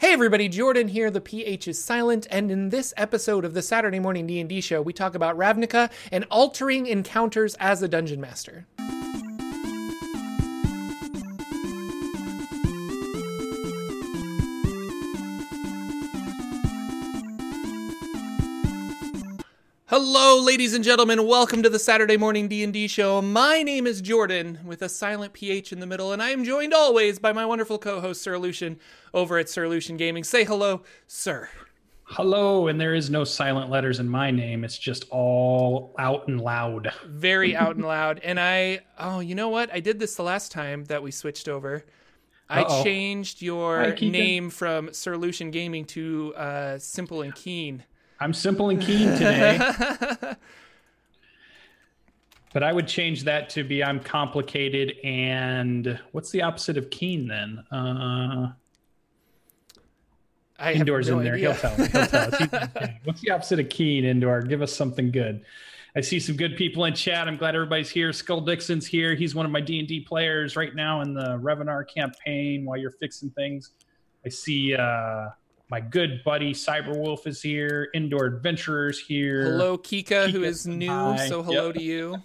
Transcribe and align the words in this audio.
Hey 0.00 0.14
everybody, 0.14 0.48
Jordan 0.48 0.88
here. 0.88 1.10
The 1.10 1.20
PH 1.20 1.68
is 1.68 1.84
silent, 1.84 2.26
and 2.30 2.50
in 2.50 2.70
this 2.70 2.94
episode 2.96 3.44
of 3.44 3.52
the 3.52 3.60
Saturday 3.60 3.98
Morning 3.98 4.26
D&D 4.26 4.62
show, 4.62 4.80
we 4.80 4.94
talk 4.94 5.14
about 5.14 5.36
Ravnica 5.36 5.90
and 6.10 6.24
altering 6.30 6.86
encounters 6.86 7.54
as 7.56 7.82
a 7.82 7.88
dungeon 7.88 8.18
master. 8.18 8.66
Hello, 19.90 20.40
ladies 20.40 20.72
and 20.72 20.84
gentlemen. 20.84 21.26
Welcome 21.26 21.64
to 21.64 21.68
the 21.68 21.80
Saturday 21.80 22.16
Morning 22.16 22.46
D&D 22.46 22.86
show. 22.86 23.20
My 23.20 23.64
name 23.64 23.88
is 23.88 24.00
Jordan, 24.00 24.60
with 24.64 24.82
a 24.82 24.88
silent 24.88 25.32
PH 25.32 25.72
in 25.72 25.80
the 25.80 25.86
middle, 25.86 26.12
and 26.12 26.22
I 26.22 26.30
am 26.30 26.44
joined 26.44 26.72
always 26.72 27.18
by 27.18 27.32
my 27.32 27.44
wonderful 27.44 27.76
co-host 27.76 28.22
Sir 28.22 28.38
Lucien 28.38 28.78
over 29.12 29.36
at 29.36 29.48
Sir 29.48 29.66
Lucien 29.66 29.96
Gaming. 29.96 30.22
Say 30.22 30.44
hello, 30.44 30.82
sir. 31.08 31.48
Hello, 32.04 32.68
and 32.68 32.80
there 32.80 32.94
is 32.94 33.10
no 33.10 33.24
silent 33.24 33.68
letters 33.68 33.98
in 33.98 34.08
my 34.08 34.30
name. 34.30 34.62
It's 34.62 34.78
just 34.78 35.06
all 35.10 35.92
out 35.98 36.28
and 36.28 36.40
loud. 36.40 36.92
Very 37.08 37.56
out 37.56 37.74
and 37.74 37.84
loud. 37.84 38.20
And 38.22 38.38
I, 38.38 38.82
oh, 38.96 39.18
you 39.18 39.34
know 39.34 39.48
what? 39.48 39.74
I 39.74 39.80
did 39.80 39.98
this 39.98 40.14
the 40.14 40.22
last 40.22 40.52
time 40.52 40.84
that 40.84 41.02
we 41.02 41.10
switched 41.10 41.48
over. 41.48 41.84
I 42.48 42.62
Uh-oh. 42.62 42.84
changed 42.84 43.42
your 43.42 43.80
Hi, 43.80 43.96
name 44.00 44.50
from 44.50 44.94
Sir 44.94 45.16
Lucien 45.16 45.50
Gaming 45.50 45.84
to 45.86 46.32
uh, 46.36 46.78
Simple 46.78 47.22
and 47.22 47.34
Keen. 47.34 47.82
I'm 48.20 48.34
simple 48.34 48.68
and 48.68 48.80
keen 48.80 49.08
today, 49.12 49.58
but 52.52 52.62
I 52.62 52.72
would 52.72 52.86
change 52.86 53.24
that 53.24 53.48
to 53.50 53.64
be 53.64 53.82
I'm 53.82 54.00
complicated 54.00 54.94
and 55.02 55.98
what's 56.12 56.30
the 56.30 56.42
opposite 56.42 56.76
of 56.76 56.90
keen 56.90 57.26
then? 57.26 57.64
Uh, 57.72 58.52
I 60.58 60.74
Indoor's 60.74 61.08
no 61.08 61.18
in 61.18 61.24
there. 61.24 61.34
idea. 61.34 61.54
He'll 61.54 61.60
tell. 61.60 61.74
He'll 61.76 62.06
tell 62.06 62.34
us. 62.34 62.88
What's 63.04 63.22
the 63.22 63.30
opposite 63.30 63.60
of 63.60 63.70
keen, 63.70 64.04
Indoor? 64.04 64.42
Give 64.42 64.60
us 64.60 64.76
something 64.76 65.10
good. 65.10 65.42
I 65.96 66.02
see 66.02 66.20
some 66.20 66.36
good 66.36 66.56
people 66.56 66.84
in 66.84 66.94
chat. 66.94 67.26
I'm 67.26 67.36
glad 67.36 67.54
everybody's 67.54 67.90
here. 67.90 68.12
Skull 68.12 68.42
Dixon's 68.42 68.86
here. 68.86 69.14
He's 69.14 69.34
one 69.34 69.46
of 69.46 69.50
my 69.50 69.60
D&D 69.60 70.00
players 70.00 70.54
right 70.54 70.74
now 70.74 71.00
in 71.00 71.14
the 71.14 71.38
Revenar 71.42 71.84
campaign 71.92 72.64
while 72.64 72.76
you're 72.76 72.92
fixing 72.92 73.30
things. 73.30 73.72
I 74.24 74.28
see 74.28 74.76
uh, 74.76 75.30
my 75.70 75.80
good 75.80 76.22
buddy 76.24 76.52
Cyberwolf 76.52 77.26
is 77.26 77.40
here. 77.42 77.88
Indoor 77.94 78.26
Adventurers 78.26 78.98
here. 78.98 79.44
Hello, 79.44 79.78
Kika, 79.78 80.30
who 80.30 80.40
Kika, 80.40 80.44
is 80.46 80.66
new. 80.66 80.88
hi. 80.88 81.28
So 81.28 81.42
hello 81.42 81.66
Yep. 81.66 81.74
to 81.76 81.82
you. 81.82 82.16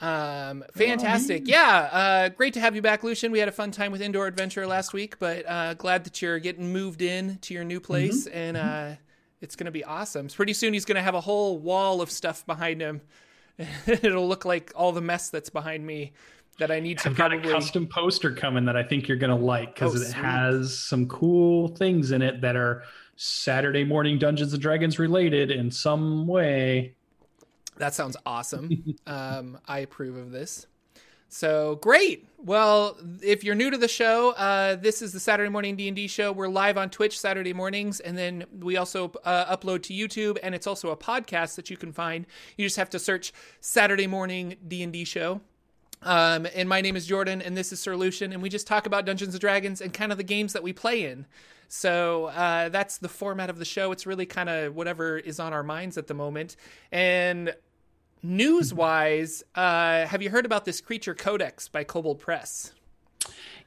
Um, 0.00 0.64
fantastic. 0.74 1.46
Yeah, 1.46 1.88
uh, 1.92 2.28
great 2.30 2.54
to 2.54 2.60
have 2.60 2.74
you 2.74 2.80
back, 2.80 3.02
Lucien. 3.04 3.32
We 3.32 3.38
had 3.38 3.48
a 3.48 3.52
fun 3.52 3.70
time 3.70 3.92
with 3.92 4.00
Indoor 4.00 4.26
Adventure 4.26 4.66
last 4.66 4.94
week, 4.94 5.18
but 5.18 5.44
uh, 5.46 5.74
glad 5.74 6.04
that 6.04 6.22
you're 6.22 6.38
getting 6.38 6.72
moved 6.72 7.02
in 7.02 7.36
to 7.42 7.52
your 7.54 7.64
new 7.64 7.80
place, 7.80 8.26
Mm-hmm. 8.26 8.36
and 8.38 8.56
uh, 8.56 8.90
it's 9.42 9.56
going 9.56 9.66
to 9.66 9.70
be 9.70 9.84
awesome. 9.84 10.28
Pretty 10.28 10.54
soon 10.54 10.72
he's 10.72 10.86
going 10.86 10.96
to 10.96 11.02
have 11.02 11.14
a 11.14 11.20
whole 11.20 11.58
wall 11.58 12.00
of 12.00 12.10
stuff 12.10 12.46
behind 12.46 12.80
him. 12.80 13.02
It'll 13.86 14.26
look 14.26 14.46
like 14.46 14.72
all 14.74 14.92
the 14.92 15.02
mess 15.02 15.28
that's 15.28 15.50
behind 15.50 15.86
me 15.86 16.12
that 16.60 16.70
I 16.70 16.80
need 16.80 16.98
to 17.00 17.10
I've 17.10 17.16
got 17.16 17.30
probably. 17.32 17.50
a 17.50 17.54
custom 17.54 17.86
poster 17.86 18.32
coming 18.32 18.64
that 18.66 18.76
I 18.76 18.82
think 18.84 19.08
you're 19.08 19.16
going 19.18 19.36
to 19.36 19.44
like 19.44 19.74
because 19.74 19.92
Oh, 19.94 19.96
it 19.96 20.04
sweet. 20.06 20.14
has 20.14 20.78
some 20.78 21.06
cool 21.08 21.68
things 21.68 22.12
in 22.12 22.22
it 22.22 22.40
that 22.42 22.56
are 22.56 22.84
Saturday 23.16 23.84
morning 23.84 24.18
Dungeons 24.18 24.52
and 24.54 24.62
Dragons 24.62 24.98
related 24.98 25.50
in 25.50 25.70
some 25.70 26.26
way. 26.26 26.94
That 27.76 27.94
sounds 27.94 28.16
awesome. 28.24 28.94
um, 29.06 29.58
I 29.66 29.80
approve 29.80 30.16
of 30.16 30.30
this. 30.30 30.66
So 31.32 31.76
great. 31.76 32.26
Well, 32.38 32.96
if 33.22 33.44
you're 33.44 33.54
new 33.54 33.70
to 33.70 33.78
the 33.78 33.86
show, 33.86 34.30
uh, 34.32 34.74
this 34.74 35.00
is 35.00 35.12
the 35.12 35.20
Saturday 35.20 35.48
Morning 35.48 35.76
D 35.76 35.86
and 35.86 35.94
D 35.94 36.08
show. 36.08 36.32
We're 36.32 36.48
live 36.48 36.76
on 36.76 36.90
Twitch 36.90 37.20
Saturday 37.20 37.52
mornings, 37.52 38.00
and 38.00 38.18
then 38.18 38.44
we 38.58 38.76
also 38.76 39.12
uh, 39.24 39.56
upload 39.56 39.82
to 39.84 39.92
YouTube, 39.94 40.38
and 40.42 40.56
it's 40.56 40.66
also 40.66 40.90
a 40.90 40.96
podcast 40.96 41.54
that 41.54 41.70
you 41.70 41.76
can 41.76 41.92
find. 41.92 42.26
You 42.56 42.66
just 42.66 42.76
have 42.78 42.90
to 42.90 42.98
search 42.98 43.32
Saturday 43.60 44.08
Morning 44.08 44.56
D 44.66 44.82
and 44.82 44.92
D 44.92 45.04
show. 45.04 45.40
Um, 46.02 46.46
and 46.54 46.68
my 46.68 46.80
name 46.80 46.96
is 46.96 47.06
Jordan, 47.06 47.42
and 47.42 47.56
this 47.56 47.72
is 47.72 47.80
Sir 47.80 47.94
Lucien, 47.94 48.32
and 48.32 48.42
we 48.42 48.48
just 48.48 48.66
talk 48.66 48.86
about 48.86 49.04
Dungeons 49.04 49.34
and 49.34 49.40
Dragons 49.40 49.80
and 49.80 49.92
kind 49.92 50.12
of 50.12 50.18
the 50.18 50.24
games 50.24 50.54
that 50.54 50.62
we 50.62 50.72
play 50.72 51.04
in. 51.04 51.26
So 51.68 52.26
uh, 52.26 52.68
that's 52.70 52.98
the 52.98 53.08
format 53.08 53.50
of 53.50 53.58
the 53.58 53.64
show. 53.64 53.92
It's 53.92 54.06
really 54.06 54.26
kind 54.26 54.48
of 54.48 54.74
whatever 54.74 55.18
is 55.18 55.38
on 55.38 55.52
our 55.52 55.62
minds 55.62 55.98
at 55.98 56.06
the 56.06 56.14
moment. 56.14 56.56
And 56.90 57.54
news 58.22 58.72
wise, 58.74 59.44
uh, 59.54 60.06
have 60.06 60.22
you 60.22 60.30
heard 60.30 60.46
about 60.46 60.64
this 60.64 60.80
Creature 60.80 61.14
Codex 61.14 61.68
by 61.68 61.84
Kobold 61.84 62.18
Press? 62.18 62.72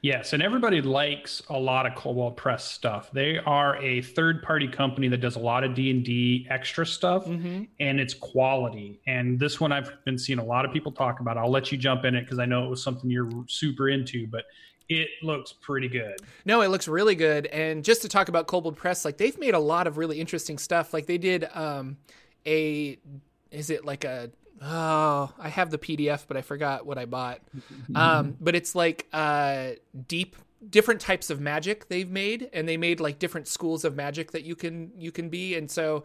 Yes, 0.04 0.34
and 0.34 0.42
everybody 0.42 0.82
likes 0.82 1.40
a 1.48 1.58
lot 1.58 1.86
of 1.86 1.94
Kobold 1.94 2.36
Press 2.36 2.62
stuff. 2.62 3.10
They 3.10 3.38
are 3.38 3.82
a 3.82 4.02
third-party 4.02 4.68
company 4.68 5.08
that 5.08 5.22
does 5.22 5.36
a 5.36 5.38
lot 5.38 5.64
of 5.64 5.74
D 5.74 5.90
and 5.90 6.04
D 6.04 6.46
extra 6.50 6.84
stuff, 6.84 7.26
and 7.26 7.66
it's 7.80 8.12
quality. 8.12 9.00
And 9.06 9.40
this 9.40 9.62
one 9.62 9.72
I've 9.72 9.90
been 10.04 10.18
seeing 10.18 10.38
a 10.38 10.44
lot 10.44 10.66
of 10.66 10.74
people 10.74 10.92
talk 10.92 11.20
about. 11.20 11.38
I'll 11.38 11.50
let 11.50 11.72
you 11.72 11.78
jump 11.78 12.04
in 12.04 12.14
it 12.14 12.24
because 12.24 12.38
I 12.38 12.44
know 12.44 12.66
it 12.66 12.68
was 12.68 12.82
something 12.82 13.08
you're 13.08 13.30
super 13.48 13.88
into, 13.88 14.26
but 14.26 14.44
it 14.90 15.08
looks 15.22 15.54
pretty 15.54 15.88
good. 15.88 16.16
No, 16.44 16.60
it 16.60 16.68
looks 16.68 16.86
really 16.86 17.14
good. 17.14 17.46
And 17.46 17.82
just 17.82 18.02
to 18.02 18.08
talk 18.10 18.28
about 18.28 18.46
Kobold 18.46 18.76
Press, 18.76 19.06
like 19.06 19.16
they've 19.16 19.38
made 19.38 19.54
a 19.54 19.58
lot 19.58 19.86
of 19.86 19.96
really 19.96 20.20
interesting 20.20 20.58
stuff. 20.58 20.92
Like 20.92 21.06
they 21.06 21.16
did 21.16 21.48
um, 21.54 21.96
a, 22.44 22.98
is 23.50 23.70
it 23.70 23.86
like 23.86 24.04
a, 24.04 24.30
oh, 24.62 25.32
I 25.38 25.48
have 25.48 25.70
the 25.70 25.78
PDF, 25.78 26.24
but 26.26 26.36
I 26.36 26.42
forgot 26.42 26.86
what 26.86 26.98
I 26.98 27.04
bought. 27.06 27.40
Um, 27.94 28.36
but 28.40 28.54
it's 28.56 28.74
like 28.74 29.06
uh, 29.12 29.70
deep, 30.08 30.36
different 30.68 31.00
types 31.00 31.30
of 31.30 31.40
magic 31.40 31.88
they've 31.88 32.10
made, 32.10 32.48
and 32.52 32.68
they 32.68 32.76
made 32.76 32.98
like 32.98 33.18
different 33.18 33.46
schools 33.46 33.84
of 33.84 33.94
magic 33.94 34.32
that 34.32 34.42
you 34.42 34.56
can 34.56 34.90
you 34.96 35.12
can 35.12 35.28
be. 35.28 35.54
And 35.54 35.70
so 35.70 36.04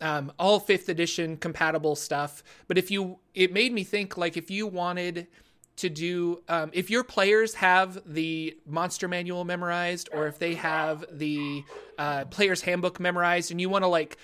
um, 0.00 0.32
all 0.38 0.58
fifth 0.58 0.88
edition 0.88 1.36
compatible 1.36 1.96
stuff. 1.96 2.42
But 2.66 2.78
if 2.78 2.90
you, 2.90 3.18
it 3.34 3.52
made 3.52 3.72
me 3.72 3.84
think 3.84 4.16
like 4.16 4.36
if 4.36 4.50
you 4.50 4.66
wanted 4.66 5.28
to 5.76 5.88
do 5.88 6.42
um, 6.48 6.70
if 6.72 6.90
your 6.90 7.04
players 7.04 7.54
have 7.54 8.02
the 8.04 8.56
monster 8.66 9.06
manual 9.06 9.44
memorized 9.44 10.08
or 10.12 10.26
if 10.26 10.38
they 10.38 10.54
have 10.54 11.04
the 11.12 11.62
uh, 11.98 12.24
player's 12.26 12.60
handbook 12.60 12.98
memorized 12.98 13.52
and 13.52 13.60
you 13.60 13.68
want 13.68 13.84
to 13.84 13.88
like 13.88 14.18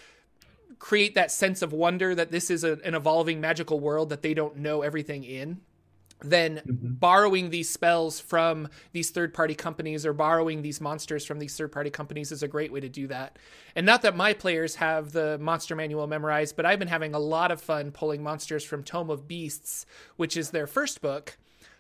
create 0.79 1.15
that 1.15 1.31
sense 1.31 1.63
of 1.63 1.73
wonder 1.73 2.15
that 2.15 2.31
this 2.31 2.51
is 2.51 2.65
a, 2.65 2.79
an 2.85 2.95
evolving 2.95 3.41
magical 3.41 3.81
world 3.81 4.09
that 4.11 4.23
they 4.23 4.35
don't 4.35 4.57
know 4.57 4.83
everything 4.83 5.25
in 5.25 5.61
then 6.25 6.57
mm-hmm. 6.57 6.93
borrowing 6.95 7.51
these 7.51 7.69
spells 7.69 8.21
from 8.21 8.69
these 8.93 9.11
third 9.11 9.35
party 9.35 9.55
companies 9.55 10.07
or 10.07 10.13
borrowing 10.13 10.63
these 10.63 10.81
monsters 10.81 11.25
from 11.25 11.39
these 11.39 11.57
third 11.57 11.73
party 11.73 11.91
companies 11.91 12.33
is 12.33 12.43
a 12.43 12.49
great 12.49 12.73
way 12.73 12.81
to 12.81 12.89
do 12.89 13.07
that. 13.09 13.39
And 13.75 13.85
not 13.85 14.03
that 14.03 14.17
my 14.17 14.33
players 14.33 14.77
have 14.77 15.13
the 15.13 15.39
monster 15.39 15.77
manual 15.77 16.07
memorized, 16.07 16.57
but 16.57 16.67
I've 16.67 16.79
been 16.79 16.89
having 16.89 17.15
a 17.15 17.19
lot 17.19 17.51
of 17.51 17.61
fun 17.61 17.91
pulling 17.91 18.23
monsters 18.23 18.65
from 18.65 18.83
Tome 18.83 19.11
of 19.11 19.29
Beasts, 19.29 19.87
which 20.17 20.37
is 20.37 20.51
their 20.51 20.67
first 20.67 21.01
book. 21.01 21.37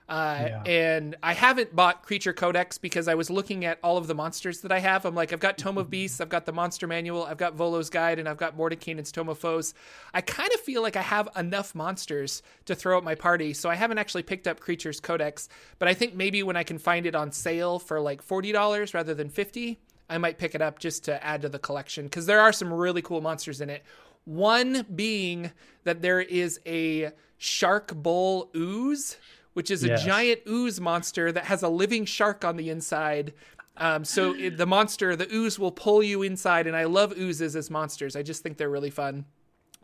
Uh, 0.09 0.37
Yeah. 0.47 0.63
And 0.65 1.17
I 1.23 1.33
haven't 1.33 1.75
bought 1.75 2.03
Creature 2.03 2.35
Codex 2.35 2.79
because 2.79 3.09
I 3.09 3.15
was 3.15 3.31
looking 3.31 3.65
at 3.65 3.79
all 3.83 3.97
of 3.97 4.07
the 4.07 4.15
monsters 4.15 4.61
that 4.61 4.73
I 4.73 4.79
have. 4.81 5.05
I'm 5.05 5.15
like, 5.15 5.33
I've 5.33 5.41
got 5.41 5.57
Tome 5.57 5.79
of 5.79 5.89
Beasts, 5.89 6.21
I've 6.21 6.29
got 6.29 6.45
the 6.45 6.53
Monster 6.53 6.87
Manual, 6.87 7.25
I've 7.25 7.39
got 7.39 7.55
Volo's 7.55 7.89
Guide, 7.89 8.19
and 8.19 8.29
I've 8.29 8.37
got 8.37 8.57
Mordenkainen's 8.57 9.11
Tome 9.11 9.29
of 9.31 9.39
Foes. 9.39 9.73
I 10.13 10.21
kind 10.21 10.51
of 10.53 10.61
feel 10.61 10.83
like 10.83 10.97
I 10.97 11.03
have 11.03 11.29
enough 11.37 11.75
monsters 11.75 12.43
to 12.67 12.75
throw 12.75 12.99
at 12.99 13.05
my 13.05 13.15
party, 13.15 13.55
so 13.55 13.71
I 13.71 13.75
haven't 13.77 13.99
actually 13.99 14.25
picked 14.25 14.47
up 14.47 14.61
Creatures 14.61 15.01
Codex. 15.01 15.49
But 15.79 15.89
I 15.89 15.95
think 15.95 16.15
maybe 16.15 16.43
when 16.43 16.57
I 16.57 16.65
can 16.65 16.79
find 16.79 17.07
it 17.07 17.15
on 17.15 17.33
sale 17.33 17.79
for 17.79 18.01
like 18.01 18.27
$40 18.27 18.93
rather 18.95 19.15
than 19.15 19.29
50 19.31 19.79
I 20.09 20.19
might 20.19 20.39
pick 20.39 20.55
it 20.55 20.61
up 20.61 20.79
just 20.79 21.05
to 21.05 21.25
add 21.25 21.43
to 21.43 21.49
the 21.49 21.59
collection 21.59 22.05
because 22.05 22.27
there 22.27 22.41
are 22.41 22.53
some 22.53 22.73
really 22.73 23.01
cool 23.03 23.21
monsters 23.23 23.61
in 23.63 23.71
it. 23.71 23.83
One 24.27 24.85
being 24.95 25.51
that 25.85 26.03
there 26.03 26.21
is 26.21 26.61
a 26.67 27.13
shark 27.39 27.95
bowl 27.95 28.51
ooze, 28.55 29.17
which 29.55 29.71
is 29.71 29.83
a 29.83 29.89
Yes. 29.89 30.05
giant 30.05 30.41
ooze 30.47 30.81
monster 30.81 31.33
that 31.33 31.47
has 31.47 31.63
a 31.63 31.69
living 31.69 32.05
shark 32.05 32.45
on 32.45 32.57
the 32.57 32.71
inside. 32.71 33.33
Um, 33.77 34.05
so 34.05 34.35
it, 34.35 34.57
the 34.57 34.67
monster, 34.67 35.17
the 35.17 35.33
ooze, 35.35 35.59
will 35.59 35.73
pull 35.73 36.03
you 36.03 36.23
inside, 36.23 36.67
and 36.67 36.77
I 36.77 36.85
love 36.85 37.13
oozes 37.17 37.57
as 37.57 37.71
monsters. 37.71 38.15
I 38.15 38.23
just 38.23 38.43
think 38.43 38.57
they're 38.57 38.71
really 38.71 38.91
fun. 38.91 39.25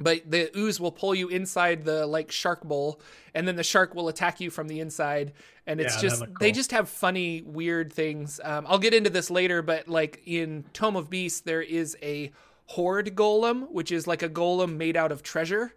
But 0.03 0.31
the 0.31 0.51
ooze 0.57 0.81
will 0.81 0.93
pull 0.93 1.15
you 1.15 1.29
inside 1.29 1.85
the 1.85 2.07
like 2.07 2.31
shark 2.33 2.63
bowl, 2.63 3.01
and 3.35 3.47
then 3.47 3.57
the 3.57 3.63
shark 3.63 3.95
will 3.95 4.09
attack 4.09 4.41
you 4.41 4.49
from 4.51 4.69
the 4.69 4.81
inside. 4.81 5.33
And 5.67 5.81
it's 5.81 5.97
Yeah, 5.97 6.01
just 6.03 6.21
looked 6.21 6.39
they 6.39 6.53
just 6.53 6.71
have 6.73 6.89
funny, 6.89 7.43
weird 7.43 7.93
things. 7.93 8.41
Um, 8.43 8.65
I'll 8.69 8.79
get 8.79 8.95
into 8.95 9.11
this 9.11 9.31
later, 9.31 9.61
but 9.61 9.89
like 9.89 10.23
in 10.25 10.65
Tome 10.73 10.97
of 10.97 11.11
Beasts, 11.11 11.41
there 11.41 11.61
is 11.61 11.97
a 12.03 12.33
hoard 12.67 13.15
golem, 13.15 13.71
which 13.71 13.93
is 13.93 14.07
like 14.07 14.23
a 14.23 14.29
golem 14.29 14.77
made 14.77 14.97
out 14.97 15.13
of 15.13 15.23
treasure. 15.23 15.75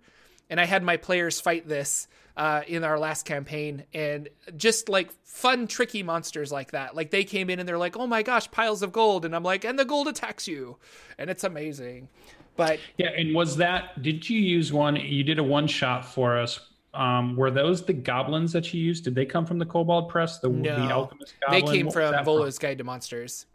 And 0.49 0.59
I 0.61 0.65
had 0.65 0.83
my 0.83 0.97
players 0.97 1.41
fight 1.41 1.67
this 1.67 2.07
uh, 2.35 2.61
in 2.67 2.83
our 2.83 2.97
last 2.97 3.25
campaign, 3.25 3.83
and 3.93 4.29
just 4.57 4.89
like 4.89 5.11
fun, 5.23 5.67
tricky 5.67 6.03
monsters 6.03 6.51
like 6.51 6.71
that. 6.71 6.95
Like 6.95 7.11
they 7.11 7.23
came 7.23 7.49
in 7.49 7.59
and 7.59 7.67
they're 7.67 7.77
like, 7.77 7.97
"Oh 7.97 8.07
my 8.07 8.23
gosh, 8.23 8.49
piles 8.51 8.81
of 8.81 8.91
gold," 8.91 9.25
and 9.25 9.35
I'm 9.35 9.43
like, 9.43 9.63
"And 9.63 9.77
the 9.77 9.85
gold 9.85 10.07
attacks 10.07 10.47
you," 10.47 10.77
and 11.17 11.29
it's 11.29 11.43
amazing. 11.43 12.09
But 12.55 12.79
Yeah, 12.97 13.09
and 13.09 13.33
was 13.33 13.57
that? 13.57 14.01
Did 14.01 14.29
you 14.29 14.39
use 14.39 14.71
one? 14.71 14.95
You 14.95 15.23
did 15.23 15.39
a 15.39 15.43
one 15.43 15.67
shot 15.67 16.05
for 16.05 16.37
us. 16.37 16.59
Um, 16.93 17.35
were 17.35 17.49
those 17.49 17.83
the 17.83 17.93
goblins 17.93 18.53
that 18.53 18.71
you 18.73 18.79
used? 18.79 19.03
Did 19.03 19.15
they 19.15 19.25
come 19.25 19.45
from 19.45 19.57
the 19.57 19.65
Kobold 19.65 20.09
Press? 20.09 20.37
The, 20.37 20.49
No. 20.49 20.75
the 20.75 20.93
alchemist 20.93 21.33
they 21.49 21.63
came 21.63 21.87
What 21.87 21.93
from 21.93 22.23
Volo's 22.23 22.59
Guide 22.59 22.77
to 22.77 22.83
Monsters. 22.83 23.47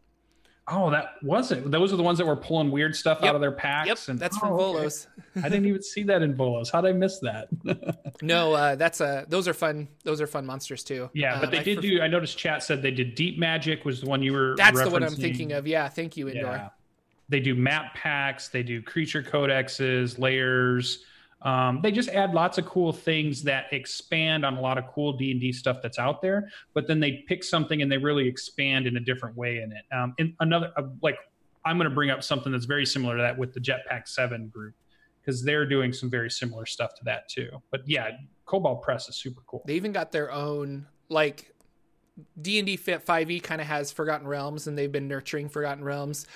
Oh, 0.70 0.90
that 0.90 1.14
wasn't. 1.22 1.70
Those 1.70 1.92
are 1.92 1.96
the 1.96 2.02
ones 2.02 2.18
that 2.18 2.26
were 2.26 2.36
pulling 2.36 2.70
weird 2.70 2.94
stuff 2.94 3.18
Yep. 3.22 3.28
out 3.30 3.34
of 3.34 3.40
their 3.40 3.52
packs. 3.52 3.88
Yep, 3.88 3.98
and 4.08 4.18
that's 4.18 4.36
from 4.36 4.52
oh, 4.52 4.76
okay. 4.76 4.84
Volos. 4.86 5.06
I 5.36 5.48
didn't 5.48 5.66
even 5.66 5.82
see 5.82 6.02
that 6.04 6.20
in 6.22 6.34
Volos. 6.34 6.70
How 6.70 6.80
did 6.80 6.90
I 6.90 6.92
miss 6.92 7.18
that? 7.20 7.48
No, 8.22 8.52
uh, 8.52 8.74
that's 8.74 9.00
a. 9.00 9.24
Those 9.28 9.46
are 9.46 9.54
fun. 9.54 9.86
Those 10.02 10.20
are 10.20 10.26
fun 10.26 10.44
monsters 10.44 10.82
too. 10.82 11.08
yeah, 11.14 11.36
but 11.38 11.44
Um, 11.46 11.50
they 11.52 11.58
I 11.60 11.62
did 11.62 11.76
for- 11.76 11.82
do. 11.82 12.00
I 12.02 12.08
noticed 12.08 12.36
chat 12.36 12.62
said 12.64 12.82
they 12.82 12.90
did 12.90 13.14
Deep 13.14 13.38
Magic 13.38 13.84
was 13.84 14.00
the 14.00 14.08
one 14.08 14.22
you 14.22 14.32
were. 14.32 14.54
That's 14.56 14.82
the 14.82 14.90
one 14.90 15.04
I'm 15.04 15.14
thinking 15.14 15.52
of. 15.52 15.66
Yeah, 15.68 15.88
thank 15.88 16.16
you, 16.16 16.28
Indoor. 16.28 16.50
Yeah. 16.50 16.68
They 17.28 17.38
do 17.40 17.54
map 17.54 17.94
packs. 17.94 18.48
They 18.48 18.62
do 18.64 18.82
creature 18.82 19.22
codexes, 19.22 20.18
lairs. 20.18 21.04
Um, 21.42 21.80
they 21.82 21.92
just 21.92 22.08
add 22.08 22.34
lots 22.34 22.58
of 22.58 22.66
cool 22.66 22.92
things 22.92 23.42
that 23.44 23.66
expand 23.72 24.44
on 24.44 24.56
a 24.56 24.60
lot 24.60 24.76
of 24.76 24.86
cool 24.88 25.12
D 25.12 25.30
and 25.30 25.40
D 25.40 25.52
stuff 25.52 25.78
that's 25.82 25.98
out 25.98 26.20
there. 26.20 26.50
But 26.74 26.86
then 26.88 26.98
they 26.98 27.24
pick 27.28 27.44
something 27.44 27.80
and 27.80 27.90
they 27.90 27.98
really 27.98 28.26
expand 28.26 28.86
in 28.86 28.96
a 28.96 29.00
different 29.00 29.36
way 29.36 29.58
in 29.58 29.72
it. 29.72 29.84
Um, 29.94 30.14
and 30.18 30.34
another 30.40 30.72
uh, 30.76 30.82
like 31.00 31.18
I'm 31.64 31.76
going 31.76 31.88
to 31.88 31.94
bring 31.94 32.10
up 32.10 32.22
something 32.22 32.50
that's 32.50 32.64
very 32.64 32.86
similar 32.86 33.16
to 33.16 33.22
that 33.22 33.38
with 33.38 33.52
the 33.52 33.60
Jetpack 33.60 34.08
Seven 34.08 34.48
group 34.48 34.74
because 35.20 35.44
they're 35.44 35.66
doing 35.66 35.92
some 35.92 36.10
very 36.10 36.30
similar 36.30 36.66
stuff 36.66 36.94
to 36.94 37.04
that 37.04 37.28
too. 37.28 37.50
But 37.70 37.82
yeah, 37.86 38.10
Kobold 38.46 38.82
Press 38.82 39.08
is 39.08 39.16
super 39.16 39.42
cool. 39.46 39.62
They 39.66 39.74
even 39.74 39.92
got 39.92 40.10
their 40.10 40.32
own 40.32 40.86
like 41.08 41.54
D 42.40 42.58
and 42.58 42.66
D 42.66 42.76
Five 42.76 43.30
E 43.30 43.38
kind 43.38 43.60
of 43.60 43.66
has 43.66 43.92
Forgotten 43.92 44.26
Realms, 44.26 44.66
and 44.66 44.76
they've 44.76 44.90
been 44.90 45.06
nurturing 45.06 45.48
Forgotten 45.48 45.84
Realms. 45.84 46.26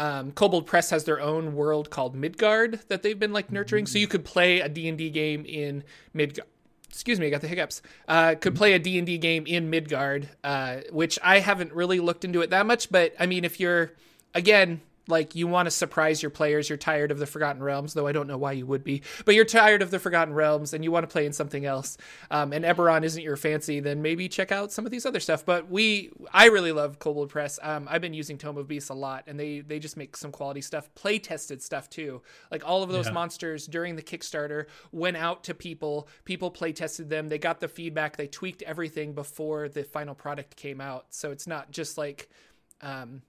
Um, 0.00 0.32
Kobold 0.32 0.66
Press 0.66 0.88
has 0.88 1.04
their 1.04 1.20
own 1.20 1.54
world 1.54 1.90
called 1.90 2.14
Midgard 2.14 2.80
that 2.88 3.02
they've 3.02 3.18
been 3.18 3.34
like 3.34 3.52
nurturing. 3.52 3.84
So 3.84 3.98
you 3.98 4.08
could 4.08 4.24
play 4.24 4.60
a 4.60 4.68
D 4.68 4.88
and 4.88 4.96
D 4.96 5.10
game 5.10 5.44
in 5.44 5.84
Midgard. 6.14 6.48
Excuse 6.88 7.20
me, 7.20 7.26
I 7.26 7.30
got 7.30 7.42
the 7.42 7.48
hiccups. 7.48 7.82
Uh, 8.08 8.34
could 8.34 8.56
play 8.56 8.72
a 8.72 8.78
D 8.78 8.96
and 8.96 9.06
D 9.06 9.18
game 9.18 9.46
in 9.46 9.68
Midgard, 9.68 10.30
uh, 10.42 10.78
which 10.90 11.18
I 11.22 11.40
haven't 11.40 11.74
really 11.74 12.00
looked 12.00 12.24
into 12.24 12.40
it 12.40 12.48
that 12.48 12.64
much. 12.64 12.90
But 12.90 13.12
I 13.20 13.26
mean, 13.26 13.44
if 13.44 13.60
you're 13.60 13.92
again 14.34 14.80
like 15.10 15.34
you 15.34 15.46
want 15.46 15.66
to 15.66 15.70
surprise 15.70 16.22
your 16.22 16.30
players, 16.30 16.68
you're 16.68 16.78
tired 16.78 17.10
of 17.10 17.18
the 17.18 17.26
Forgotten 17.26 17.62
Realms, 17.62 17.92
though 17.94 18.06
I 18.06 18.12
don't 18.12 18.26
know 18.26 18.38
why 18.38 18.52
you 18.52 18.64
would 18.66 18.84
be, 18.84 19.02
but 19.24 19.34
you're 19.34 19.44
tired 19.44 19.82
of 19.82 19.90
the 19.90 19.98
Forgotten 19.98 20.32
Realms 20.32 20.72
and 20.72 20.82
you 20.84 20.90
want 20.90 21.02
to 21.04 21.12
play 21.12 21.26
in 21.26 21.32
something 21.32 21.66
else. 21.66 21.98
Um, 22.30 22.52
and 22.52 22.64
Eberron 22.64 23.02
isn't 23.04 23.22
your 23.22 23.36
fancy, 23.36 23.80
then 23.80 24.00
maybe 24.02 24.28
check 24.28 24.52
out 24.52 24.72
some 24.72 24.86
of 24.86 24.92
these 24.92 25.04
other 25.04 25.20
stuff. 25.20 25.44
But 25.44 25.68
we, 25.70 26.10
I 26.32 26.46
really 26.46 26.72
love 26.72 26.98
Kobold 26.98 27.28
Press. 27.28 27.58
Um, 27.62 27.86
I've 27.90 28.00
been 28.00 28.14
using 28.14 28.38
Tome 28.38 28.56
of 28.56 28.68
Beasts 28.68 28.90
a 28.90 28.94
lot, 28.94 29.24
and 29.26 29.38
they 29.38 29.60
they 29.60 29.78
just 29.78 29.96
make 29.96 30.16
some 30.16 30.30
quality 30.32 30.60
stuff, 30.60 30.94
play 30.94 31.18
tested 31.18 31.62
stuff 31.62 31.90
too. 31.90 32.22
Like 32.50 32.66
all 32.66 32.82
of 32.82 32.90
those 32.90 33.06
Yeah. 33.06 33.12
monsters 33.12 33.66
during 33.66 33.96
the 33.96 34.02
Kickstarter 34.02 34.66
went 34.92 35.16
out 35.16 35.44
to 35.44 35.54
people. 35.54 36.08
People 36.24 36.50
play 36.50 36.72
tested 36.72 37.08
them. 37.10 37.28
They 37.28 37.38
got 37.38 37.60
the 37.60 37.68
feedback. 37.68 38.16
They 38.16 38.26
tweaked 38.26 38.62
everything 38.62 39.12
before 39.12 39.68
the 39.68 39.84
final 39.84 40.14
product 40.14 40.56
came 40.56 40.80
out. 40.80 41.06
So 41.10 41.30
it's 41.32 41.46
not 41.46 41.70
just 41.70 41.98
like. 41.98 42.28
Um, 42.82 43.22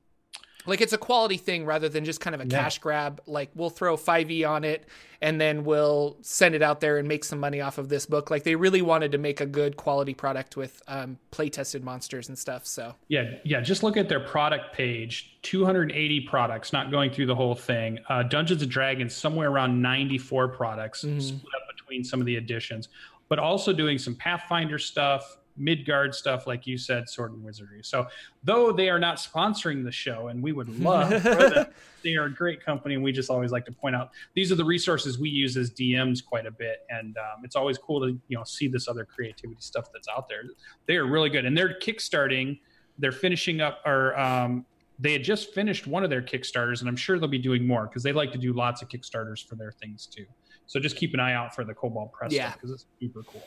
like 0.66 0.82
it's 0.82 0.94
a 0.94 0.98
quality 0.98 1.38
thing 1.38 1.66
rather 1.66 1.90
than 1.90 2.06
just 2.06 2.20
kind 2.20 2.34
of 2.36 2.42
a 2.42 2.46
Yeah. 2.46 2.64
cash 2.64 2.80
grab 2.80 3.22
like 3.26 3.50
we'll 3.56 3.70
throw 3.70 3.98
5e 3.98 4.48
on 4.48 4.64
it 4.64 4.86
and 5.22 5.40
then 5.40 5.64
we'll 5.64 6.18
send 6.22 6.56
it 6.56 6.62
out 6.62 6.82
there 6.82 6.98
and 6.98 7.08
make 7.08 7.24
some 7.24 7.40
money 7.40 7.62
off 7.62 7.78
of 7.78 7.90
this 7.90 8.06
book 8.06 8.30
like 8.32 8.44
they 8.44 8.56
really 8.56 8.82
wanted 8.82 9.12
to 9.12 9.18
make 9.18 9.42
a 9.42 9.46
good 9.46 9.78
quality 9.78 10.14
product 10.14 10.58
with 10.58 10.82
um, 10.88 11.18
play 11.32 11.50
tested 11.50 11.84
monsters 11.84 12.28
and 12.30 12.38
stuff 12.38 12.66
so 12.66 12.96
Yeah, 13.08 13.32
yeah. 13.44 13.62
Just 13.62 13.84
look 13.84 13.98
at 13.98 14.10
their 14.10 14.20
product 14.20 14.74
page. 14.76 15.38
280 15.42 16.22
products, 16.22 16.72
not 16.74 16.92
going 16.92 17.12
through 17.12 17.26
the 17.26 17.36
whole 17.36 17.56
thing. 17.56 17.98
Uh, 18.10 18.22
Dungeons 18.24 18.62
and 18.62 18.70
Dragons, 18.72 19.16
somewhere 19.16 19.50
around 19.50 19.82
94 19.82 20.50
products, 20.50 21.04
Mhm. 21.04 21.22
split 21.22 21.54
up 21.56 21.68
between 21.76 22.04
some 22.04 22.20
of 22.20 22.26
the 22.28 22.36
editions, 22.36 22.90
but 23.28 23.40
also 23.40 23.74
doing 23.74 23.98
some 23.98 24.16
Pathfinder 24.16 24.78
stuff, 24.78 25.38
Midgard 25.62 26.16
stuff, 26.16 26.48
like 26.48 26.66
you 26.66 26.78
said, 26.78 27.08
Sword 27.08 27.34
and 27.34 27.44
Wizardry. 27.44 27.82
So, 27.84 28.08
though 28.44 28.72
they 28.72 28.90
are 28.90 29.00
not 29.00 29.18
sponsoring 29.18 29.84
the 29.84 29.92
show, 29.92 30.28
and 30.30 30.42
we 30.42 30.52
would 30.52 30.80
love 30.84 31.10
for 31.22 31.50
them, 31.50 31.68
they 32.04 32.16
are 32.16 32.26
a 32.26 32.34
great 32.34 32.64
company, 32.66 32.96
and 32.96 33.04
we 33.04 33.12
just 33.12 33.30
always 33.30 33.52
like 33.52 33.66
to 33.66 33.72
point 33.72 33.96
out 33.96 34.10
these 34.34 34.52
are 34.52 34.56
the 34.56 34.66
resources 34.66 35.20
we 35.20 35.30
use 35.30 35.56
as 35.58 35.70
DMs 35.72 36.26
quite 36.26 36.46
a 36.46 36.52
bit, 36.52 36.80
and 36.90 37.16
um, 37.18 37.44
it's 37.44 37.56
always 37.56 37.78
cool 37.78 38.02
to 38.02 38.08
you 38.28 38.38
know 38.38 38.44
see 38.44 38.68
this 38.68 38.88
other 38.88 39.06
creativity 39.06 39.62
stuff 39.62 39.86
that's 39.94 40.08
out 40.08 40.28
there. 40.28 40.44
They 40.88 40.98
are 40.98 41.06
really 41.06 41.30
good, 41.30 41.46
and 41.46 41.58
they're 41.58 41.78
kickstarting. 41.80 42.60
They're 42.98 43.12
finishing 43.12 43.62
up, 43.62 43.80
or 43.86 44.18
um, 44.20 44.66
they 45.00 45.14
had 45.14 45.24
just 45.24 45.54
finished 45.54 45.88
one 45.88 46.04
of 46.04 46.10
their 46.10 46.22
kickstarters, 46.22 46.82
and 46.82 46.90
I'm 46.90 46.96
sure 46.96 47.18
they'll 47.20 47.28
be 47.30 47.38
doing 47.40 47.66
more 47.66 47.88
because 47.88 48.04
they 48.04 48.14
like 48.14 48.32
to 48.34 48.38
do 48.38 48.54
lots 48.54 48.82
of 48.82 48.90
kickstarters 48.90 49.46
for 49.46 49.56
their 49.56 49.72
things 49.72 50.06
too. 50.06 50.26
So 50.68 50.80
just 50.80 50.96
keep 50.96 51.14
an 51.14 51.20
eye 51.20 51.34
out 51.34 51.54
for 51.54 51.66
the 51.66 51.74
Kobold 51.74 52.14
Press 52.14 52.32
Yeah. 52.32 52.54
because 52.54 52.72
it's 52.72 52.86
super 53.00 53.24
cool. 53.24 53.44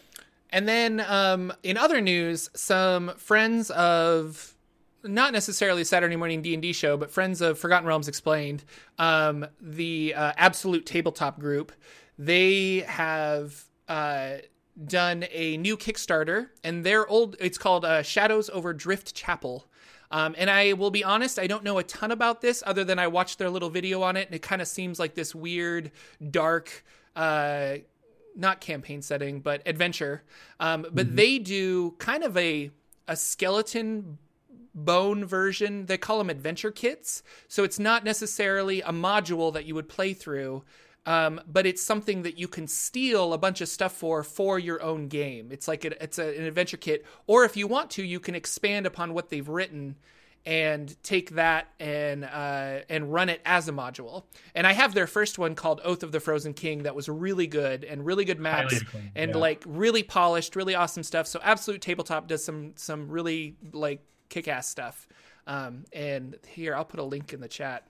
And 0.54 0.68
then 0.68 1.00
um, 1.00 1.52
in 1.64 1.76
other 1.76 2.00
news, 2.00 2.48
some 2.54 3.12
friends 3.16 3.70
of 3.72 4.54
not 5.02 5.32
necessarily 5.32 5.82
Saturday 5.82 6.14
morning 6.14 6.42
D 6.42 6.54
and 6.54 6.62
D 6.62 6.72
show, 6.72 6.96
but 6.96 7.10
friends 7.10 7.40
of 7.40 7.58
Forgotten 7.58 7.88
Realms 7.88 8.06
Explained, 8.06 8.62
um, 9.00 9.44
the 9.60 10.14
uh, 10.14 10.32
Absolute 10.36 10.86
Tabletop 10.86 11.40
group, 11.40 11.72
they 12.16 12.84
have 12.86 13.64
uh, 13.88 14.34
done 14.86 15.24
a 15.32 15.56
new 15.56 15.76
Kickstarter, 15.76 16.50
and 16.62 16.86
their 16.86 17.04
old 17.08 17.34
it's 17.40 17.58
called 17.58 17.84
uh, 17.84 18.04
Shadows 18.04 18.48
over 18.50 18.72
Drift 18.72 19.12
Chapel. 19.12 19.66
Um, 20.12 20.36
and 20.38 20.48
I 20.48 20.74
will 20.74 20.92
be 20.92 21.02
honest, 21.02 21.40
I 21.40 21.48
don't 21.48 21.64
know 21.64 21.78
a 21.78 21.82
ton 21.82 22.12
about 22.12 22.42
this 22.42 22.62
other 22.64 22.84
than 22.84 23.00
I 23.00 23.08
watched 23.08 23.40
their 23.40 23.50
little 23.50 23.70
video 23.70 24.02
on 24.02 24.16
it, 24.16 24.28
and 24.28 24.36
it 24.36 24.42
kind 24.42 24.62
of 24.62 24.68
seems 24.68 25.00
like 25.00 25.16
this 25.16 25.34
weird, 25.34 25.90
dark, 26.30 26.84
uh, 27.16 27.78
not 28.36 28.60
campaign 28.60 29.02
setting, 29.02 29.40
but 29.40 29.62
adventure. 29.66 30.22
Um, 30.60 30.86
but 30.92 31.14
they 31.16 31.38
do 31.38 31.92
kind 31.98 32.24
of 32.24 32.36
a 32.36 32.70
a 33.06 33.16
skeleton 33.16 34.18
bone 34.74 35.24
version. 35.24 35.86
They 35.86 35.98
call 35.98 36.18
them 36.18 36.30
adventure 36.30 36.70
kits. 36.70 37.22
So 37.48 37.64
it's 37.64 37.78
not 37.78 38.04
necessarily 38.04 38.80
a 38.80 38.90
module 38.90 39.52
that 39.52 39.66
you 39.66 39.74
would 39.74 39.88
play 39.88 40.14
through, 40.14 40.64
um, 41.06 41.40
but 41.46 41.66
it's 41.66 41.82
something 41.82 42.22
that 42.22 42.38
you 42.38 42.48
can 42.48 42.66
steal 42.66 43.32
a 43.32 43.38
bunch 43.38 43.60
of 43.60 43.68
stuff 43.68 43.92
for 43.92 44.22
for 44.22 44.58
your 44.58 44.82
own 44.82 45.08
game. 45.08 45.50
It's 45.52 45.68
like 45.68 45.84
a, 45.84 46.02
it's 46.02 46.18
a, 46.18 46.38
an 46.38 46.44
adventure 46.44 46.76
kit, 46.76 47.04
or 47.26 47.44
if 47.44 47.56
you 47.56 47.66
want 47.66 47.90
to, 47.92 48.02
you 48.02 48.20
can 48.20 48.34
expand 48.34 48.86
upon 48.86 49.14
what 49.14 49.28
they've 49.28 49.48
written 49.48 49.96
and 50.46 51.02
take 51.02 51.30
that 51.30 51.68
and 51.80 52.24
uh, 52.24 52.80
and 52.88 53.12
run 53.12 53.28
it 53.28 53.40
as 53.44 53.68
a 53.68 53.72
module. 53.72 54.24
And 54.54 54.66
I 54.66 54.72
have 54.72 54.94
their 54.94 55.06
first 55.06 55.38
one 55.38 55.54
called 55.54 55.80
Oath 55.84 56.02
of 56.02 56.12
the 56.12 56.20
Frozen 56.20 56.54
King 56.54 56.82
that 56.82 56.94
was 56.94 57.08
really 57.08 57.46
good 57.46 57.84
and 57.84 58.04
really 58.04 58.24
good 58.24 58.38
maps 58.38 58.82
Highly 58.82 59.10
and 59.14 59.30
yeah. 59.30 59.36
like 59.36 59.62
really 59.66 60.02
polished, 60.02 60.54
really 60.56 60.74
awesome 60.74 61.02
stuff. 61.02 61.26
So 61.26 61.40
Absolute 61.42 61.80
Tabletop 61.80 62.28
does 62.28 62.44
some 62.44 62.72
some 62.76 63.08
really 63.08 63.56
like 63.72 64.00
kick 64.28 64.48
ass 64.48 64.68
stuff. 64.68 65.08
Um, 65.46 65.84
and 65.92 66.36
here 66.46 66.74
I'll 66.74 66.84
put 66.84 67.00
a 67.00 67.04
link 67.04 67.32
in 67.32 67.40
the 67.40 67.48
chat. 67.48 67.86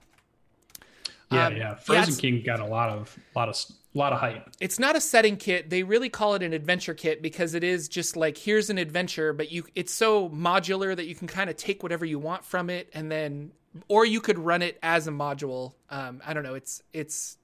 Yeah, 1.31 1.47
Um, 1.47 1.53
yeah. 1.53 1.59
yeah, 1.59 1.75
Frozen 1.75 2.03
it's- 2.03 2.17
King 2.19 2.43
got 2.45 2.59
a 2.59 2.65
lot 2.65 2.89
of 2.89 3.17
lot 3.35 3.49
of 3.49 3.55
lot 3.93 4.11
of 4.13 4.19
hype. 4.19 4.49
it's 4.59 4.77
not 4.77 4.95
a 4.95 5.01
setting 5.01 5.37
kit. 5.37 5.69
They 5.69 5.83
really 5.83 6.09
call 6.09 6.33
it 6.35 6.43
an 6.43 6.51
adventure 6.53 6.93
kit 6.93 7.21
because 7.21 7.53
it 7.53 7.63
is 7.63 7.87
just 7.87 8.15
like 8.17 8.37
here's 8.37 8.69
an 8.69 8.77
adventure 8.77 9.31
but 9.33 9.51
you 9.51 9.65
it's 9.73 9.93
so 9.93 10.29
modular 10.29 10.95
that 10.95 11.05
you 11.05 11.15
can 11.15 11.27
kind 11.27 11.49
of 11.49 11.55
take 11.55 11.81
whatever 11.81 12.05
you 12.05 12.19
want 12.19 12.43
from 12.43 12.69
it 12.69 12.89
and 12.93 13.09
then 13.11 13.51
or 13.87 14.05
you 14.05 14.19
could 14.21 14.37
run 14.37 14.61
it 14.61 14.77
as 14.83 15.07
a 15.07 15.11
module. 15.11 15.73
Um 15.89 16.21
i 16.25 16.33
don't 16.33 16.43
know. 16.43 16.55
It's 16.55 16.81
it's 16.93 17.37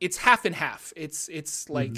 it's 0.00 0.16
half 0.16 0.44
and 0.44 0.54
half. 0.54 0.92
It's 0.96 1.28
it's 1.28 1.68
like 1.68 1.96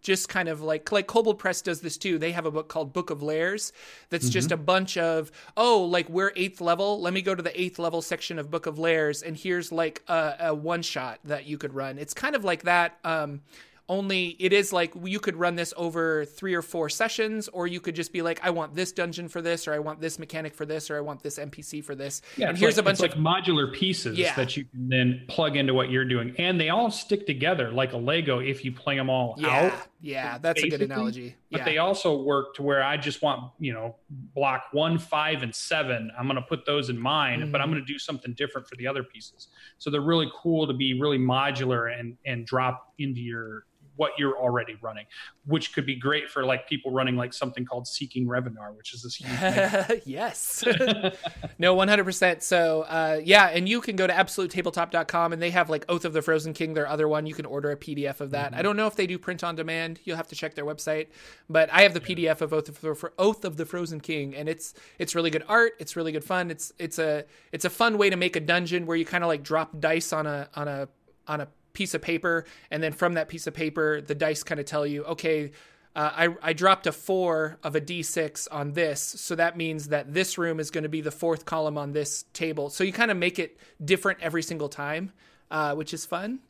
just 0.00 0.28
kind 0.28 0.48
of 0.48 0.62
like 0.62 0.90
like 0.92 1.06
Kobold 1.06 1.38
Press 1.38 1.62
does 1.62 1.80
this 1.80 1.96
too. 1.96 2.18
They 2.18 2.32
have 2.32 2.46
a 2.46 2.50
book 2.50 2.68
called 2.68 2.92
Book 2.92 3.10
of 3.10 3.22
Lairs 3.22 3.72
that's 4.08 4.28
just 4.28 4.50
a 4.52 4.56
bunch 4.56 4.96
of 4.96 5.30
oh 5.56 5.82
like 5.82 6.08
we're 6.08 6.32
eighth 6.36 6.60
level. 6.60 7.00
Let 7.00 7.12
me 7.12 7.22
go 7.22 7.34
to 7.34 7.42
the 7.42 7.60
eighth 7.60 7.78
level 7.78 8.02
section 8.02 8.38
of 8.38 8.50
Book 8.50 8.66
of 8.66 8.78
Lairs 8.78 9.22
and 9.22 9.36
here's 9.36 9.70
like 9.70 10.02
a, 10.08 10.34
a 10.40 10.54
one 10.54 10.82
shot 10.82 11.20
that 11.24 11.46
you 11.46 11.58
could 11.58 11.74
run. 11.74 11.98
It's 11.98 12.14
kind 12.14 12.34
of 12.34 12.44
like 12.44 12.62
that. 12.62 12.98
Um, 13.04 13.42
only 13.90 14.36
it 14.38 14.52
is 14.52 14.72
like 14.72 14.92
you 15.04 15.18
could 15.18 15.34
run 15.34 15.56
this 15.56 15.74
over 15.76 16.24
three 16.24 16.54
or 16.54 16.62
four 16.62 16.88
sessions, 16.88 17.48
or 17.48 17.66
you 17.66 17.80
could 17.80 17.96
just 17.96 18.12
be 18.12 18.22
like, 18.22 18.40
I 18.42 18.50
want 18.50 18.74
this 18.76 18.92
dungeon 18.92 19.28
for 19.28 19.42
this, 19.42 19.66
or 19.66 19.74
I 19.74 19.80
want 19.80 20.00
this 20.00 20.16
mechanic 20.16 20.54
for 20.54 20.64
this, 20.64 20.90
or 20.90 20.96
I 20.96 21.00
want 21.00 21.24
this 21.24 21.40
NPC 21.40 21.82
for 21.84 21.96
this. 21.96 22.22
Yeah, 22.36 22.50
and 22.50 22.56
here's 22.56 22.76
like, 22.76 22.82
a 22.82 22.84
bunch 22.84 23.00
it's 23.02 23.14
of 23.14 23.20
like 23.20 23.44
modular 23.44 23.74
pieces 23.74 24.16
Yeah. 24.16 24.34
that 24.36 24.56
you 24.56 24.64
can 24.64 24.88
then 24.88 25.24
plug 25.26 25.56
into 25.56 25.74
what 25.74 25.90
you're 25.90 26.04
doing, 26.04 26.36
and 26.38 26.58
they 26.58 26.68
all 26.68 26.92
stick 26.92 27.26
together 27.26 27.72
like 27.72 27.92
a 27.92 27.96
Lego 27.96 28.38
if 28.38 28.64
you 28.64 28.70
play 28.70 28.96
them 28.96 29.10
all 29.10 29.34
yeah, 29.36 29.48
out. 29.48 29.72
Yeah. 30.00 30.38
That's 30.38 30.60
a 30.60 30.62
good 30.62 30.78
basically, 30.78 30.94
analogy. 30.94 31.36
But 31.50 31.64
they 31.64 31.78
also 31.78 32.22
work 32.22 32.54
to 32.54 32.62
where 32.62 32.82
I 32.82 32.96
just 32.96 33.22
want, 33.22 33.52
you 33.58 33.72
know, 33.72 33.96
block 34.34 34.64
one, 34.72 34.98
five, 34.98 35.42
and 35.42 35.54
seven. 35.54 36.10
I'm 36.18 36.26
going 36.26 36.36
to 36.36 36.42
put 36.42 36.64
those 36.64 36.90
in 36.90 36.98
mine, 36.98 37.40
Mm-hmm. 37.40 37.52
but 37.52 37.60
I'm 37.60 37.70
going 37.70 37.84
to 37.84 37.92
do 37.92 37.98
something 37.98 38.34
different 38.34 38.68
for 38.68 38.76
the 38.76 38.86
other 38.86 39.02
pieces. 39.02 39.48
So 39.78 39.90
they're 39.90 40.00
really 40.00 40.30
cool 40.34 40.66
to 40.66 40.72
be 40.72 41.00
really 41.00 41.18
modular 41.18 41.98
and 41.98 42.16
and 42.24 42.46
drop 42.46 42.92
into 42.98 43.20
your 43.20 43.66
what 44.00 44.12
you're 44.18 44.38
already 44.38 44.78
running, 44.80 45.04
which 45.44 45.74
could 45.74 45.84
be 45.84 45.94
great 45.94 46.30
for 46.30 46.42
like 46.42 46.66
people 46.66 46.90
running 46.90 47.16
like 47.16 47.34
something 47.34 47.66
called 47.66 47.86
Seeking 47.86 48.26
Revenar, 48.26 48.74
which 48.74 48.94
is 48.94 49.02
this 49.02 49.16
huge. 49.16 50.00
yes. 50.06 50.64
no, 51.58 51.76
100%. 51.76 52.42
So, 52.42 52.80
uh, 52.88 53.20
yeah, 53.22 53.48
and 53.48 53.68
you 53.68 53.82
can 53.82 53.96
go 53.96 54.06
to 54.06 54.12
absolutetabletop.com 54.14 55.34
and 55.34 55.42
they 55.42 55.50
have 55.50 55.68
like 55.68 55.84
Oath 55.90 56.06
of 56.06 56.14
the 56.14 56.22
Frozen 56.22 56.54
King, 56.54 56.72
their 56.72 56.88
other 56.88 57.08
one. 57.08 57.26
You 57.26 57.34
can 57.34 57.44
order 57.44 57.70
a 57.72 57.76
PDF 57.76 58.22
of 58.22 58.30
that. 58.30 58.52
Mm-hmm. 58.52 58.58
I 58.58 58.62
don't 58.62 58.78
know 58.78 58.86
if 58.86 58.96
they 58.96 59.06
do 59.06 59.18
print 59.18 59.44
on 59.44 59.54
demand. 59.54 60.00
You'll 60.04 60.16
have 60.16 60.28
to 60.28 60.34
check 60.34 60.54
their 60.54 60.64
website, 60.64 61.08
but 61.50 61.70
I 61.70 61.82
have 61.82 61.92
the 61.92 62.00
PDF 62.00 62.40
of 62.40 62.54
Oath 62.54 62.70
of 62.70 62.80
the, 62.80 63.12
Oath 63.18 63.44
of 63.44 63.58
the 63.58 63.66
Frozen 63.66 64.00
King, 64.00 64.34
and 64.34 64.48
it's 64.48 64.72
it's 64.98 65.14
really 65.14 65.28
good 65.28 65.44
art. 65.46 65.72
It's 65.78 65.94
really 65.94 66.12
good 66.12 66.24
fun. 66.24 66.50
It's 66.50 66.72
it's 66.78 66.98
a 66.98 67.26
it's 67.52 67.66
a 67.66 67.70
fun 67.70 67.98
way 67.98 68.08
to 68.08 68.16
make 68.16 68.34
a 68.34 68.40
dungeon 68.40 68.86
where 68.86 68.96
you 68.96 69.04
kind 69.04 69.22
of 69.22 69.28
like 69.28 69.42
drop 69.42 69.78
dice 69.78 70.14
on 70.14 70.26
a 70.26 70.48
on 70.54 70.68
a 70.68 70.88
on 71.28 71.42
a 71.42 71.48
piece 71.72 71.94
of 71.94 72.02
paper, 72.02 72.44
and 72.70 72.82
then 72.82 72.92
from 72.92 73.14
that 73.14 73.28
piece 73.28 73.46
of 73.46 73.54
paper, 73.54 74.00
the 74.00 74.14
dice 74.14 74.42
kind 74.42 74.60
of 74.60 74.66
tell 74.66 74.86
you, 74.86 75.04
okay, 75.04 75.52
uh, 75.96 76.10
I, 76.14 76.50
I 76.50 76.52
dropped 76.52 76.86
a 76.86 76.92
four 76.92 77.58
of 77.64 77.74
a 77.74 77.80
d6 77.80 78.46
on 78.52 78.72
this, 78.72 79.00
so 79.00 79.34
that 79.34 79.56
means 79.56 79.88
that 79.88 80.14
this 80.14 80.38
room 80.38 80.60
is 80.60 80.70
going 80.70 80.84
to 80.84 80.88
be 80.88 81.00
the 81.00 81.10
fourth 81.10 81.44
column 81.44 81.76
on 81.76 81.92
this 81.92 82.24
table. 82.32 82.70
So 82.70 82.84
you 82.84 82.92
kind 82.92 83.10
of 83.10 83.16
make 83.16 83.38
it 83.38 83.58
different 83.84 84.20
every 84.20 84.42
single 84.42 84.68
time, 84.68 85.12
uh, 85.50 85.74
which 85.74 85.92
is 85.92 86.06
fun. 86.06 86.40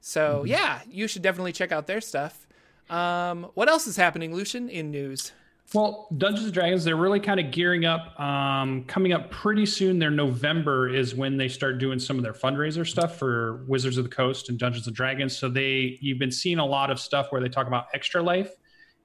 So 0.00 0.38
mm-hmm. 0.38 0.48
yeah, 0.48 0.80
you 0.90 1.08
should 1.08 1.22
definitely 1.22 1.52
check 1.52 1.72
out 1.72 1.86
their 1.86 2.00
stuff. 2.00 2.46
Um, 2.90 3.46
what 3.54 3.68
else 3.68 3.86
is 3.86 3.96
happening, 3.96 4.34
Lucien, 4.34 4.68
in 4.68 4.90
news? 4.90 5.32
Well, 5.72 6.08
Dungeons 6.18 6.46
and 6.46 6.54
Dragons, 6.54 6.82
they're 6.82 6.96
really 6.96 7.20
kind 7.20 7.38
of 7.38 7.52
gearing 7.52 7.84
up. 7.84 8.18
Um, 8.18 8.84
coming 8.86 9.12
up 9.12 9.30
pretty 9.30 9.66
soon, 9.66 10.00
their 10.00 10.10
November 10.10 10.88
is 10.88 11.14
when 11.14 11.36
they 11.36 11.46
start 11.46 11.78
doing 11.78 12.00
some 12.00 12.16
of 12.16 12.24
their 12.24 12.32
fundraiser 12.32 12.84
stuff 12.84 13.16
for 13.16 13.64
Wizards 13.68 13.96
of 13.96 14.02
the 14.02 14.10
Coast 14.10 14.48
and 14.48 14.58
Dungeons 14.58 14.88
and 14.88 14.96
Dragons. 14.96 15.36
So 15.36 15.48
they, 15.48 15.96
you've 16.00 16.18
been 16.18 16.32
seeing 16.32 16.58
a 16.58 16.66
lot 16.66 16.90
of 16.90 16.98
stuff 16.98 17.28
where 17.30 17.40
they 17.40 17.48
talk 17.48 17.68
about 17.68 17.86
Extra 17.94 18.20
Life, 18.20 18.50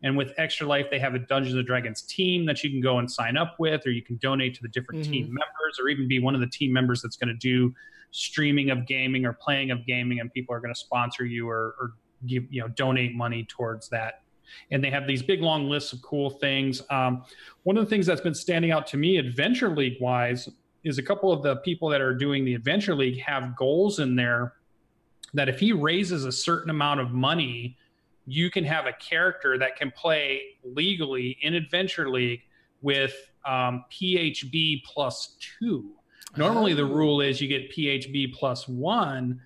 and 0.02 0.18
with 0.18 0.34
Extra 0.38 0.66
Life, 0.66 0.88
they 0.90 0.98
have 0.98 1.14
a 1.14 1.20
Dungeons 1.20 1.56
and 1.56 1.68
Dragons 1.68 2.02
team 2.02 2.48
that 2.48 2.64
you 2.64 2.72
can 2.72 2.82
go 2.82 2.98
and 2.98 3.12
sign 3.12 3.38
up 3.38 3.56
with, 3.60 3.86
or 3.86 3.92
you 3.92 4.02
can 4.02 4.18
donate 4.18 4.56
to 4.56 4.62
the 4.64 4.70
different 4.70 5.04
mm-hmm. 5.04 5.12
team 5.12 5.26
members, 5.26 5.80
or 5.80 5.88
even 5.88 6.08
be 6.08 6.20
one 6.20 6.34
of 6.34 6.42
the 6.42 6.48
team 6.48 6.74
members 6.74 7.00
that's 7.00 7.16
going 7.16 7.28
to 7.28 7.36
do 7.36 7.74
streaming 8.10 8.72
of 8.72 8.88
gaming 8.88 9.26
or 9.26 9.34
playing 9.34 9.70
of 9.70 9.86
gaming, 9.86 10.20
and 10.20 10.34
people 10.34 10.56
are 10.56 10.60
going 10.60 10.74
to 10.74 10.80
sponsor 10.80 11.26
you 11.26 11.48
or, 11.48 11.76
or 11.80 11.94
give 12.26 12.44
you 12.50 12.62
know 12.62 12.68
donate 12.70 13.14
money 13.14 13.46
towards 13.48 13.88
that 13.90 14.22
and 14.72 14.84
they 14.84 14.90
have 14.90 15.08
these 15.08 15.22
big 15.22 15.42
long 15.42 15.70
lists 15.70 15.94
of 15.94 16.02
cool 16.02 16.30
things. 16.30 16.82
Um, 16.90 17.24
one 17.64 17.78
of 17.78 17.84
the 17.84 17.90
things 17.90 18.06
that's 18.06 18.22
been 18.22 18.36
standing 18.36 18.72
out 18.72 18.88
to 18.88 18.98
me, 18.98 19.18
Adventure 19.18 19.70
League 19.70 19.98
wise, 20.00 20.50
is 20.84 20.98
a 20.98 21.04
couple 21.04 21.32
of 21.32 21.42
the 21.44 21.58
people 21.58 21.90
that 21.90 22.02
are 22.02 22.14
doing 22.14 22.46
the 22.46 22.54
Adventure 22.54 22.96
League 22.96 23.20
have 23.22 23.56
goals 23.56 24.00
in 24.00 24.16
there 24.16 24.54
that 25.34 25.50
if 25.50 25.60
he 25.60 25.74
raises 25.74 26.26
a 26.26 26.32
certain 26.32 26.70
amount 26.70 27.00
of 27.00 27.12
money, 27.12 27.78
you 28.26 28.50
can 28.50 28.64
have 28.64 28.86
a 28.86 28.94
character 28.94 29.58
that 29.58 29.76
can 29.76 29.92
play 29.92 30.42
legally 30.64 31.38
in 31.42 31.54
Adventure 31.54 32.10
League 32.10 32.42
with 32.82 33.14
um, 33.46 33.86
PHB 33.92 34.84
plus 34.84 35.36
two. 35.40 35.92
Normally, 36.38 36.74
the 36.74 36.84
oh. 36.84 36.94
rule 36.94 37.22
is 37.22 37.42
you 37.42 37.48
get 37.48 37.72
PHB 37.72 38.34
plus 38.34 38.68
one 38.68 39.42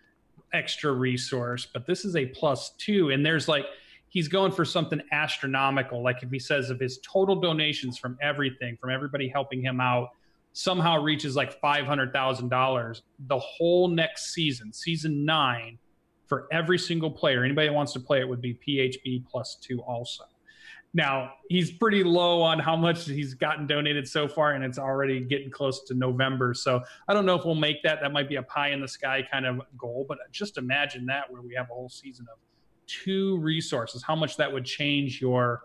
extra 0.54 0.92
resource, 0.92 1.68
but 1.72 1.86
this 1.86 2.06
is 2.06 2.16
a 2.16 2.26
plus 2.28 2.72
two. 2.78 3.12
And 3.12 3.26
there's 3.26 3.48
like, 3.48 3.66
he's 4.10 4.28
going 4.28 4.52
for 4.52 4.66
something 4.66 5.02
astronomical. 5.12 6.04
Like 6.04 6.24
if 6.24 6.30
he 6.30 6.40
says 6.40 6.70
if 6.70 6.80
his 6.80 7.00
total 7.00 7.40
donations 7.40 7.98
from 7.98 8.18
everything, 8.22 8.78
from 8.80 8.90
everybody 8.90 9.28
helping 9.28 9.62
him 9.62 9.80
out, 9.80 10.10
somehow 10.54 11.02
reaches 11.02 11.36
like 11.36 11.60
five 11.60 11.86
hundred 11.86 12.12
thousand 12.12 12.50
dollars, 12.50 13.04
the 13.28 13.40
whole 13.40 13.88
next 13.88 14.34
season, 14.34 14.74
season 14.74 15.26
nine, 15.26 15.78
for 16.28 16.48
every 16.52 16.78
single 16.78 17.12
player, 17.12 17.44
anybody 17.44 17.68
that 17.68 17.74
wants 17.74 17.94
to 17.94 18.00
play 18.00 18.20
it 18.20 18.28
would 18.28 18.42
be 18.42 18.60
PHB 18.68 19.26
plus 19.28 19.58
two 19.62 19.82
also. 19.82 20.24
Now 20.92 21.34
he's 21.50 21.72
pretty 21.72 22.04
low 22.04 22.42
on 22.42 22.58
how 22.58 22.76
much 22.76 23.06
he's 23.06 23.36
gotten 23.36 23.68
donated 23.68 24.08
so 24.08 24.28
far, 24.28 24.54
and 24.54 24.64
it's 24.64 24.80
already 24.80 25.20
getting 25.20 25.52
close 25.52 25.84
to 25.86 25.94
November. 25.94 26.56
So 26.56 26.82
I 27.08 27.14
don't 27.14 27.28
know 27.28 27.36
if 27.36 27.46
we'll 27.46 27.54
make 27.54 27.84
that. 27.84 28.00
That 28.02 28.12
might 28.12 28.28
be 28.28 28.38
a 28.38 28.44
pie 28.44 28.70
in 28.70 28.82
the 28.82 28.88
sky 28.88 29.28
kind 29.32 29.46
of 29.46 29.62
goal, 29.78 30.06
but 30.10 30.18
just 30.32 30.58
imagine 30.58 31.06
that 31.06 31.32
where 31.32 31.44
we 31.44 31.54
have 31.54 31.70
a 31.70 31.74
whole 31.74 31.90
season 31.90 32.26
of 32.32 32.40
two 32.90 33.38
resources, 33.38 34.04
how 34.04 34.16
much 34.16 34.38
that 34.38 34.52
would 34.52 34.66
change 34.66 35.22
your 35.22 35.62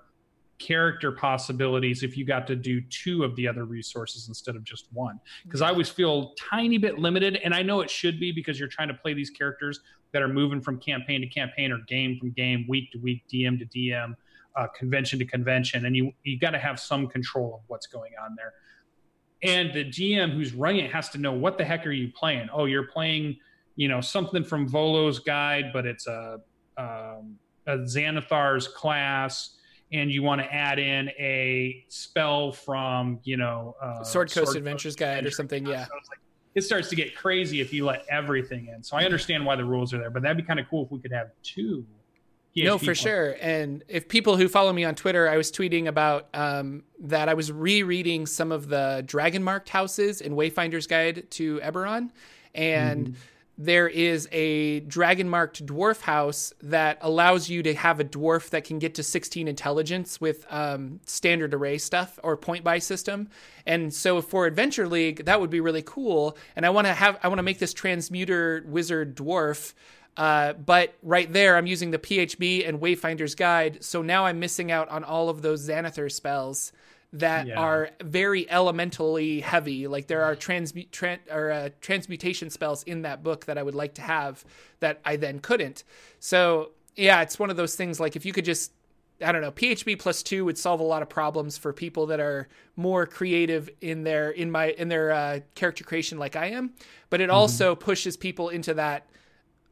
character 0.59 1.11
possibilities 1.13 2.03
if 2.03 2.17
you 2.17 2.25
got 2.25 2.47
to 2.47 2.57
do 2.57 2.81
two 2.83 3.25
of 3.25 3.35
the 3.37 3.49
other 3.49 3.65
resources 3.65 4.29
instead 4.29 4.57
of 4.57 4.65
just 4.65 4.87
one. 4.93 5.21
Because 5.45 5.63
I 5.63 5.69
always 5.69 5.89
feel 5.89 6.35
tiny 6.35 6.79
bit 6.79 6.99
limited, 6.99 7.37
and 7.37 7.55
I 7.55 7.63
know 7.63 7.81
it 7.81 7.91
should 7.91 8.21
be 8.21 8.33
because 8.33 8.59
you're 8.59 8.69
trying 8.69 8.89
to 8.89 8.95
play 8.95 9.15
these 9.15 9.31
characters 9.31 9.81
that 10.13 10.23
are 10.23 10.29
moving 10.29 10.61
from 10.61 10.79
campaign 10.79 11.21
to 11.21 11.27
campaign 11.27 11.73
or 11.73 11.79
game 11.89 12.19
from 12.19 12.31
game, 12.31 12.67
week 12.69 12.93
to 12.93 12.99
week, 12.99 13.25
DM 13.33 13.59
to 13.59 13.67
DM, 13.67 14.15
uh, 14.57 14.69
convention 14.69 15.19
to 15.19 15.25
convention, 15.25 15.87
and 15.87 15.97
you 15.97 16.13
you 16.23 16.39
got 16.39 16.51
to 16.51 16.59
have 16.59 16.79
some 16.79 17.09
control 17.09 17.57
of 17.57 17.61
what's 17.67 17.87
going 17.87 18.13
on 18.23 18.37
there. 18.37 18.53
And 19.43 19.75
the 19.75 19.85
GM 19.85 20.33
who's 20.33 20.55
running 20.55 20.85
it 20.85 20.93
has 20.93 21.11
to 21.11 21.19
know 21.19 21.33
what 21.33 21.59
the 21.59 21.65
heck 21.65 21.87
are 21.87 21.93
you 21.93 22.11
playing? 22.13 22.49
Oh, 22.53 22.65
you're 22.65 22.87
playing, 22.87 23.37
you 23.77 23.89
know, 23.89 24.01
something 24.01 24.45
from 24.45 24.69
Volo's 24.69 25.19
guide, 25.19 25.67
but 25.73 25.85
it's 25.85 26.07
a 26.07 26.39
um, 26.77 27.39
a 27.67 27.79
Xanathar's 27.79 28.69
class, 28.69 29.51
and 29.93 30.11
you 30.11 30.23
want 30.23 30.41
to 30.41 30.53
add 30.53 30.79
in 30.79 31.09
a 31.11 31.85
spell 31.89 32.53
from 32.53 33.21
you 33.25 33.37
know 33.37 33.77
uh, 33.81 34.03
Sword 34.03 34.31
Coast 34.31 34.47
Sword 34.47 34.57
Adventures 34.57 34.95
Coast 34.95 34.99
Guide 34.99 35.19
Adventure. 35.19 35.29
or 35.29 35.31
something. 35.33 35.67
Yeah. 35.67 35.85
So 35.87 35.95
like, 36.11 36.19
it 36.55 36.63
starts 36.63 36.89
to 36.91 36.97
get 36.97 37.17
crazy 37.17 37.61
if 37.61 37.73
you 37.73 37.85
let 37.85 38.05
everything 38.09 38.69
in. 38.75 38.83
So 38.83 38.97
I 38.97 39.05
understand 39.05 39.45
why 39.45 39.57
the 39.57 39.65
rules 39.65 39.93
are 39.93 39.99
there, 39.99 40.11
but 40.11 40.23
that'd 40.23 40.37
be 40.37 40.43
kind 40.45 40.61
of 40.61 40.67
cool 40.71 40.85
if 40.85 40.91
we 40.93 41.01
could 41.01 41.13
have 41.13 41.31
two. 41.43 41.85
PHB 42.57 42.65
no, 42.65 42.79
for 42.79 42.95
sure. 42.95 43.37
And 43.41 43.83
if 43.89 44.07
people 44.07 44.37
who 44.37 44.47
follow 44.47 44.73
me 44.73 44.85
on 44.85 44.95
Twitter, 44.95 45.29
I 45.29 45.37
was 45.37 45.51
tweeting 45.51 45.89
about 45.89 46.29
um, 46.35 46.85
that 47.01 47.29
I 47.29 47.35
was 47.35 47.51
rereading 47.51 48.27
some 48.27 48.53
of 48.53 48.69
the 48.69 49.03
dragon 49.05 49.43
marked 49.43 49.69
houses 49.69 50.21
in 50.21 50.35
Wayfinder's 50.37 50.87
Guide 50.87 51.31
to 51.33 51.59
Eberron, 51.61 52.11
and. 52.55 53.09
Mm-hmm 53.09 53.19
there 53.57 53.89
is 53.89 54.29
a 54.33 54.81
dragon 54.81 55.29
marked 55.29 55.65
dwarf 55.65 56.01
house 56.01 56.53
that 56.63 56.99
allows 57.01 57.49
you 57.49 57.63
to 57.63 57.75
have 57.75 58.01
a 58.01 58.05
dwarf 58.05 58.51
that 58.51 58.65
can 58.65 58.79
get 58.79 58.97
to 58.97 59.03
16 59.03 59.47
intelligence 59.47 60.21
with 60.21 60.45
um, 60.51 60.99
standard 61.07 61.55
array 61.55 61.79
stuff 61.79 62.19
or 62.23 62.37
point 62.37 62.65
buy 62.65 62.79
system. 62.79 63.29
And 63.65 63.95
so 63.95 64.21
for 64.21 64.47
adventure 64.47 64.89
league 64.89 65.25
that 65.27 65.41
would 65.41 65.51
be 65.51 65.61
really 65.61 65.83
cool. 65.83 66.37
And 66.57 66.67
i 66.67 66.71
want 66.71 66.87
to 66.87 66.93
have 66.93 67.19
i 67.23 67.29
want 67.29 67.39
to 67.39 67.45
make 67.45 67.59
this 67.59 67.73
transmuter 67.75 68.65
wizard 68.67 69.17
dwarf 69.17 69.75
uh, 70.17 70.53
but 70.53 70.95
right 71.03 71.33
there 71.33 71.57
i'm 71.57 71.67
using 71.67 71.91
the 71.91 71.99
phb 71.99 72.69
and 72.69 72.81
wayfinder's 72.81 73.35
guide. 73.35 73.85
So 73.85 74.03
now 74.03 74.27
i'm 74.27 74.41
missing 74.41 74.73
out 74.73 74.89
on 74.89 75.05
all 75.05 75.29
of 75.29 75.43
those 75.43 75.69
xanathar 75.69 76.11
spells 76.11 76.73
that 77.15 77.47
yeah. 77.47 77.59
are 77.59 77.91
very 78.03 78.51
elementally 78.51 79.41
heavy. 79.41 79.87
Like 79.87 80.09
there 80.09 80.25
are 80.25 80.35
transmut 80.35 80.91
tran- 80.91 81.33
or 81.33 81.51
uh, 81.51 81.69
transmutation 81.81 82.51
spells 82.51 82.83
in 82.83 83.03
that 83.03 83.23
book 83.23 83.47
that 83.47 83.57
I 83.57 83.63
would 83.63 83.75
like 83.75 83.95
to 83.95 84.03
have 84.03 84.45
that 84.81 85.01
I 85.05 85.17
then 85.17 85.39
couldn't. 85.39 85.85
So 86.19 86.73
yeah, 86.97 87.23
it's 87.23 87.39
one 87.39 87.51
of 87.51 87.57
those 87.57 87.77
things. 87.77 88.01
Like 88.01 88.17
if 88.17 88.27
you 88.27 88.33
could 88.33 88.45
just 88.45 88.73
I 89.25 89.31
don't 89.31 89.43
know, 89.43 89.53
PHB 89.53 90.01
plus 90.01 90.25
two 90.25 90.45
would 90.45 90.59
solve 90.59 90.81
a 90.81 90.85
lot 90.85 91.01
of 91.01 91.09
problems 91.09 91.57
for 91.57 91.73
people 91.73 92.07
that 92.07 92.19
are 92.19 92.49
more 92.75 93.07
creative 93.07 93.71
in 93.81 94.03
their 94.03 94.31
in 94.31 94.51
my 94.51 94.71
in 94.73 94.89
their 94.89 95.13
uh, 95.13 95.41
character 95.55 95.85
creation, 95.85 96.19
like 96.19 96.35
I 96.35 96.47
am. 96.47 96.75
But 97.11 97.21
it 97.21 97.29
mm-hmm. 97.29 97.37
also 97.37 97.77
pushes 97.77 98.17
people 98.17 98.49
into 98.49 98.75
that 98.75 99.07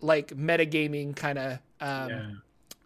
like 0.00 0.28
metagaming 0.28 1.16
kind 1.16 1.38
of 1.38 1.52
um, 1.80 2.08
yeah 2.08 2.30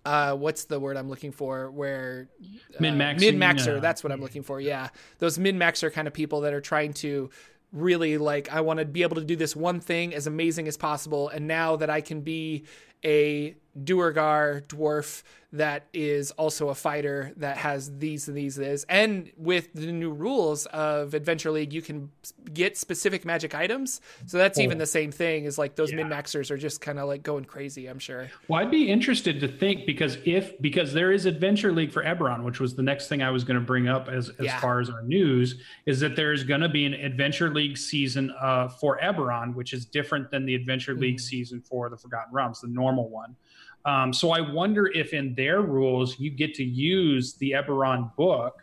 uh, 0.06 0.36
what's 0.36 0.64
the 0.64 0.78
word 0.78 0.96
I'm 0.96 1.08
looking 1.08 1.32
for? 1.32 1.70
Where 1.70 2.28
uh, 2.40 2.76
min 2.80 2.96
maxer. 2.96 3.20
Min 3.20 3.38
maxer. 3.38 3.80
That's 3.80 4.04
what 4.04 4.12
I'm 4.12 4.20
looking 4.20 4.42
for. 4.42 4.60
Yeah, 4.60 4.88
those 5.18 5.38
min 5.38 5.58
maxer 5.58 5.92
kind 5.92 6.06
of 6.06 6.14
people 6.14 6.42
that 6.42 6.54
are 6.54 6.60
trying 6.60 6.92
to 6.94 7.30
really 7.72 8.16
like 8.16 8.50
I 8.52 8.60
want 8.60 8.78
to 8.78 8.84
be 8.84 9.02
able 9.02 9.16
to 9.16 9.24
do 9.24 9.34
this 9.34 9.56
one 9.56 9.80
thing 9.80 10.14
as 10.14 10.26
amazing 10.26 10.68
as 10.68 10.76
possible, 10.76 11.28
and 11.28 11.48
now 11.48 11.76
that 11.76 11.90
I 11.90 12.00
can 12.00 12.20
be 12.20 12.64
a 13.04 13.54
Duergar 13.82 14.62
dwarf 14.68 15.22
that 15.52 15.86
is 15.92 16.32
also 16.32 16.68
a 16.68 16.74
fighter 16.74 17.32
that 17.36 17.56
has 17.56 17.96
these 17.98 18.28
and 18.28 18.36
these 18.36 18.56
this. 18.56 18.84
And 18.88 19.30
with 19.36 19.72
the 19.74 19.92
new 19.92 20.10
rules 20.10 20.66
of 20.66 21.14
Adventure 21.14 21.50
League, 21.50 21.72
you 21.72 21.82
can 21.82 22.10
get 22.52 22.76
specific 22.76 23.24
magic 23.24 23.54
items. 23.54 24.00
So 24.26 24.38
that's 24.38 24.58
oh. 24.58 24.62
even 24.62 24.78
the 24.78 24.86
same 24.86 25.12
thing 25.12 25.44
is 25.44 25.56
like 25.56 25.76
those 25.76 25.90
yeah. 25.90 25.98
min 25.98 26.08
maxers 26.08 26.50
are 26.50 26.56
just 26.56 26.80
kind 26.80 26.98
of 26.98 27.08
like 27.08 27.22
going 27.22 27.44
crazy, 27.44 27.86
I'm 27.86 27.98
sure. 27.98 28.28
Well, 28.48 28.60
I'd 28.60 28.70
be 28.70 28.90
interested 28.90 29.40
to 29.40 29.48
think 29.48 29.86
because 29.86 30.18
if 30.24 30.60
because 30.60 30.92
there 30.92 31.12
is 31.12 31.26
Adventure 31.26 31.72
League 31.72 31.92
for 31.92 32.02
Eberron, 32.02 32.42
which 32.42 32.60
was 32.60 32.74
the 32.74 32.82
next 32.82 33.08
thing 33.08 33.22
I 33.22 33.30
was 33.30 33.44
going 33.44 33.58
to 33.58 33.64
bring 33.64 33.88
up 33.88 34.08
as, 34.08 34.30
as 34.38 34.46
yeah. 34.46 34.60
far 34.60 34.80
as 34.80 34.90
our 34.90 35.02
news, 35.02 35.60
is 35.86 36.00
that 36.00 36.16
there's 36.16 36.44
going 36.44 36.60
to 36.60 36.68
be 36.68 36.84
an 36.84 36.94
Adventure 36.94 37.52
League 37.52 37.78
season 37.78 38.32
uh, 38.40 38.68
for 38.68 38.98
Eberron, 39.02 39.54
which 39.54 39.72
is 39.72 39.86
different 39.86 40.30
than 40.30 40.44
the 40.44 40.54
Adventure 40.54 40.94
League 40.94 41.18
mm. 41.18 41.20
season 41.20 41.60
for 41.60 41.88
the 41.88 41.96
Forgotten 41.96 42.34
Realms, 42.34 42.60
the 42.60 42.68
normal 42.68 42.85
one. 42.94 43.36
Um, 43.84 44.12
so 44.12 44.30
I 44.32 44.40
wonder 44.40 44.88
if 44.88 45.12
in 45.12 45.34
their 45.34 45.62
rules 45.62 46.18
you 46.18 46.30
get 46.30 46.54
to 46.54 46.64
use 46.64 47.34
the 47.34 47.52
Eberron 47.52 48.14
book, 48.16 48.60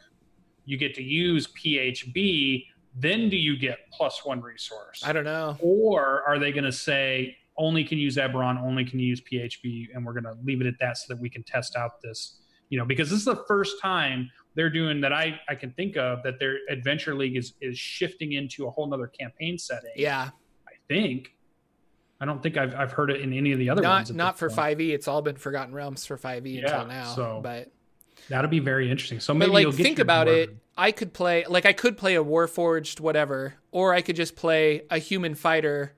you 0.65 0.77
get 0.77 0.94
to 0.96 1.03
use 1.03 1.48
PHB, 1.48 2.65
then 2.96 3.30
do 3.30 3.38
you 3.38 3.58
get 3.58 3.80
plus 3.92 4.25
one 4.25 4.42
resource? 4.42 5.01
I 5.06 5.13
don't 5.13 5.24
know. 5.24 5.58
Or 5.62 6.24
are 6.27 6.39
they 6.39 6.51
going 6.51 6.65
to 6.65 6.72
say 6.72 7.38
only 7.58 7.84
can 7.84 7.98
use 7.98 8.18
Eberron, 8.18 8.62
only 8.62 8.84
can 8.84 9.00
use 9.00 9.22
PHB, 9.22 9.89
and 9.94 10.06
we're 10.06 10.13
going 10.13 10.24
to 10.24 10.36
leave 10.44 10.62
it 10.62 10.68
at 10.68 10.75
that 10.80 10.98
so 10.98 11.13
that 11.13 11.22
we 11.22 11.30
can 11.30 11.44
test 11.44 11.75
out 11.75 12.01
this, 12.01 12.39
you 12.70 12.77
know, 12.77 12.86
because 12.86 13.10
this 13.10 13.20
is 13.20 13.25
the 13.25 13.44
first 13.48 13.82
time 13.82 14.30
they're 14.56 14.70
doing 14.70 15.01
that 15.01 15.13
I, 15.13 15.39
I 15.48 15.56
can 15.56 15.72
think 15.72 15.98
of 15.98 16.24
that 16.24 16.39
their 16.39 16.58
Adventure 16.70 17.15
League 17.15 17.38
is 17.38 17.53
is 17.62 17.77
shifting 17.77 18.34
into 18.34 18.68
a 18.68 18.72
whole 18.72 18.88
nother 18.88 19.08
campaign 19.08 19.58
setting. 19.58 19.92
Yeah, 19.96 20.30
I 20.68 20.74
think. 20.88 21.36
I 22.24 22.25
don't 22.25 22.42
think 22.42 22.56
I've, 22.56 22.74
I've 22.74 22.94
heard 22.94 23.12
it 23.12 23.20
in 23.20 23.34
any 23.34 23.51
of 23.51 23.60
the 23.60 23.70
other 23.70 23.82
not, 23.82 23.96
ones. 23.96 24.12
Not 24.12 24.39
for 24.39 24.50
five 24.50 24.80
E. 24.80 24.94
It's 24.94 25.10
all 25.10 25.22
been 25.22 25.36
Forgotten 25.36 25.74
Realms 25.74 26.06
for 26.06 26.15
five 26.15 26.48
E 26.48 26.51
yeah, 26.51 26.62
until 26.62 26.86
now. 26.86 27.13
So 27.15 27.42
but 27.44 27.70
that'll 28.30 28.50
be 28.50 28.60
very 28.60 28.89
interesting. 28.89 29.20
So 29.20 29.34
maybe 29.34 29.51
but 29.51 29.65
like 29.65 29.74
think 29.75 30.00
about 30.00 30.30
it. 30.30 30.56
I 30.77 30.94
could 30.94 31.12
play 31.12 31.44
like 31.50 31.65
I 31.65 31.74
could 31.74 31.98
play 31.98 32.15
a 32.15 32.24
Warforged 32.24 33.01
whatever, 33.01 33.56
or 33.72 33.94
I 33.94 34.01
could 34.01 34.15
just 34.15 34.38
play 34.38 34.84
a 34.89 35.00
human 35.00 35.36
fighter 35.36 35.96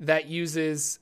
that 0.00 0.26
uses 0.26 1.00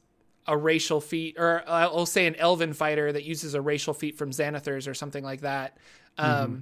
a 0.49 0.57
racial 0.57 1.01
feat, 1.01 1.37
or 1.39 1.63
I'll 1.69 2.05
say 2.05 2.27
an 2.27 2.35
elven 2.35 2.73
fighter 2.73 3.13
that 3.13 3.23
uses 3.23 3.55
a 3.55 3.61
racial 3.61 3.95
feat 3.95 4.19
from 4.19 4.33
Xanathars 4.33 4.89
or 4.89 4.95
something 4.95 5.23
like 5.23 5.43
that. 5.43 5.79
Um, 6.19 6.35
mm-hmm. 6.35 6.59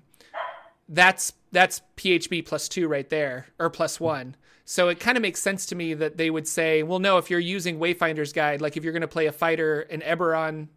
That's 0.90 1.32
that's 1.54 1.80
PHB 1.96 2.44
plus 2.44 2.68
two 2.68 2.88
right 2.88 3.08
there, 3.08 3.46
or 3.58 3.70
plus 3.70 3.99
one. 3.99 4.37
So 4.66 4.88
it 4.88 4.99
kind 4.99 5.16
of 5.16 5.23
makes 5.23 5.40
sense 5.40 5.66
to 5.66 5.75
me 5.75 5.94
that 5.94 6.16
they 6.16 6.30
would 6.30 6.49
say, 6.49 6.82
well, 6.82 6.99
no, 6.99 7.18
if 7.18 7.30
you're 7.30 7.40
using 7.40 7.78
Wayfinder's 7.78 8.32
Guide, 8.32 8.61
like 8.61 8.76
if 8.76 8.84
you're 8.84 8.92
going 8.92 9.02
to 9.02 9.08
play 9.08 9.26
a 9.26 9.32
fighter, 9.32 9.82
an 9.82 10.00
Eberron 10.00 10.68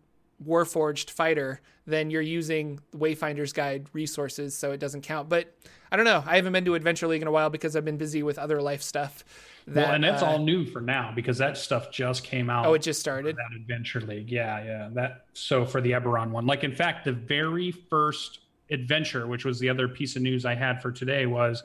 Warforged 0.46 1.10
fighter, 1.10 1.62
then 1.86 2.12
you're 2.12 2.22
using 2.22 2.80
Wayfinder's 2.96 3.54
Guide 3.54 3.88
resources, 3.94 4.56
so 4.56 4.72
it 4.72 4.80
doesn't 4.80 5.02
count. 5.02 5.30
But 5.30 5.56
I 5.92 5.96
don't 5.96 6.06
know. 6.06 6.24
I 6.26 6.36
haven't 6.36 6.54
been 6.54 6.66
to 6.66 6.76
Adventure 6.76 7.08
League 7.08 7.22
in 7.22 7.28
a 7.28 7.32
while 7.32 7.50
because 7.50 7.76
I've 7.76 7.86
been 7.86 7.98
busy 7.98 8.22
with 8.22 8.38
other 8.38 8.62
life 8.62 8.84
stuff. 8.84 9.24
That, 9.68 9.86
well, 9.86 9.96
and 9.96 10.04
that's 10.04 10.22
uh, 10.22 10.28
all 10.28 10.40
new 10.40 10.66
for 10.66 10.82
now 10.82 11.12
because 11.16 11.38
that 11.40 11.58
stuff 11.58 11.92
just 11.92 12.24
came 12.24 12.50
out. 12.50 12.66
Oh, 12.66 12.74
it 12.74 12.82
just 12.82 13.00
started. 13.00 13.36
That 13.36 13.56
Adventure 13.56 14.02
League, 14.02 14.30
yeah, 14.30 14.64
yeah. 14.64 14.90
That 14.94 15.26
so 15.34 15.66
for 15.66 15.82
the 15.82 15.92
Eberron 15.92 16.32
one, 16.32 16.46
like 16.46 16.64
in 16.64 16.74
fact, 16.74 17.06
the 17.06 17.14
very 17.14 17.72
first 17.72 18.40
adventure, 18.72 19.28
which 19.28 19.46
was 19.46 19.60
the 19.60 19.70
other 19.70 19.88
piece 19.88 20.16
of 20.16 20.22
news 20.22 20.46
I 20.46 20.56
had 20.56 20.82
for 20.82 20.92
today, 20.92 21.26
was 21.26 21.64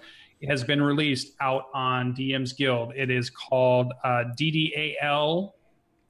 has 0.49 0.65
been 0.65 0.83
released 0.83 1.35
out 1.41 1.67
on 1.73 2.15
DM's 2.15 2.53
Guild. 2.53 2.93
It 2.97 3.11
is 3.11 3.31
called 3.31 3.93
uh, 4.03 4.25
DDAL 4.39 5.53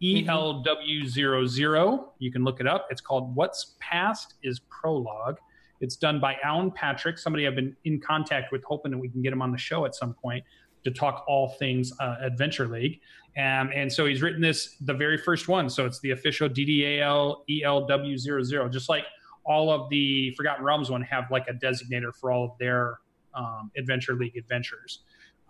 ELW00. 0.02 2.04
You 2.18 2.32
can 2.32 2.42
look 2.42 2.60
it 2.60 2.66
up. 2.66 2.88
It's 2.90 3.00
called 3.00 3.34
What's 3.36 3.76
Past 3.78 4.34
is 4.42 4.60
Prologue. 4.60 5.38
It's 5.80 5.96
done 5.96 6.20
by 6.20 6.36
Alan 6.42 6.70
Patrick, 6.70 7.18
somebody 7.18 7.46
I've 7.46 7.56
been 7.56 7.76
in 7.84 8.00
contact 8.00 8.52
with, 8.52 8.62
hoping 8.64 8.90
that 8.92 8.98
we 8.98 9.08
can 9.08 9.22
get 9.22 9.32
him 9.32 9.42
on 9.42 9.52
the 9.52 9.58
show 9.58 9.84
at 9.84 9.94
some 9.94 10.14
point 10.14 10.44
to 10.84 10.90
talk 10.90 11.24
all 11.28 11.48
things 11.48 11.92
uh, 12.00 12.16
Adventure 12.20 12.68
League. 12.68 13.00
Um, 13.36 13.70
and 13.74 13.92
so 13.92 14.06
he's 14.06 14.22
written 14.22 14.40
this, 14.40 14.76
the 14.80 14.94
very 14.94 15.16
first 15.16 15.48
one. 15.48 15.70
So 15.70 15.86
it's 15.86 16.00
the 16.00 16.10
official 16.10 16.48
DDAL 16.48 17.36
ELW00, 17.48 18.72
just 18.72 18.88
like 18.88 19.04
all 19.44 19.70
of 19.70 19.88
the 19.90 20.32
Forgotten 20.36 20.64
Realms 20.64 20.90
one 20.90 21.02
have 21.02 21.30
like 21.30 21.46
a 21.48 21.54
designator 21.54 22.14
for 22.14 22.30
all 22.30 22.44
of 22.44 22.50
their 22.58 22.98
um, 23.34 23.70
Adventure 23.76 24.14
League 24.14 24.36
adventures. 24.36 25.00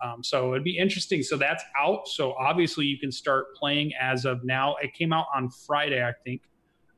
Um, 0.01 0.23
so 0.23 0.51
it'd 0.51 0.63
be 0.63 0.77
interesting. 0.77 1.23
So 1.23 1.37
that's 1.37 1.63
out. 1.79 2.07
So 2.07 2.33
obviously 2.33 2.85
you 2.85 2.97
can 2.97 3.11
start 3.11 3.55
playing 3.55 3.93
as 3.99 4.25
of 4.25 4.43
now. 4.43 4.75
It 4.81 4.93
came 4.93 5.13
out 5.13 5.27
on 5.33 5.49
Friday, 5.49 6.03
I 6.03 6.11
think. 6.25 6.41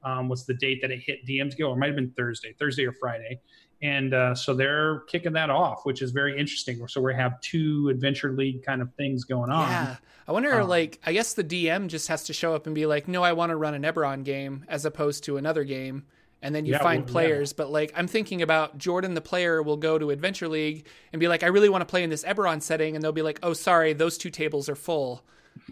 Um, 0.04 0.30
was 0.30 0.46
the 0.46 0.54
date 0.54 0.80
that 0.84 0.92
it 0.92 1.00
hit 1.00 1.26
DM's 1.26 1.56
Guild? 1.56 1.72
Or 1.72 1.76
it 1.76 1.80
might 1.80 1.88
have 1.88 1.96
been 1.96 2.12
Thursday, 2.12 2.54
Thursday 2.60 2.86
or 2.86 2.94
Friday 2.94 3.40
and 3.82 4.14
uh, 4.14 4.34
so 4.34 4.54
they're 4.54 5.02
kicking 5.02 5.34
that 5.34 5.50
off, 5.50 5.82
which 5.84 6.02
is 6.02 6.12
very 6.12 6.40
interesting. 6.40 6.88
So 6.88 7.02
we 7.02 7.14
have 7.14 7.40
two 7.42 7.90
Adventure 7.90 8.32
League 8.32 8.64
kind 8.64 8.82
of 8.82 8.94
things 8.96 9.26
going 9.26 9.52
on. 9.52 9.70
Yeah, 9.70 9.96
I 10.28 10.32
wonder. 10.32 10.62
Um, 10.62 10.70
like, 10.70 11.00
I 11.06 11.14
guess 11.14 11.34
the 11.34 11.44
DM 11.44 11.88
just 11.88 12.08
has 12.08 12.24
to 12.26 12.34
show 12.34 12.56
up 12.56 12.66
and 12.66 12.74
be 12.74 12.86
like, 12.86 13.08
"No, 13.08 13.22
I 13.22 13.34
want 13.34 13.50
to 13.50 13.56
run 13.56 13.74
an 13.74 13.84
Eberron 13.84 14.24
game 14.24 14.66
as 14.68 14.86
opposed 14.86 15.24
to 15.26 15.38
another 15.38 15.64
game." 15.64 16.06
And 16.46 16.54
then 16.54 16.66
you 16.66 16.74
yeah, 16.74 16.84
find 16.84 17.04
well, 17.04 17.12
players, 17.12 17.52
yeah. 17.52 17.56
but 17.58 17.72
like 17.72 17.92
I'm 17.96 18.08
thinking 18.08 18.42
about 18.42 18.78
Jordan, 18.78 19.16
the 19.16 19.22
player, 19.22 19.64
will 19.64 19.78
go 19.78 19.98
to 19.98 20.12
Adventure 20.12 20.48
League 20.48 20.86
and 21.12 21.20
be 21.20 21.28
like, 21.28 21.42
"I 21.42 21.48
really 21.48 21.70
want 21.70 21.82
to 21.82 21.86
play 21.86 22.04
in 22.04 22.12
this 22.12 22.24
Eberron 22.24 22.62
setting," 22.62 22.96
and 22.96 23.04
they'll 23.04 23.12
be 23.12 23.24
like, 23.24 23.40
"Oh, 23.42 23.54
sorry, 23.54 23.94
those 23.94 24.18
two 24.18 24.30
tables 24.30 24.70
are 24.70 24.76
full." 24.76 25.24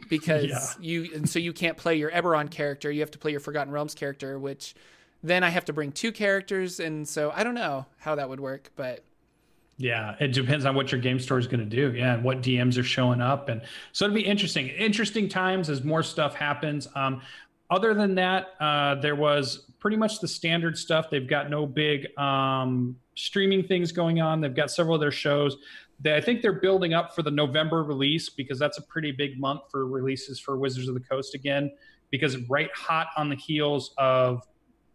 because 0.10 0.46
yeah. 0.46 0.68
you 0.80 1.10
and 1.13 1.30
so 1.30 1.39
you 1.39 1.53
can't 1.53 1.77
play 1.77 1.96
your 1.96 2.12
Eberron 2.12 2.50
character. 2.50 2.92
You 2.92 3.01
have 3.01 3.12
to 3.12 3.20
play 3.20 3.32
your 3.32 3.39
Forgotten 3.39 3.72
Realms 3.72 3.94
character, 3.94 4.39
which 4.39 4.75
then 5.22 5.44
I 5.44 5.50
have 5.50 5.65
to 5.65 5.74
bring 5.74 5.92
two 5.92 6.12
characters, 6.12 6.80
and 6.80 7.08
so 7.08 7.32
I 7.36 7.44
don't 7.44 7.56
know 7.56 7.86
how 7.98 8.15
that 8.15 8.30
would 8.30 8.39
work, 8.39 8.72
but 8.75 9.03
yeah, 9.77 10.15
it 10.20 10.34
depends 10.34 10.65
on 10.65 10.75
what 10.75 10.92
your 10.92 11.01
game 11.01 11.20
store 11.20 11.39
is 11.39 11.48
going 11.48 11.60
to 11.60 11.65
do. 11.65 11.94
Yeah, 11.98 12.15
and 12.15 12.24
what 12.24 12.42
DMs 12.42 12.77
are 12.77 12.84
showing 12.84 13.22
up, 13.22 13.50
and 13.50 13.62
so 13.92 14.06
it'll 14.06 14.15
be 14.15 14.22
interesting. 14.22 14.68
Interesting 14.68 15.30
times 15.30 15.70
as 15.70 15.84
more 15.84 16.03
stuff 16.03 16.36
happens. 16.36 16.88
Um, 16.96 17.22
other 17.70 17.94
than 17.94 18.15
that, 18.15 18.50
uh, 18.60 18.96
there 18.96 19.16
was 19.16 19.66
pretty 19.83 19.98
much 19.98 20.22
the 20.22 20.27
standard 20.29 20.77
stuff. 20.77 21.09
They've 21.09 21.27
got 21.27 21.50
no 21.50 21.65
big 21.65 22.07
um, 22.17 22.96
streaming 23.17 23.67
things 23.67 23.91
going 23.91 24.22
on. 24.22 24.39
They've 24.39 24.55
got 24.55 24.72
several 24.72 24.96
of 24.96 25.01
their 25.01 25.11
shows. 25.11 25.57
They, 26.00 26.15
I 26.15 26.22
think 26.22 26.41
they're 26.41 26.61
building 26.61 26.93
up 26.93 27.13
for 27.13 27.22
the 27.22 27.31
November 27.31 27.83
release 27.83 28.29
because 28.29 28.57
that's 28.57 28.77
a 28.77 28.81
pretty 28.83 29.11
big 29.11 29.37
month 29.37 29.63
for 29.69 29.85
releases 29.85 30.39
for 30.39 30.57
Wizards 30.57 30.87
of 30.87 30.93
the 30.93 31.01
Coast 31.01 31.35
again. 31.35 31.69
Because 32.11 32.37
right 32.50 32.69
hot 32.74 33.07
on 33.17 33.27
the 33.27 33.35
heels 33.35 33.93
of 33.98 34.48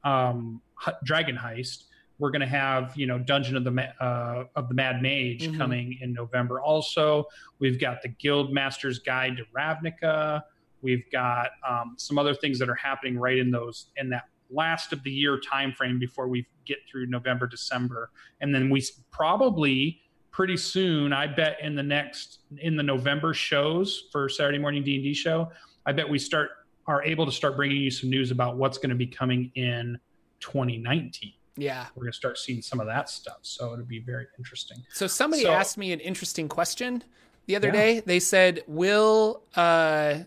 um, 0.04 0.62
Dragon 1.04 1.36
Heist. 1.36 1.84
We're 2.18 2.30
going 2.30 2.40
to 2.40 2.46
have 2.46 2.96
you 2.96 3.06
know 3.06 3.18
Dungeon 3.18 3.56
of 3.56 3.64
the 3.64 3.92
uh, 4.02 4.44
of 4.56 4.68
the 4.68 4.74
Mad 4.74 5.02
Mage 5.02 5.42
mm-hmm. 5.48 5.58
coming 5.58 5.98
in 6.00 6.14
November. 6.14 6.62
Also, 6.62 7.26
we've 7.58 7.78
got 7.78 8.00
the 8.00 8.08
Guild 8.08 8.54
Master's 8.54 9.00
Guide 9.00 9.36
to 9.36 9.44
Ravnica. 9.54 10.40
We've 10.80 11.04
got 11.12 11.50
um, 11.68 11.94
some 11.98 12.18
other 12.18 12.34
things 12.34 12.58
that 12.60 12.70
are 12.70 12.74
happening 12.74 13.18
right 13.18 13.36
in 13.36 13.50
those 13.50 13.88
in 13.98 14.08
that 14.10 14.24
last 14.50 14.92
of 14.92 15.02
the 15.02 15.10
year 15.10 15.38
time 15.38 15.72
frame 15.72 15.98
before 15.98 16.28
we 16.28 16.46
get 16.64 16.78
through 16.90 17.06
November, 17.06 17.46
December, 17.46 18.10
and 18.40 18.54
then 18.54 18.70
we 18.70 18.84
probably 19.10 20.00
pretty 20.30 20.56
soon. 20.56 21.12
I 21.12 21.26
bet 21.26 21.58
in 21.62 21.74
the 21.74 21.82
next 21.82 22.40
in 22.58 22.76
the 22.76 22.82
November 22.82 23.34
shows 23.34 24.08
for 24.12 24.28
Saturday 24.28 24.58
morning 24.58 24.84
D 24.84 24.94
and 24.94 25.04
D 25.04 25.14
show, 25.14 25.50
I 25.86 25.92
bet 25.92 26.08
we 26.08 26.18
start 26.18 26.50
are 26.86 27.02
able 27.02 27.26
to 27.26 27.32
start 27.32 27.56
bringing 27.56 27.78
you 27.78 27.90
some 27.90 28.08
news 28.08 28.30
about 28.30 28.56
what's 28.56 28.78
going 28.78 28.90
to 28.90 28.96
be 28.96 29.06
coming 29.06 29.52
in 29.56 29.98
2019. 30.40 31.32
Yeah. 31.58 31.86
We're 31.94 32.04
going 32.04 32.12
to 32.12 32.16
start 32.16 32.38
seeing 32.38 32.62
some 32.62 32.80
of 32.80 32.86
that 32.86 33.10
stuff. 33.10 33.38
So 33.42 33.72
it'll 33.72 33.84
be 33.84 33.98
very 33.98 34.26
interesting. 34.38 34.78
So 34.92 35.06
somebody 35.06 35.42
so, 35.42 35.50
asked 35.50 35.76
me 35.76 35.92
an 35.92 36.00
interesting 36.00 36.48
question 36.48 37.02
the 37.46 37.56
other 37.56 37.68
yeah. 37.68 37.72
day. 37.72 38.00
They 38.00 38.20
said, 38.20 38.62
"Will 38.66 39.42
uh, 39.56 40.20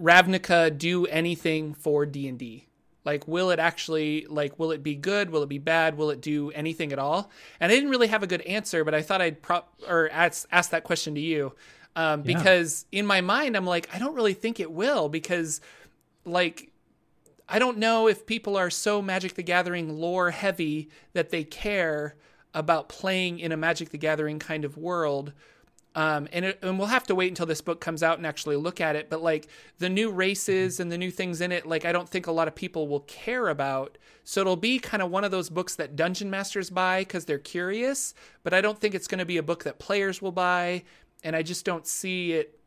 Ravnica 0.00 0.76
do 0.76 1.06
anything 1.06 1.74
for 1.74 2.06
D&D?" 2.06 2.67
Like, 3.08 3.26
will 3.26 3.50
it 3.50 3.58
actually, 3.58 4.26
like, 4.28 4.58
will 4.58 4.70
it 4.70 4.82
be 4.82 4.94
good? 4.94 5.30
Will 5.30 5.42
it 5.42 5.48
be 5.48 5.56
bad? 5.56 5.96
Will 5.96 6.10
it 6.10 6.20
do 6.20 6.50
anything 6.50 6.92
at 6.92 6.98
all? 6.98 7.30
And 7.58 7.72
I 7.72 7.74
didn't 7.74 7.88
really 7.88 8.08
have 8.08 8.22
a 8.22 8.26
good 8.26 8.42
answer, 8.42 8.84
but 8.84 8.94
I 8.94 9.00
thought 9.00 9.22
I'd 9.22 9.40
prop 9.40 9.72
or 9.88 10.10
ask, 10.12 10.46
ask 10.52 10.70
that 10.72 10.84
question 10.84 11.14
to 11.14 11.20
you 11.20 11.54
um, 11.96 12.22
yeah. 12.24 12.36
because 12.36 12.86
in 12.92 13.06
my 13.06 13.20
mind 13.20 13.56
I'm 13.56 13.66
like 13.66 13.88
I 13.92 13.98
don't 13.98 14.14
really 14.14 14.34
think 14.34 14.60
it 14.60 14.70
will 14.70 15.08
because 15.08 15.60
like 16.24 16.70
I 17.48 17.58
don't 17.58 17.78
know 17.78 18.08
if 18.08 18.26
people 18.26 18.56
are 18.56 18.70
so 18.70 19.02
Magic 19.02 19.34
the 19.34 19.42
Gathering 19.42 19.98
lore 19.98 20.30
heavy 20.30 20.90
that 21.14 21.30
they 21.30 21.44
care 21.44 22.14
about 22.54 22.88
playing 22.88 23.40
in 23.40 23.52
a 23.52 23.56
Magic 23.56 23.88
the 23.88 23.98
Gathering 23.98 24.38
kind 24.38 24.64
of 24.64 24.76
world. 24.76 25.32
Um, 25.98 26.28
and, 26.32 26.44
it, 26.44 26.60
and 26.62 26.78
we'll 26.78 26.86
have 26.86 27.08
to 27.08 27.14
wait 27.16 27.26
until 27.26 27.46
this 27.46 27.60
book 27.60 27.80
comes 27.80 28.04
out 28.04 28.18
and 28.18 28.26
actually 28.26 28.54
look 28.54 28.80
at 28.80 28.94
it. 28.94 29.10
But 29.10 29.20
like 29.20 29.48
the 29.78 29.88
new 29.88 30.12
races 30.12 30.78
and 30.78 30.92
the 30.92 30.96
new 30.96 31.10
things 31.10 31.40
in 31.40 31.50
it, 31.50 31.66
like 31.66 31.84
I 31.84 31.90
don't 31.90 32.08
think 32.08 32.28
a 32.28 32.30
lot 32.30 32.46
of 32.46 32.54
people 32.54 32.86
will 32.86 33.00
care 33.00 33.48
about. 33.48 33.98
So 34.22 34.40
it'll 34.40 34.54
be 34.54 34.78
kind 34.78 35.02
of 35.02 35.10
one 35.10 35.24
of 35.24 35.32
those 35.32 35.50
books 35.50 35.74
that 35.74 35.96
dungeon 35.96 36.30
masters 36.30 36.70
buy 36.70 37.00
because 37.00 37.24
they're 37.24 37.40
curious. 37.40 38.14
But 38.44 38.54
I 38.54 38.60
don't 38.60 38.78
think 38.78 38.94
it's 38.94 39.08
going 39.08 39.18
to 39.18 39.24
be 39.24 39.38
a 39.38 39.42
book 39.42 39.64
that 39.64 39.80
players 39.80 40.22
will 40.22 40.30
buy 40.30 40.84
and 41.24 41.34
I 41.34 41.42
just 41.42 41.64
don't 41.64 41.84
see 41.84 42.32
it. 42.32 42.60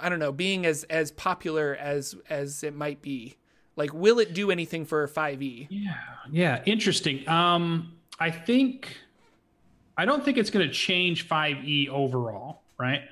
I 0.00 0.08
don't 0.08 0.18
know 0.18 0.32
being 0.32 0.66
as 0.66 0.82
as 0.84 1.12
popular 1.12 1.76
as 1.76 2.16
as 2.28 2.64
it 2.64 2.74
might 2.74 3.00
be. 3.00 3.36
Like, 3.76 3.94
will 3.94 4.18
it 4.18 4.34
do 4.34 4.50
anything 4.50 4.86
for 4.86 5.06
5e? 5.06 5.68
Yeah, 5.70 5.92
yeah, 6.32 6.62
interesting. 6.64 7.28
Um, 7.28 7.92
I 8.18 8.30
think 8.30 8.96
I 9.96 10.04
don't 10.04 10.24
think 10.24 10.36
it's 10.36 10.50
going 10.50 10.66
to 10.66 10.72
change 10.72 11.28
5e 11.28 11.88
overall, 11.88 12.62
right? 12.78 13.02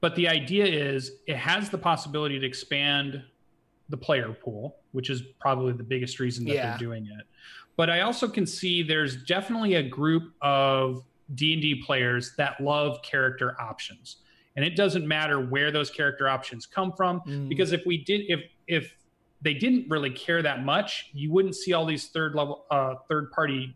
But 0.00 0.16
the 0.16 0.28
idea 0.28 0.64
is 0.64 1.12
it 1.26 1.36
has 1.36 1.70
the 1.70 1.78
possibility 1.78 2.38
to 2.38 2.46
expand 2.46 3.22
the 3.88 3.96
player 3.96 4.32
pool, 4.32 4.76
which 4.90 5.10
is 5.10 5.22
probably 5.38 5.72
the 5.72 5.84
biggest 5.84 6.18
reason 6.18 6.44
that 6.46 6.54
yeah. 6.54 6.70
they're 6.70 6.78
doing 6.78 7.06
it. 7.06 7.26
But 7.76 7.88
I 7.88 8.00
also 8.00 8.28
can 8.28 8.46
see 8.46 8.82
there's 8.82 9.22
definitely 9.24 9.74
a 9.74 9.82
group 9.82 10.32
of 10.42 11.04
D&D 11.34 11.82
players 11.86 12.34
that 12.36 12.60
love 12.60 13.00
character 13.02 13.56
options. 13.60 14.16
And 14.56 14.64
it 14.64 14.76
doesn't 14.76 15.06
matter 15.06 15.40
where 15.40 15.70
those 15.70 15.90
character 15.90 16.28
options 16.28 16.66
come 16.66 16.92
from 16.92 17.20
mm. 17.20 17.48
because 17.48 17.72
if 17.72 17.86
we 17.86 18.04
did 18.04 18.22
if 18.28 18.40
if 18.66 18.94
they 19.40 19.54
didn't 19.54 19.88
really 19.88 20.10
care 20.10 20.42
that 20.42 20.62
much, 20.64 21.10
you 21.14 21.32
wouldn't 21.32 21.56
see 21.56 21.72
all 21.72 21.86
these 21.86 22.08
third 22.08 22.34
level 22.34 22.66
uh, 22.70 22.96
third 23.08 23.30
party 23.32 23.74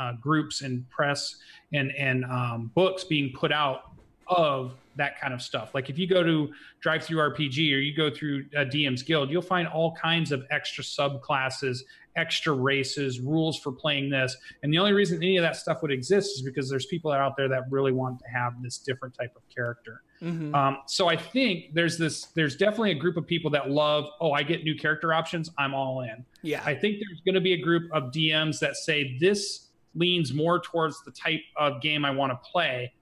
uh, 0.00 0.12
groups 0.14 0.62
and 0.62 0.88
press 0.90 1.36
and 1.72 1.92
and 1.92 2.24
um, 2.24 2.70
books 2.74 3.04
being 3.04 3.32
put 3.34 3.52
out 3.52 3.92
of 4.26 4.74
that 4.96 5.20
kind 5.20 5.34
of 5.34 5.42
stuff. 5.42 5.74
Like 5.74 5.90
if 5.90 5.98
you 5.98 6.06
go 6.06 6.22
to 6.22 6.50
DriveThruRPG 6.84 7.74
or 7.74 7.78
you 7.78 7.96
go 7.96 8.10
through 8.10 8.44
uh, 8.56 8.60
DM's 8.60 9.02
Guild, 9.02 9.30
you'll 9.30 9.42
find 9.42 9.66
all 9.66 9.92
kinds 9.94 10.30
of 10.30 10.44
extra 10.50 10.84
subclasses, 10.84 11.80
extra 12.16 12.52
races, 12.52 13.18
rules 13.18 13.58
for 13.58 13.72
playing 13.72 14.10
this. 14.10 14.36
And 14.62 14.72
the 14.72 14.78
only 14.78 14.92
reason 14.92 15.16
any 15.16 15.36
of 15.36 15.42
that 15.42 15.56
stuff 15.56 15.82
would 15.82 15.90
exist 15.90 16.36
is 16.36 16.42
because 16.42 16.68
there's 16.70 16.86
people 16.86 17.10
out 17.10 17.36
there 17.36 17.48
that 17.48 17.62
really 17.70 17.92
want 17.92 18.18
to 18.20 18.24
have 18.32 18.62
this 18.62 18.78
different 18.78 19.14
type 19.14 19.32
of 19.34 19.42
character. 19.52 20.02
Mm-hmm. 20.22 20.54
Um, 20.54 20.78
so 20.86 21.08
I 21.08 21.16
think 21.16 21.72
there's 21.72 21.96
this, 21.96 22.26
there's 22.34 22.56
definitely 22.56 22.90
a 22.90 22.98
group 22.98 23.16
of 23.16 23.26
people 23.26 23.50
that 23.52 23.70
love, 23.70 24.06
oh, 24.20 24.32
I 24.32 24.42
get 24.42 24.64
new 24.64 24.76
character 24.76 25.14
options, 25.14 25.50
I'm 25.58 25.74
all 25.74 26.02
in. 26.02 26.24
Yeah. 26.42 26.62
I 26.64 26.74
think 26.74 26.96
there's 26.96 27.20
going 27.24 27.36
to 27.36 27.40
be 27.40 27.54
a 27.54 27.60
group 27.60 27.90
of 27.92 28.12
DMs 28.12 28.58
that 28.60 28.76
say 28.76 29.16
this 29.18 29.69
leans 29.94 30.32
more 30.32 30.60
towards 30.60 31.02
the 31.04 31.10
type 31.10 31.42
of 31.56 31.80
game 31.80 32.04
I 32.04 32.10
want 32.10 32.32
to 32.32 32.50
play. 32.50 32.92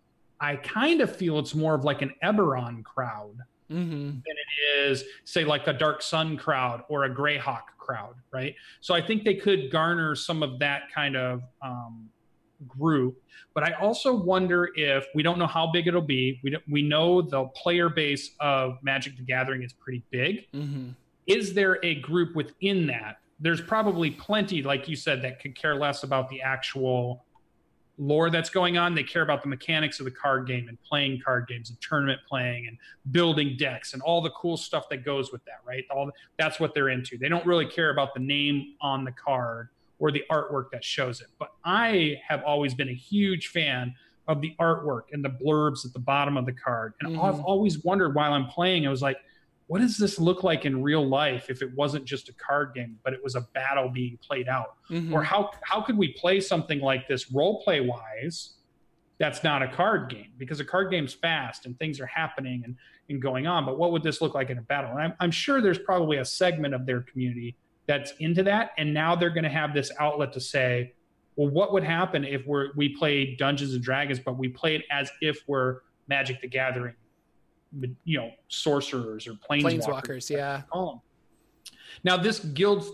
I 0.41 0.57
kind 0.57 1.01
of 1.01 1.15
feel 1.15 1.39
it's 1.39 1.55
more 1.55 1.75
of 1.75 1.85
like 1.85 2.03
an 2.03 2.13
Eberron 2.23 2.85
crowd 2.85 3.37
mm-hmm. 3.71 4.11
than 4.11 4.23
it 4.25 4.81
is, 4.81 5.05
say, 5.25 5.45
like 5.45 5.67
a 5.67 5.73
Dark 5.73 6.03
Sun 6.03 6.37
crowd 6.37 6.85
or 6.89 7.05
a 7.05 7.15
Greyhawk 7.15 7.63
crowd, 7.79 8.15
right? 8.33 8.55
So 8.81 8.95
I 8.95 9.01
think 9.01 9.25
they 9.25 9.35
could 9.35 9.71
garner 9.71 10.15
some 10.15 10.43
of 10.43 10.59
that 10.61 10.83
kind 10.95 11.17
of 11.17 11.43
um, 11.63 12.09
group. 12.67 13.21
But 13.55 13.65
I 13.65 13.73
also 13.73 14.15
wonder 14.15 14.71
if 14.77 15.07
we 15.15 15.23
don't 15.23 15.39
know 15.39 15.47
how 15.47 15.71
big 15.73 15.89
it'll 15.89 16.01
be. 16.01 16.41
We 16.45 16.57
we 16.71 16.83
know 16.83 17.23
the 17.23 17.45
player 17.47 17.89
base 17.89 18.33
of 18.41 18.79
Magic 18.83 19.17
the 19.17 19.23
Gathering 19.23 19.63
is 19.63 19.73
pretty 19.73 20.05
big. 20.11 20.47
Mm-hmm. 20.53 20.91
Is 21.27 21.55
there 21.55 21.85
a 21.85 21.97
group 21.97 22.37
within 22.37 22.87
that? 22.87 23.19
There's 23.41 23.61
probably 23.61 24.11
plenty, 24.11 24.63
like 24.63 24.89
you 24.89 24.97
said, 24.97 25.23
that 25.23 25.41
could 25.41 25.55
care 25.55 25.77
less 25.77 26.03
about 26.03 26.29
the 26.29 26.43
actual 26.43 27.25
lore 27.99 28.31
that's 28.31 28.51
going 28.51 28.79
on. 28.79 28.95
They 28.95 29.03
care 29.03 29.23
about 29.23 29.43
the 29.43 29.49
mechanics 29.49 29.99
of 29.99 30.05
the 30.05 30.11
card 30.11 30.47
game 30.47 30.69
and 30.69 30.81
playing 30.83 31.21
card 31.25 31.47
games 31.49 31.71
and 31.71 31.81
tournament 31.81 32.21
playing 32.29 32.69
and 32.69 32.79
building 33.11 33.57
decks 33.59 33.93
and 33.93 34.03
all 34.03 34.21
the 34.21 34.31
cool 34.31 34.57
stuff 34.57 34.89
that 34.91 35.05
goes 35.05 35.33
with 35.33 35.45
that, 35.45 35.61
right? 35.67 35.85
All 35.91 36.11
that's 36.39 36.61
what 36.61 36.75
they're 36.75 36.89
into. 36.89 37.19
They 37.19 37.29
don't 37.29 37.45
really 37.45 37.67
care 37.67 37.91
about 37.91 38.15
the 38.15 38.21
name 38.21 38.75
on 38.81 39.05
the 39.05 39.13
card 39.13 39.69
or 39.99 40.13
the 40.13 40.23
artwork 40.31 40.71
that 40.71 40.85
shows 40.85 41.21
it. 41.21 41.27
But 41.39 41.51
I 41.65 42.21
have 42.27 42.43
always 42.45 42.73
been 42.75 42.89
a 42.89 42.95
huge 42.95 43.49
fan 43.49 43.95
of 44.29 44.41
the 44.41 44.55
artwork 44.61 45.05
and 45.13 45.25
the 45.25 45.31
blurbs 45.31 45.85
at 45.85 45.93
the 45.93 45.99
bottom 45.99 46.37
of 46.37 46.47
the 46.47 46.53
card. 46.53 46.95
And 47.01 47.13
mm-hmm. 47.13 47.25
I've 47.25 47.41
always 47.41 47.83
wondered 47.83 48.15
while 48.15 48.33
I'm 48.33 48.47
playing, 48.47 48.87
I 48.87 48.91
was 48.91 49.03
like, 49.03 49.17
what 49.69 49.83
does 49.83 49.99
this 49.99 50.19
look 50.19 50.43
like 50.43 50.65
in 50.65 50.83
real 50.83 51.07
life 51.07 51.51
if 51.51 51.63
it 51.63 51.73
wasn't 51.75 52.07
just 52.07 52.31
a 52.31 52.33
card 52.33 52.75
game, 52.75 52.99
but 53.05 53.13
it 53.13 53.23
was 53.23 53.35
a 53.35 53.43
battle 53.53 53.89
being 53.91 54.19
played 54.27 54.49
out? 54.49 54.77
Mm-hmm. 54.91 55.15
Or 55.15 55.23
how 55.23 55.51
how 55.63 55.83
could 55.83 55.97
we 55.97 56.15
play 56.15 56.41
something 56.41 56.81
like 56.81 57.07
this 57.07 57.31
role 57.31 57.63
play 57.63 57.81
wise? 57.81 58.55
That's 59.19 59.45
not 59.45 59.63
a 59.63 59.69
card 59.69 60.11
game 60.11 60.33
because 60.39 60.59
a 60.61 60.65
card 60.65 60.91
game's 60.91 61.13
fast 61.13 61.67
and 61.67 61.79
things 61.79 62.01
are 62.01 62.07
happening 62.07 62.63
and, 62.65 62.77
and 63.11 63.21
going 63.21 63.47
on. 63.47 63.67
But 63.67 63.79
what 63.79 63.93
would 63.93 64.03
this 64.03 64.23
look 64.23 64.35
like 64.35 64.49
in 64.49 64.59
a 64.59 64.63
battle? 64.63 64.93
And 64.93 65.01
I'm, 65.01 65.15
I'm 65.21 65.31
sure 65.31 65.61
there's 65.61 65.79
probably 65.79 66.19
a 66.19 66.25
segment 66.25 66.73
of 66.73 66.87
their 66.87 67.03
community 67.03 67.57
that's 67.87 68.13
into 68.21 68.45
that. 68.45 68.71
And 68.79 68.95
now 68.95 69.17
they're 69.17 69.31
going 69.31 69.45
to 69.45 69.51
have 69.51 69.75
this 69.75 69.91
outlet 69.99 70.33
to 70.35 70.41
say, 70.41 70.95
well, 71.35 71.49
what 71.49 71.73
would 71.73 71.83
happen 71.83 72.25
if 72.25 72.47
we're, 72.47 72.69
we 72.77 72.91
played 72.91 73.39
Dungeons 73.39 73.75
and 73.75 73.83
Dragons, 73.83 74.21
but 74.21 74.39
we 74.39 74.49
played 74.49 74.83
it 74.83 74.87
as 74.91 75.11
if 75.21 75.41
we're 75.49 75.81
Magic 76.07 76.41
the 76.41 76.49
Gathering 76.49 76.95
you 78.05 78.19
know 78.19 78.31
sorcerers 78.49 79.27
or 79.27 79.33
planeswalkers. 79.33 79.87
planeswalkers 79.87 80.31
yeah. 80.31 80.63
Now 82.05 82.17
this 82.17 82.41
guild 82.41 82.85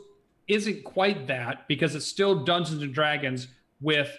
isn't 0.48 0.84
quite 0.84 1.26
that 1.26 1.66
because 1.68 1.94
it's 1.94 2.06
still 2.06 2.44
Dungeons 2.44 2.82
and 2.82 2.92
Dragons 2.92 3.48
with 3.80 4.10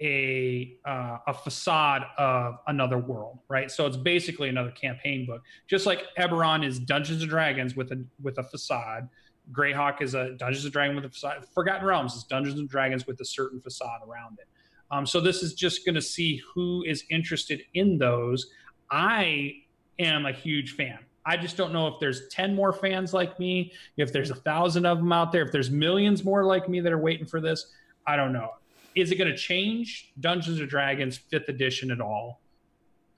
a 0.00 0.76
uh, 0.86 1.18
a 1.26 1.34
facade 1.34 2.04
of 2.16 2.58
another 2.66 2.98
world, 2.98 3.38
right? 3.48 3.70
So 3.70 3.86
it's 3.86 3.96
basically 3.96 4.48
another 4.48 4.70
campaign 4.70 5.26
book, 5.26 5.42
just 5.68 5.86
like 5.86 6.04
Eberron 6.18 6.64
is 6.64 6.78
Dungeons 6.78 7.22
and 7.22 7.30
Dragons 7.30 7.76
with 7.76 7.92
a 7.92 8.04
with 8.22 8.38
a 8.38 8.44
facade. 8.44 9.08
Greyhawk 9.52 10.00
is 10.00 10.14
a 10.14 10.32
Dungeons 10.32 10.64
and 10.64 10.72
Dragons 10.72 10.96
with 10.96 11.04
a 11.04 11.10
facade. 11.10 11.44
Forgotten 11.54 11.86
Realms 11.86 12.14
is 12.14 12.24
Dungeons 12.24 12.58
and 12.58 12.68
Dragons 12.68 13.06
with 13.06 13.20
a 13.20 13.24
certain 13.24 13.60
facade 13.60 14.00
around 14.08 14.38
it. 14.38 14.46
Um, 14.90 15.06
so 15.06 15.20
this 15.20 15.42
is 15.42 15.54
just 15.54 15.84
going 15.84 15.94
to 15.94 16.02
see 16.02 16.40
who 16.54 16.82
is 16.84 17.04
interested 17.10 17.62
in 17.74 17.98
those. 17.98 18.50
I 18.90 19.54
am 20.00 20.26
a 20.26 20.32
huge 20.32 20.74
fan. 20.74 20.98
I 21.24 21.36
just 21.36 21.56
don't 21.56 21.72
know 21.72 21.86
if 21.86 22.00
there's 22.00 22.28
10 22.28 22.54
more 22.54 22.72
fans 22.72 23.12
like 23.12 23.38
me, 23.38 23.72
if 23.96 24.12
there's 24.12 24.30
a 24.30 24.34
thousand 24.34 24.86
of 24.86 24.98
them 24.98 25.12
out 25.12 25.32
there, 25.32 25.42
if 25.42 25.52
there's 25.52 25.70
millions 25.70 26.24
more 26.24 26.44
like 26.44 26.68
me 26.68 26.80
that 26.80 26.92
are 26.92 26.98
waiting 26.98 27.26
for 27.26 27.40
this. 27.40 27.66
I 28.06 28.16
don't 28.16 28.32
know. 28.32 28.50
Is 28.94 29.12
it 29.12 29.16
going 29.16 29.30
to 29.30 29.36
change 29.36 30.12
Dungeons 30.18 30.58
and 30.58 30.68
Dragons 30.68 31.18
fifth 31.18 31.48
edition 31.48 31.90
at 31.90 32.00
all? 32.00 32.40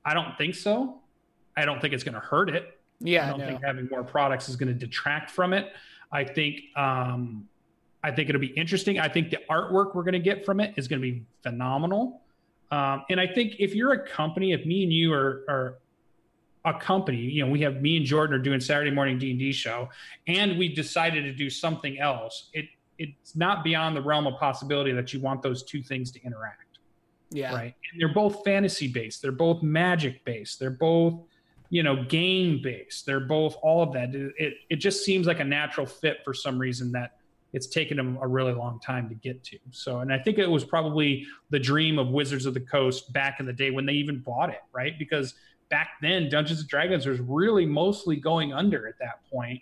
I 0.04 0.14
don't 0.14 0.36
think 0.36 0.54
so. 0.54 1.00
I 1.56 1.64
don't 1.64 1.80
think 1.80 1.94
it's 1.94 2.04
going 2.04 2.14
to 2.14 2.20
hurt 2.20 2.50
it. 2.50 2.78
Yeah, 3.00 3.26
I 3.26 3.30
don't 3.30 3.40
no. 3.40 3.46
think 3.46 3.64
having 3.64 3.88
more 3.90 4.04
products 4.04 4.48
is 4.48 4.56
going 4.56 4.68
to 4.68 4.74
detract 4.74 5.30
from 5.30 5.52
it. 5.52 5.72
I 6.10 6.24
think 6.24 6.60
um, 6.76 7.48
I 8.04 8.10
think 8.10 8.28
it'll 8.28 8.40
be 8.40 8.48
interesting. 8.48 8.98
I 8.98 9.08
think 9.08 9.30
the 9.30 9.38
artwork 9.50 9.94
we're 9.94 10.02
going 10.02 10.12
to 10.12 10.18
get 10.18 10.44
from 10.44 10.60
it 10.60 10.74
is 10.76 10.88
going 10.88 11.00
to 11.00 11.10
be 11.10 11.24
phenomenal. 11.42 12.22
Um, 12.70 13.04
and 13.10 13.20
I 13.20 13.26
think 13.26 13.56
if 13.58 13.74
you're 13.74 13.92
a 13.92 14.08
company, 14.08 14.52
if 14.52 14.64
me 14.64 14.82
and 14.82 14.92
you 14.92 15.12
are, 15.12 15.44
are 15.48 15.78
a 16.64 16.72
company 16.78 17.16
you 17.16 17.44
know 17.44 17.50
we 17.50 17.60
have 17.60 17.82
me 17.82 17.96
and 17.96 18.06
jordan 18.06 18.38
are 18.38 18.42
doing 18.42 18.60
saturday 18.60 18.90
morning 18.90 19.18
d&d 19.18 19.52
show 19.52 19.88
and 20.28 20.58
we 20.58 20.68
decided 20.68 21.24
to 21.24 21.32
do 21.32 21.50
something 21.50 21.98
else. 21.98 22.50
It 22.52 22.66
it's 22.98 23.34
not 23.34 23.64
beyond 23.64 23.96
the 23.96 24.02
realm 24.02 24.26
of 24.26 24.38
possibility 24.38 24.92
that 24.92 25.12
you 25.12 25.20
want 25.20 25.42
those 25.42 25.62
two 25.62 25.82
things 25.82 26.12
to 26.12 26.22
interact. 26.22 26.78
Yeah. 27.30 27.54
Right? 27.54 27.74
And 27.90 28.00
they're 28.00 28.12
both 28.12 28.44
fantasy 28.44 28.88
based 28.88 29.22
they're 29.22 29.32
both 29.32 29.62
magic 29.62 30.24
based 30.24 30.60
they're 30.60 30.70
both 30.70 31.14
you 31.70 31.82
know 31.82 32.04
game 32.04 32.60
based 32.62 33.06
they're 33.06 33.20
both 33.20 33.56
all 33.62 33.82
of 33.82 33.92
that. 33.94 34.14
It, 34.14 34.32
it, 34.38 34.54
it 34.70 34.76
just 34.76 35.04
seems 35.04 35.26
like 35.26 35.40
a 35.40 35.44
natural 35.44 35.86
fit 35.86 36.18
for 36.24 36.34
some 36.34 36.58
reason 36.58 36.92
that 36.92 37.18
it's 37.52 37.66
taken 37.66 37.98
them 37.98 38.18
a 38.22 38.26
really 38.26 38.52
long 38.52 38.80
time 38.80 39.08
to 39.10 39.14
get 39.14 39.42
to. 39.44 39.58
So 39.70 40.00
and 40.00 40.12
i 40.12 40.18
think 40.18 40.38
it 40.38 40.50
was 40.50 40.64
probably 40.64 41.26
the 41.50 41.58
dream 41.58 41.98
of 41.98 42.08
wizards 42.08 42.46
of 42.46 42.54
the 42.54 42.60
coast 42.60 43.12
back 43.12 43.40
in 43.40 43.46
the 43.46 43.52
day 43.52 43.70
when 43.70 43.86
they 43.86 43.94
even 43.94 44.20
bought 44.20 44.50
it 44.50 44.60
right? 44.72 44.98
Because 44.98 45.34
back 45.72 45.92
then 46.02 46.28
Dungeons 46.28 46.60
and 46.60 46.68
Dragons 46.68 47.06
was 47.06 47.18
really 47.18 47.64
mostly 47.64 48.14
going 48.16 48.52
under 48.52 48.86
at 48.86 48.98
that 49.00 49.24
point 49.32 49.58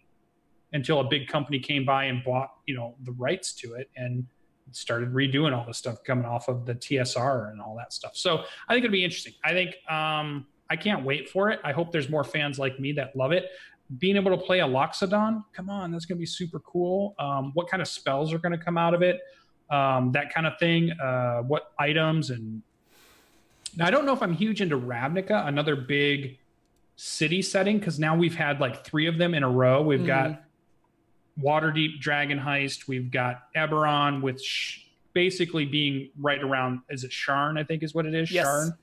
until 0.72 1.00
a 1.00 1.04
big 1.04 1.28
company 1.28 1.60
came 1.60 1.86
by 1.86 2.04
and 2.04 2.22
bought, 2.24 2.50
you 2.66 2.74
know, 2.74 2.96
the 3.04 3.12
rights 3.12 3.52
to 3.54 3.74
it 3.74 3.88
and 3.96 4.26
started 4.72 5.12
redoing 5.12 5.56
all 5.56 5.64
the 5.64 5.72
stuff 5.72 6.02
coming 6.04 6.24
off 6.24 6.48
of 6.48 6.66
the 6.66 6.74
TSR 6.74 7.52
and 7.52 7.60
all 7.60 7.76
that 7.76 7.92
stuff. 7.92 8.16
So 8.16 8.44
I 8.68 8.74
think 8.74 8.84
it'll 8.84 8.92
be 8.92 9.04
interesting. 9.04 9.34
I 9.44 9.52
think 9.52 9.76
um, 9.88 10.46
I 10.68 10.74
can't 10.76 11.04
wait 11.04 11.30
for 11.30 11.48
it. 11.50 11.60
I 11.62 11.70
hope 11.72 11.92
there's 11.92 12.10
more 12.10 12.24
fans 12.24 12.58
like 12.58 12.80
me 12.80 12.90
that 12.92 13.14
love 13.14 13.30
it. 13.30 13.46
Being 13.98 14.16
able 14.16 14.36
to 14.36 14.36
play 14.36 14.60
a 14.60 14.66
Loxodon, 14.66 15.44
come 15.52 15.70
on, 15.70 15.92
that's 15.92 16.06
going 16.06 16.18
to 16.18 16.20
be 16.20 16.26
super 16.26 16.58
cool. 16.60 17.14
Um, 17.20 17.52
what 17.54 17.68
kind 17.68 17.80
of 17.80 17.86
spells 17.86 18.32
are 18.32 18.38
going 18.38 18.56
to 18.56 18.64
come 18.64 18.76
out 18.76 18.94
of 18.94 19.02
it? 19.02 19.20
Um, 19.70 20.10
that 20.12 20.34
kind 20.34 20.46
of 20.46 20.58
thing. 20.58 20.90
Uh, 20.92 21.42
what 21.42 21.72
items 21.78 22.30
and 22.30 22.62
now, 23.76 23.86
I 23.86 23.90
don't 23.90 24.06
know 24.06 24.12
if 24.12 24.22
I'm 24.22 24.34
huge 24.34 24.60
into 24.60 24.78
Ravnica, 24.78 25.46
another 25.46 25.76
big 25.76 26.38
city 26.96 27.42
setting, 27.42 27.78
because 27.78 27.98
now 27.98 28.16
we've 28.16 28.34
had 28.34 28.60
like 28.60 28.84
three 28.84 29.06
of 29.06 29.18
them 29.18 29.34
in 29.34 29.42
a 29.42 29.50
row. 29.50 29.82
We've 29.82 30.00
mm-hmm. 30.00 30.06
got 30.06 30.42
Waterdeep 31.40 32.00
Dragon 32.00 32.38
Heist. 32.38 32.88
We've 32.88 33.10
got 33.10 33.52
Eberron, 33.54 34.22
with 34.22 34.42
sh- 34.42 34.86
basically 35.12 35.64
being 35.64 36.10
right 36.18 36.42
around, 36.42 36.80
is 36.88 37.04
it 37.04 37.10
Sharn? 37.10 37.58
I 37.58 37.64
think 37.64 37.82
is 37.82 37.94
what 37.94 38.06
it 38.06 38.14
is. 38.14 38.30
Yes. 38.30 38.46
Sharn. 38.46 38.76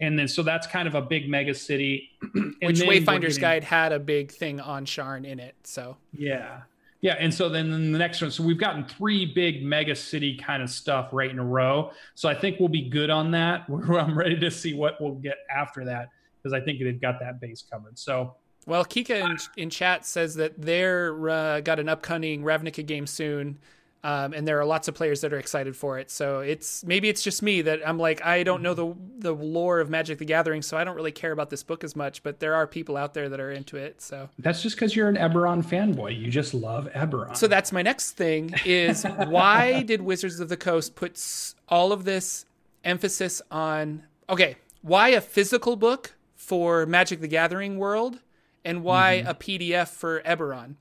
And 0.00 0.18
then, 0.18 0.26
so 0.26 0.42
that's 0.42 0.66
kind 0.66 0.88
of 0.88 0.94
a 0.94 1.02
big 1.02 1.28
mega 1.28 1.54
city. 1.54 2.10
Which 2.32 2.80
Wayfinder's 2.80 3.38
Guide 3.38 3.62
had 3.62 3.92
a 3.92 3.98
big 3.98 4.32
thing 4.32 4.60
on 4.60 4.86
Sharn 4.86 5.24
in 5.24 5.38
it. 5.38 5.54
So, 5.62 5.96
yeah. 6.12 6.62
Yeah, 7.04 7.16
and 7.20 7.34
so 7.34 7.50
then 7.50 7.70
the 7.70 7.98
next 7.98 8.22
one, 8.22 8.30
so 8.30 8.42
we've 8.42 8.56
gotten 8.56 8.82
three 8.82 9.26
big 9.26 9.62
mega 9.62 9.94
city 9.94 10.38
kind 10.38 10.62
of 10.62 10.70
stuff 10.70 11.10
right 11.12 11.28
in 11.30 11.38
a 11.38 11.44
row. 11.44 11.90
So 12.14 12.30
I 12.30 12.34
think 12.34 12.58
we'll 12.58 12.70
be 12.70 12.88
good 12.88 13.10
on 13.10 13.30
that. 13.32 13.66
I'm 13.68 14.16
ready 14.16 14.40
to 14.40 14.50
see 14.50 14.72
what 14.72 14.98
we'll 15.02 15.16
get 15.16 15.36
after 15.54 15.84
that 15.84 16.08
because 16.38 16.54
I 16.54 16.64
think 16.64 16.78
they've 16.78 16.98
got 16.98 17.20
that 17.20 17.42
base 17.42 17.62
covered. 17.70 17.98
So 17.98 18.36
well, 18.64 18.86
Kika 18.86 19.22
in, 19.22 19.36
in 19.64 19.68
chat 19.68 20.06
says 20.06 20.34
that 20.36 20.54
they're 20.56 21.28
uh, 21.28 21.60
got 21.60 21.78
an 21.78 21.90
upcoming 21.90 22.42
Ravnica 22.42 22.86
game 22.86 23.06
soon. 23.06 23.58
Um, 24.04 24.34
and 24.34 24.46
there 24.46 24.60
are 24.60 24.66
lots 24.66 24.86
of 24.86 24.94
players 24.94 25.22
that 25.22 25.32
are 25.32 25.38
excited 25.38 25.74
for 25.74 25.98
it. 25.98 26.10
So 26.10 26.40
it's 26.40 26.84
maybe 26.84 27.08
it's 27.08 27.22
just 27.22 27.42
me 27.42 27.62
that 27.62 27.80
I'm 27.88 27.98
like 27.98 28.22
I 28.22 28.42
don't 28.42 28.60
know 28.60 28.74
the 28.74 28.94
the 29.18 29.32
lore 29.32 29.80
of 29.80 29.88
Magic 29.88 30.18
the 30.18 30.26
Gathering, 30.26 30.60
so 30.60 30.76
I 30.76 30.84
don't 30.84 30.94
really 30.94 31.10
care 31.10 31.32
about 31.32 31.48
this 31.48 31.62
book 31.62 31.82
as 31.82 31.96
much. 31.96 32.22
But 32.22 32.38
there 32.38 32.54
are 32.54 32.66
people 32.66 32.98
out 32.98 33.14
there 33.14 33.30
that 33.30 33.40
are 33.40 33.50
into 33.50 33.78
it. 33.78 34.02
So 34.02 34.28
that's 34.38 34.62
just 34.62 34.76
because 34.76 34.94
you're 34.94 35.08
an 35.08 35.16
Eberron 35.16 35.64
fanboy. 35.64 36.20
You 36.20 36.30
just 36.30 36.52
love 36.52 36.86
Eberron. 36.92 37.34
So 37.34 37.46
that's 37.46 37.72
my 37.72 37.80
next 37.80 38.12
thing: 38.12 38.54
is 38.66 39.04
why 39.04 39.82
did 39.86 40.02
Wizards 40.02 40.38
of 40.38 40.50
the 40.50 40.58
Coast 40.58 40.96
put 40.96 41.18
all 41.70 41.90
of 41.90 42.04
this 42.04 42.44
emphasis 42.84 43.40
on? 43.50 44.02
Okay, 44.28 44.56
why 44.82 45.08
a 45.08 45.22
physical 45.22 45.76
book 45.76 46.14
for 46.36 46.84
Magic 46.84 47.22
the 47.22 47.28
Gathering 47.28 47.78
world, 47.78 48.18
and 48.66 48.82
why 48.82 49.22
mm-hmm. 49.24 49.28
a 49.28 49.34
PDF 49.34 49.88
for 49.88 50.20
Eberron? 50.26 50.74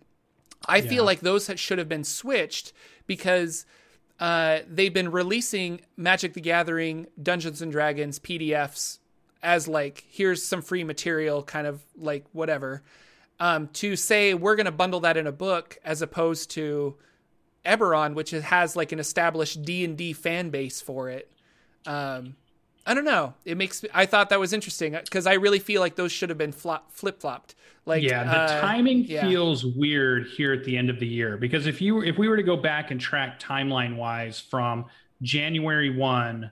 I 0.66 0.78
yeah. 0.78 0.90
feel 0.90 1.06
like 1.06 1.20
those 1.22 1.50
should 1.56 1.78
have 1.78 1.90
been 1.90 2.04
switched 2.04 2.74
because 3.08 3.66
uh, 4.20 4.60
they've 4.70 4.94
been 4.94 5.12
releasing 5.12 5.82
Magic 5.98 6.34
the 6.34 6.42
Gathering, 6.42 7.08
Dungeons 7.22 7.62
and 7.62 7.72
Dragons 7.72 8.20
PDFs 8.20 9.00
as 9.42 9.68
like 9.68 10.06
here's 10.10 10.44
some 10.44 10.62
free 10.62 10.84
material, 10.84 11.44
kind 11.44 11.68
of 11.68 11.84
like 11.98 12.26
whatever. 12.32 12.82
Um, 13.40 13.68
to 13.74 13.96
say 13.96 14.34
we're 14.34 14.56
going 14.56 14.66
to 14.66 14.72
bundle 14.72 15.02
that 15.02 15.18
in 15.18 15.28
a 15.28 15.32
book 15.32 15.78
as 15.84 16.02
opposed 16.02 16.52
to 16.52 16.96
Eberron, 17.66 18.14
which 18.14 18.32
has 18.32 18.76
like 18.76 18.92
an 18.92 19.00
established 19.00 19.64
D 19.64 19.84
and 19.84 19.98
D 19.98 20.14
fan 20.14 20.50
base 20.50 20.82
for 20.82 21.10
it. 21.10 21.32
Um, 21.86 22.36
I 22.86 22.94
don't 22.94 23.06
know. 23.06 23.34
It 23.46 23.58
makes 23.58 23.82
me, 23.82 23.90
I 23.94 24.06
thought 24.06 24.30
that 24.30 24.40
was 24.40 24.52
interesting 24.52 24.92
because 24.92 25.26
I 25.26 25.34
really 25.34 25.60
feel 25.60 25.80
like 25.80 25.96
those 25.96 26.12
should 26.12 26.30
have 26.30 26.38
been 26.38 26.52
flip 26.52 26.84
flopped. 27.20 27.56
Like 27.86 28.04
yeah, 28.04 28.24
the 28.24 28.38
uh, 28.38 28.62
timing 28.62 29.04
yeah. 29.06 29.28
feels 29.28 29.66
weird 29.66 30.28
here 30.28 30.54
at 30.54 30.64
the 30.64 30.78
end 30.78 30.90
of 30.90 31.00
the 31.00 31.08
year 31.08 31.38
because 31.38 31.68
if 31.68 31.82
you 31.82 32.02
if 32.02 32.18
we 32.18 32.30
were 32.30 32.38
to 32.38 32.44
go 32.44 32.56
back 32.56 32.92
and 32.92 33.00
track 33.00 33.42
timeline 33.42 33.98
wise 33.98 34.40
from 34.40 34.86
January 35.22 35.90
one 35.90 36.50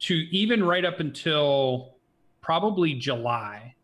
to 0.00 0.14
even 0.14 0.64
right 0.64 0.84
up 0.84 0.98
until 0.98 1.94
probably 2.40 2.94
July, 2.94 3.74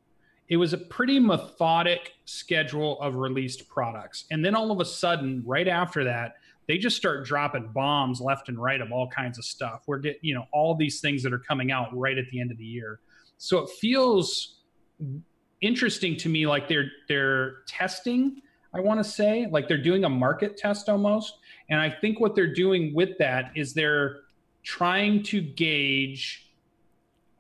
it 0.49 0.57
was 0.57 0.73
a 0.73 0.79
pretty 0.79 1.21
methodic 1.21 2.13
schedule 2.25 3.01
of 3.01 3.15
released 3.15 3.69
products, 3.69 4.25
and 4.33 4.45
then 4.45 4.57
all 4.57 4.73
of 4.73 4.81
a 4.81 4.85
sudden, 4.85 5.45
right 5.47 5.69
after 5.69 6.03
that, 6.05 6.35
they 6.71 6.79
just 6.79 6.97
start 6.97 7.27
dropping 7.27 7.67
bombs 7.75 8.21
left 8.21 8.49
and 8.49 8.57
right 8.57 8.81
of 8.81 8.93
all 8.93 9.09
kinds 9.09 9.39
of 9.39 9.45
stuff. 9.45 9.83
We're 9.89 9.99
getting, 9.99 10.21
you 10.23 10.37
know, 10.37 10.45
all 10.53 10.77
these 10.77 11.01
things 11.01 11.21
that 11.25 11.33
are 11.33 11.41
coming 11.41 11.73
out 11.73 11.89
right 11.93 12.17
at 12.17 12.27
the 12.31 12.41
end 12.41 12.53
of 12.53 12.59
the 12.59 12.65
year. 12.65 13.01
So 13.39 13.59
it 13.59 13.71
feels 13.81 14.61
interesting 15.61 16.17
to 16.19 16.29
me 16.29 16.47
like 16.47 16.69
they're 16.69 16.93
they're 17.09 17.65
testing, 17.67 18.41
I 18.73 18.79
want 18.79 19.01
to 19.01 19.05
say, 19.05 19.49
like 19.51 19.67
they're 19.67 19.83
doing 19.83 20.05
a 20.05 20.09
market 20.09 20.57
test 20.57 20.89
almost. 20.89 21.39
And 21.71 21.81
I 21.81 21.91
think 21.91 22.21
what 22.21 22.37
they're 22.37 22.55
doing 22.55 22.95
with 22.95 23.19
that 23.19 23.51
is 23.57 23.75
they're 23.75 24.19
trying 24.63 25.25
to 25.25 25.41
gauge 25.41 26.53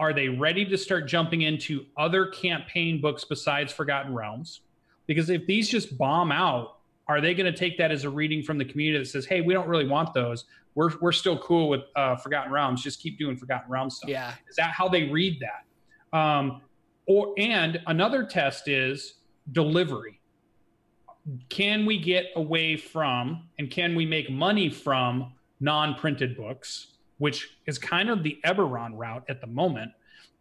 are 0.01 0.13
they 0.13 0.29
ready 0.29 0.65
to 0.65 0.77
start 0.77 1.07
jumping 1.07 1.43
into 1.43 1.87
other 1.97 2.27
campaign 2.27 3.01
books 3.01 3.25
besides 3.25 3.73
Forgotten 3.73 4.13
Realms? 4.13 4.63
Because 5.07 5.31
if 5.31 5.47
these 5.47 5.69
just 5.69 5.97
bomb 5.97 6.33
out, 6.33 6.80
are 7.11 7.21
they 7.21 7.35
going 7.35 7.53
to 7.53 7.59
take 7.59 7.77
that 7.77 7.91
as 7.91 8.05
a 8.05 8.11
reading 8.11 8.41
from 8.41 8.57
the 8.57 8.65
community 8.65 9.03
that 9.03 9.11
says, 9.11 9.27
"Hey, 9.27 9.41
we 9.41 9.53
don't 9.53 9.67
really 9.67 9.89
want 9.89 10.15
those. 10.15 10.45
We're 10.77 10.93
we're 11.01 11.11
still 11.11 11.37
cool 11.39 11.69
with 11.69 11.81
uh, 11.97 12.15
Forgotten 12.15 12.53
Realms. 12.53 12.85
Just 12.85 13.03
keep 13.03 13.19
doing 13.19 13.37
Forgotten 13.37 13.69
Realms 13.69 13.97
stuff." 13.97 14.09
Yeah, 14.09 14.33
is 14.49 14.55
that 14.55 14.71
how 14.71 14.89
they 14.89 15.09
read 15.09 15.41
that? 15.41 16.17
Um, 16.17 16.63
or 17.07 17.35
and 17.37 17.83
another 17.89 18.25
test 18.25 18.69
is 18.69 19.15
delivery. 19.51 20.21
Can 21.49 21.85
we 21.85 21.99
get 21.99 22.27
away 22.37 22.77
from 22.77 23.49
and 23.59 23.69
can 23.69 23.97
we 23.97 24.07
make 24.07 24.31
money 24.31 24.71
from 24.71 25.33
non-printed 25.59 26.37
books, 26.37 26.93
which 27.19 27.57
is 27.67 27.77
kind 27.77 28.09
of 28.09 28.23
the 28.23 28.39
Eberron 28.45 28.93
route 28.95 29.25
at 29.29 29.41
the 29.41 29.49
moment? 29.49 29.91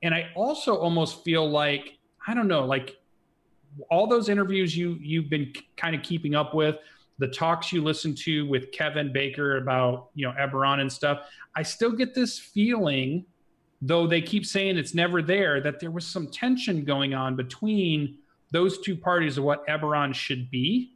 And 0.03 0.13
I 0.13 0.29
also 0.35 0.75
almost 0.75 1.23
feel 1.23 1.49
like 1.49 1.97
I 2.27 2.35
don't 2.35 2.47
know, 2.47 2.63
like 2.63 2.95
all 3.89 4.07
those 4.07 4.29
interviews 4.29 4.75
you 4.75 4.97
you've 4.99 5.29
been 5.29 5.53
kind 5.77 5.95
of 5.95 6.01
keeping 6.01 6.35
up 6.35 6.53
with, 6.53 6.77
the 7.19 7.27
talks 7.27 7.71
you 7.71 7.83
listen 7.83 8.15
to 8.15 8.47
with 8.47 8.71
Kevin 8.71 9.11
Baker 9.11 9.57
about 9.57 10.09
you 10.15 10.25
know 10.25 10.33
Eberron 10.39 10.79
and 10.79 10.91
stuff, 10.91 11.27
I 11.55 11.63
still 11.63 11.91
get 11.91 12.15
this 12.15 12.39
feeling, 12.39 13.25
though 13.81 14.07
they 14.07 14.21
keep 14.21 14.45
saying 14.45 14.77
it's 14.77 14.93
never 14.93 15.21
there, 15.21 15.61
that 15.61 15.79
there 15.79 15.91
was 15.91 16.07
some 16.07 16.27
tension 16.27 16.83
going 16.85 17.13
on 17.13 17.35
between 17.35 18.17
those 18.51 18.79
two 18.79 18.95
parties 18.95 19.37
of 19.37 19.43
what 19.43 19.67
Eberron 19.67 20.13
should 20.13 20.49
be, 20.49 20.93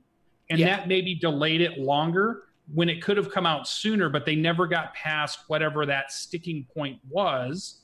and 0.49 0.59
yeah. 0.59 0.77
that 0.77 0.87
maybe 0.87 1.15
delayed 1.15 1.61
it 1.61 1.77
longer 1.77 2.43
when 2.73 2.87
it 2.87 3.01
could 3.01 3.17
have 3.17 3.29
come 3.29 3.45
out 3.45 3.67
sooner, 3.67 4.09
but 4.09 4.25
they 4.25 4.35
never 4.35 4.65
got 4.65 4.93
past 4.93 5.39
whatever 5.47 5.85
that 5.85 6.11
sticking 6.11 6.65
point 6.73 6.97
was 7.09 7.81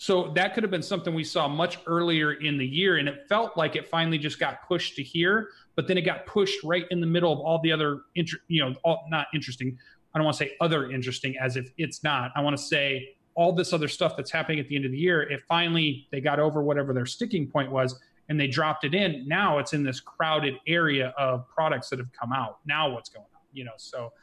so 0.00 0.32
that 0.34 0.54
could 0.54 0.62
have 0.62 0.70
been 0.70 0.82
something 0.82 1.12
we 1.12 1.24
saw 1.24 1.46
much 1.46 1.78
earlier 1.86 2.32
in 2.32 2.56
the 2.56 2.66
year, 2.66 2.96
and 2.96 3.06
it 3.06 3.26
felt 3.28 3.54
like 3.58 3.76
it 3.76 3.86
finally 3.86 4.16
just 4.16 4.40
got 4.40 4.66
pushed 4.66 4.96
to 4.96 5.02
here. 5.02 5.50
But 5.76 5.88
then 5.88 5.98
it 5.98 6.06
got 6.06 6.24
pushed 6.24 6.64
right 6.64 6.86
in 6.90 7.02
the 7.02 7.06
middle 7.06 7.30
of 7.30 7.38
all 7.38 7.60
the 7.60 7.70
other, 7.70 8.00
inter- 8.14 8.38
you 8.48 8.64
know, 8.64 8.74
all, 8.82 9.04
not 9.10 9.26
interesting. 9.34 9.76
I 10.14 10.18
don't 10.18 10.24
want 10.24 10.38
to 10.38 10.44
say 10.44 10.56
other 10.58 10.90
interesting 10.90 11.36
as 11.36 11.58
if 11.58 11.70
it's 11.76 12.02
not. 12.02 12.32
I 12.34 12.40
want 12.40 12.56
to 12.56 12.62
say 12.62 13.10
all 13.34 13.52
this 13.52 13.74
other 13.74 13.88
stuff 13.88 14.16
that's 14.16 14.30
happening 14.30 14.58
at 14.58 14.68
the 14.68 14.76
end 14.76 14.86
of 14.86 14.90
the 14.90 14.96
year. 14.96 15.20
It 15.20 15.42
finally 15.46 16.08
they 16.10 16.22
got 16.22 16.40
over 16.40 16.62
whatever 16.62 16.94
their 16.94 17.04
sticking 17.04 17.46
point 17.46 17.70
was, 17.70 18.00
and 18.30 18.40
they 18.40 18.46
dropped 18.46 18.84
it 18.84 18.94
in. 18.94 19.28
Now 19.28 19.58
it's 19.58 19.74
in 19.74 19.82
this 19.82 20.00
crowded 20.00 20.54
area 20.66 21.12
of 21.18 21.46
products 21.46 21.90
that 21.90 21.98
have 21.98 22.10
come 22.18 22.32
out. 22.32 22.60
Now 22.64 22.88
what's 22.88 23.10
going 23.10 23.26
on? 23.34 23.42
You 23.52 23.64
know, 23.64 23.74
so 23.76 24.14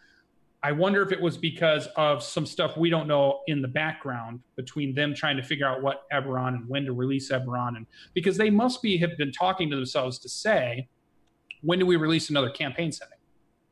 I 0.63 0.71
wonder 0.71 1.03
if 1.03 1.11
it 1.11 1.21
was 1.21 1.37
because 1.37 1.87
of 1.95 2.23
some 2.23 2.45
stuff 2.45 2.77
we 2.77 2.89
don't 2.89 3.07
know 3.07 3.41
in 3.47 3.61
the 3.61 3.67
background 3.67 4.39
between 4.55 4.95
them 4.95 5.13
trying 5.13 5.37
to 5.37 5.43
figure 5.43 5.67
out 5.67 5.83
what 5.83 6.09
Eberron 6.11 6.55
and 6.55 6.67
when 6.67 6.83
to 6.85 6.93
release 6.93 7.31
Eberron, 7.31 7.77
and 7.77 7.85
because 8.13 8.37
they 8.37 8.49
must 8.49 8.81
be 8.81 8.97
have 8.97 9.17
been 9.17 9.31
talking 9.31 9.69
to 9.69 9.75
themselves 9.75 10.17
to 10.19 10.29
say, 10.29 10.87
when 11.61 11.79
do 11.79 11.85
we 11.85 11.95
release 11.95 12.29
another 12.29 12.49
campaign 12.49 12.91
setting? 12.91 13.17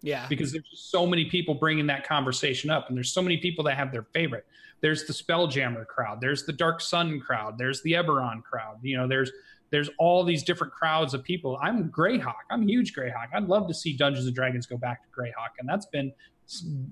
Yeah, 0.02 0.28
because 0.28 0.52
there's 0.52 0.70
just 0.70 0.92
so 0.92 1.08
many 1.08 1.26
people 1.26 1.56
bringing 1.56 1.88
that 1.88 2.08
conversation 2.08 2.70
up, 2.70 2.88
and 2.90 2.96
there's 2.96 3.12
so 3.12 3.22
many 3.22 3.38
people 3.38 3.64
that 3.66 3.76
have 3.76 3.92
their 3.92 4.06
favorite. 4.14 4.46
There's 4.82 5.06
the 5.06 5.14
Spelljammer 5.14 5.88
crowd, 5.88 6.22
there's 6.22 6.46
the 6.46 6.54
Dark 6.54 6.82
Sun 6.82 7.20
crowd, 7.20 7.58
there's 7.58 7.82
the 7.82 7.94
Eberron 7.94 8.44
crowd. 8.44 8.78
You 8.84 8.98
know, 8.98 9.08
there's 9.08 9.32
there's 9.72 9.90
all 9.98 10.24
these 10.24 10.44
different 10.44 10.72
crowds 10.72 11.16
of 11.16 11.24
people. 11.24 11.58
I'm 11.62 11.90
Greyhawk. 11.90 12.36
I'm 12.52 12.64
a 12.64 12.66
huge 12.66 12.94
Greyhawk. 12.94 13.30
I'd 13.34 13.48
love 13.48 13.68
to 13.68 13.74
see 13.74 13.98
Dungeons 13.98 14.28
and 14.28 14.36
Dragons 14.36 14.68
go 14.68 14.78
back 14.78 15.02
to 15.04 15.10
Greyhawk, 15.10 15.58
and 15.60 15.68
that's 15.68 15.88
been 15.88 16.14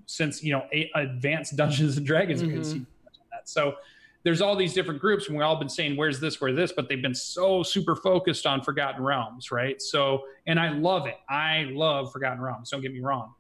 since 0.05 0.43
you 0.43 0.53
know 0.53 0.63
advanced 0.95 1.55
Dungeons 1.55 1.97
and 1.97 2.05
Dragons. 2.05 2.41
Mm-hmm. 2.41 2.57
You 2.57 2.63
see 2.63 2.85
that. 3.31 3.47
So 3.47 3.75
there's 4.23 4.41
all 4.41 4.55
these 4.55 4.73
different 4.73 5.01
groups, 5.01 5.27
and 5.27 5.37
we've 5.37 5.45
all 5.45 5.57
been 5.57 5.69
saying, 5.69 5.97
"Where's 5.97 6.19
this? 6.19 6.39
Where's 6.39 6.55
this?" 6.55 6.71
But 6.71 6.89
they've 6.89 7.01
been 7.01 7.15
so 7.15 7.63
super 7.63 7.95
focused 7.95 8.45
on 8.45 8.61
Forgotten 8.61 9.03
Realms, 9.03 9.51
right? 9.51 9.81
So, 9.81 10.23
and 10.47 10.59
I 10.59 10.69
love 10.69 11.07
it. 11.07 11.17
I 11.29 11.67
love 11.71 12.11
Forgotten 12.11 12.41
Realms. 12.41 12.69
Don't 12.69 12.81
get 12.81 12.93
me 12.93 13.01
wrong. 13.01 13.33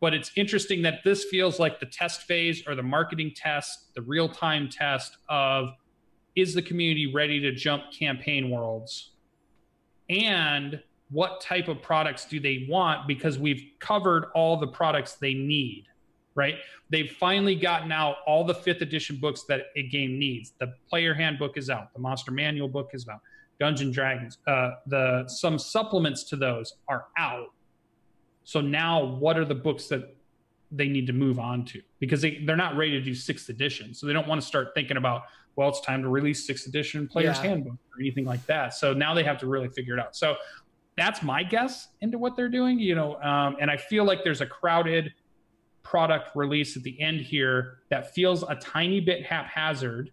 But 0.00 0.14
it's 0.14 0.32
interesting 0.36 0.82
that 0.82 1.04
this 1.04 1.24
feels 1.24 1.60
like 1.60 1.78
the 1.78 1.86
test 1.86 2.22
phase 2.22 2.64
or 2.66 2.74
the 2.74 2.82
marketing 2.82 3.32
test, 3.36 3.94
the 3.94 4.02
real 4.02 4.28
time 4.28 4.68
test 4.68 5.16
of 5.28 5.70
is 6.34 6.54
the 6.54 6.62
community 6.62 7.12
ready 7.12 7.40
to 7.40 7.52
jump 7.52 7.84
campaign 7.96 8.50
worlds? 8.50 9.12
And 10.10 10.82
what 11.12 11.40
type 11.40 11.68
of 11.68 11.80
products 11.82 12.24
do 12.24 12.40
they 12.40 12.66
want 12.68 13.06
because 13.06 13.38
we've 13.38 13.64
covered 13.78 14.26
all 14.34 14.56
the 14.56 14.66
products 14.66 15.14
they 15.14 15.34
need 15.34 15.86
right? 16.34 16.56
They've 16.90 17.10
finally 17.10 17.54
gotten 17.54 17.92
out 17.92 18.16
all 18.26 18.44
the 18.44 18.54
fifth 18.54 18.82
edition 18.82 19.16
books 19.16 19.44
that 19.48 19.66
a 19.76 19.88
game 19.88 20.18
needs. 20.18 20.52
The 20.58 20.74
player 20.88 21.14
handbook 21.14 21.56
is 21.56 21.70
out. 21.70 21.92
The 21.92 22.00
monster 22.00 22.30
manual 22.30 22.68
book 22.68 22.90
is 22.92 23.08
out. 23.08 23.20
Dungeon 23.60 23.92
dragons 23.92 24.38
uh, 24.46 24.72
the 24.86 25.24
some 25.28 25.58
supplements 25.58 26.24
to 26.24 26.36
those 26.36 26.74
are 26.88 27.06
out. 27.16 27.52
So 28.44 28.60
now 28.60 29.04
what 29.04 29.38
are 29.38 29.44
the 29.44 29.54
books 29.54 29.86
that 29.88 30.16
they 30.72 30.88
need 30.88 31.06
to 31.06 31.12
move 31.12 31.38
on 31.38 31.64
to? 31.66 31.80
Because 32.00 32.22
they, 32.22 32.42
they're 32.44 32.56
not 32.56 32.76
ready 32.76 32.92
to 32.92 33.00
do 33.00 33.14
sixth 33.14 33.48
edition. 33.50 33.94
So 33.94 34.06
they 34.06 34.12
don't 34.12 34.26
want 34.26 34.40
to 34.40 34.46
start 34.46 34.70
thinking 34.74 34.96
about 34.96 35.22
well 35.54 35.68
it's 35.68 35.80
time 35.82 36.02
to 36.02 36.08
release 36.08 36.46
sixth 36.46 36.66
edition 36.66 37.06
player's 37.06 37.36
yeah. 37.36 37.50
handbook 37.50 37.74
or 37.74 38.00
anything 38.00 38.24
like 38.24 38.44
that. 38.46 38.74
So 38.74 38.92
now 38.92 39.14
they 39.14 39.22
have 39.22 39.38
to 39.38 39.46
really 39.46 39.68
figure 39.68 39.94
it 39.94 40.00
out. 40.00 40.16
So 40.16 40.34
that's 40.96 41.22
my 41.22 41.42
guess 41.42 41.88
into 42.00 42.18
what 42.18 42.36
they're 42.36 42.48
doing. 42.48 42.78
You 42.78 42.94
know, 42.94 43.20
um, 43.22 43.56
and 43.60 43.70
I 43.70 43.76
feel 43.76 44.04
like 44.04 44.24
there's 44.24 44.40
a 44.40 44.46
crowded 44.46 45.12
product 45.82 46.36
release 46.36 46.76
at 46.76 46.82
the 46.82 47.00
end 47.00 47.20
here 47.20 47.78
that 47.90 48.14
feels 48.14 48.42
a 48.44 48.54
tiny 48.54 49.00
bit 49.00 49.26
haphazard, 49.26 50.10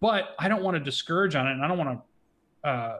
but 0.00 0.34
I 0.38 0.48
don't 0.48 0.62
want 0.62 0.76
to 0.76 0.82
discourage 0.82 1.34
on 1.34 1.46
it, 1.46 1.52
and 1.52 1.64
I 1.64 1.68
don't 1.68 1.78
want 1.78 2.00
to 2.64 2.68
uh, 2.68 2.98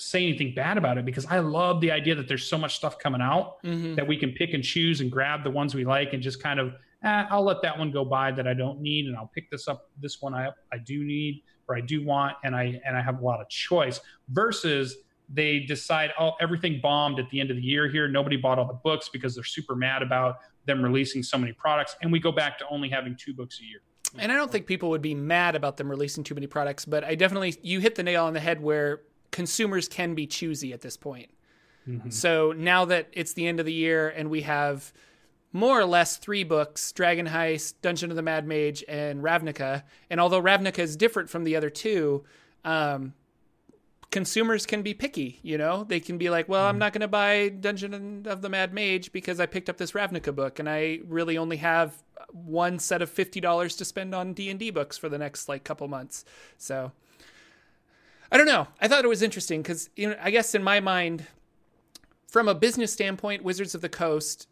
say 0.00 0.26
anything 0.26 0.54
bad 0.54 0.78
about 0.78 0.98
it 0.98 1.04
because 1.04 1.26
I 1.26 1.40
love 1.40 1.80
the 1.80 1.90
idea 1.90 2.14
that 2.14 2.26
there's 2.26 2.48
so 2.48 2.58
much 2.58 2.76
stuff 2.76 2.98
coming 2.98 3.20
out 3.20 3.62
mm-hmm. 3.62 3.94
that 3.94 4.06
we 4.06 4.16
can 4.16 4.32
pick 4.32 4.54
and 4.54 4.64
choose 4.64 5.00
and 5.00 5.10
grab 5.10 5.44
the 5.44 5.50
ones 5.50 5.74
we 5.74 5.84
like 5.84 6.14
and 6.14 6.22
just 6.22 6.42
kind 6.42 6.58
of 6.58 6.74
eh, 7.04 7.24
I'll 7.30 7.44
let 7.44 7.62
that 7.62 7.78
one 7.78 7.90
go 7.90 8.04
by 8.04 8.32
that 8.32 8.48
I 8.48 8.54
don't 8.54 8.80
need 8.80 9.06
and 9.06 9.16
I'll 9.16 9.30
pick 9.34 9.50
this 9.50 9.68
up 9.68 9.90
this 10.00 10.20
one 10.20 10.34
I 10.34 10.48
I 10.72 10.78
do 10.78 11.04
need 11.04 11.42
or 11.68 11.76
I 11.76 11.80
do 11.80 12.04
want 12.04 12.36
and 12.44 12.56
I 12.56 12.80
and 12.86 12.96
I 12.96 13.02
have 13.02 13.20
a 13.20 13.24
lot 13.24 13.40
of 13.40 13.48
choice 13.48 14.00
versus 14.30 14.96
they 15.32 15.60
decide, 15.60 16.10
oh, 16.18 16.32
everything 16.40 16.80
bombed 16.82 17.18
at 17.18 17.30
the 17.30 17.40
end 17.40 17.50
of 17.50 17.56
the 17.56 17.62
year 17.62 17.88
here. 17.88 18.08
Nobody 18.08 18.36
bought 18.36 18.58
all 18.58 18.66
the 18.66 18.74
books 18.74 19.08
because 19.08 19.34
they're 19.34 19.44
super 19.44 19.76
mad 19.76 20.02
about 20.02 20.38
them 20.66 20.82
releasing 20.82 21.22
so 21.22 21.38
many 21.38 21.52
products. 21.52 21.96
And 22.02 22.10
we 22.10 22.18
go 22.18 22.32
back 22.32 22.58
to 22.58 22.64
only 22.68 22.88
having 22.88 23.16
two 23.16 23.32
books 23.32 23.60
a 23.60 23.64
year. 23.64 23.80
And 24.18 24.32
I 24.32 24.34
don't 24.34 24.50
think 24.50 24.66
people 24.66 24.90
would 24.90 25.02
be 25.02 25.14
mad 25.14 25.54
about 25.54 25.76
them 25.76 25.88
releasing 25.88 26.24
too 26.24 26.34
many 26.34 26.48
products, 26.48 26.84
but 26.84 27.04
I 27.04 27.14
definitely, 27.14 27.54
you 27.62 27.78
hit 27.78 27.94
the 27.94 28.02
nail 28.02 28.24
on 28.24 28.32
the 28.32 28.40
head 28.40 28.60
where 28.60 29.02
consumers 29.30 29.88
can 29.88 30.14
be 30.14 30.26
choosy 30.26 30.72
at 30.72 30.80
this 30.80 30.96
point. 30.96 31.30
Mm-hmm. 31.88 32.10
So 32.10 32.52
now 32.52 32.84
that 32.86 33.08
it's 33.12 33.34
the 33.34 33.46
end 33.46 33.60
of 33.60 33.66
the 33.66 33.72
year 33.72 34.08
and 34.08 34.28
we 34.28 34.42
have 34.42 34.92
more 35.52 35.78
or 35.80 35.84
less 35.84 36.16
three 36.16 36.44
books 36.44 36.92
Dragon 36.92 37.26
Heist, 37.26 37.74
Dungeon 37.82 38.10
of 38.10 38.16
the 38.16 38.22
Mad 38.22 38.46
Mage, 38.46 38.84
and 38.88 39.22
Ravnica. 39.22 39.84
And 40.08 40.20
although 40.20 40.42
Ravnica 40.42 40.80
is 40.80 40.96
different 40.96 41.30
from 41.30 41.44
the 41.44 41.56
other 41.56 41.70
two, 41.70 42.24
um, 42.64 43.14
consumers 44.10 44.66
can 44.66 44.82
be 44.82 44.94
picky, 44.94 45.38
you 45.42 45.56
know? 45.56 45.84
They 45.84 46.00
can 46.00 46.18
be 46.18 46.30
like, 46.30 46.48
well, 46.48 46.64
I'm 46.64 46.72
mm-hmm. 46.72 46.78
not 46.80 46.92
going 46.92 47.00
to 47.02 47.08
buy 47.08 47.48
Dungeon 47.48 48.26
of 48.26 48.42
the 48.42 48.48
Mad 48.48 48.74
Mage 48.74 49.12
because 49.12 49.40
I 49.40 49.46
picked 49.46 49.68
up 49.68 49.76
this 49.76 49.92
Ravnica 49.92 50.34
book 50.34 50.58
and 50.58 50.68
I 50.68 51.00
really 51.06 51.38
only 51.38 51.58
have 51.58 52.02
one 52.32 52.78
set 52.78 53.02
of 53.02 53.12
$50 53.12 53.78
to 53.78 53.84
spend 53.84 54.14
on 54.14 54.32
D&D 54.32 54.70
books 54.70 54.98
for 54.98 55.08
the 55.08 55.18
next 55.18 55.48
like 55.48 55.64
couple 55.64 55.86
months. 55.88 56.24
So 56.58 56.92
I 58.32 58.36
don't 58.36 58.46
know. 58.46 58.68
I 58.80 58.88
thought 58.88 59.04
it 59.04 59.08
was 59.08 59.22
interesting 59.22 59.62
because 59.62 59.90
you 59.96 60.10
know, 60.10 60.16
I 60.20 60.30
guess 60.30 60.54
in 60.54 60.62
my 60.62 60.80
mind, 60.80 61.26
from 62.26 62.48
a 62.48 62.54
business 62.54 62.92
standpoint, 62.92 63.42
Wizards 63.42 63.74
of 63.74 63.80
the 63.80 63.88
Coast, 63.88 64.46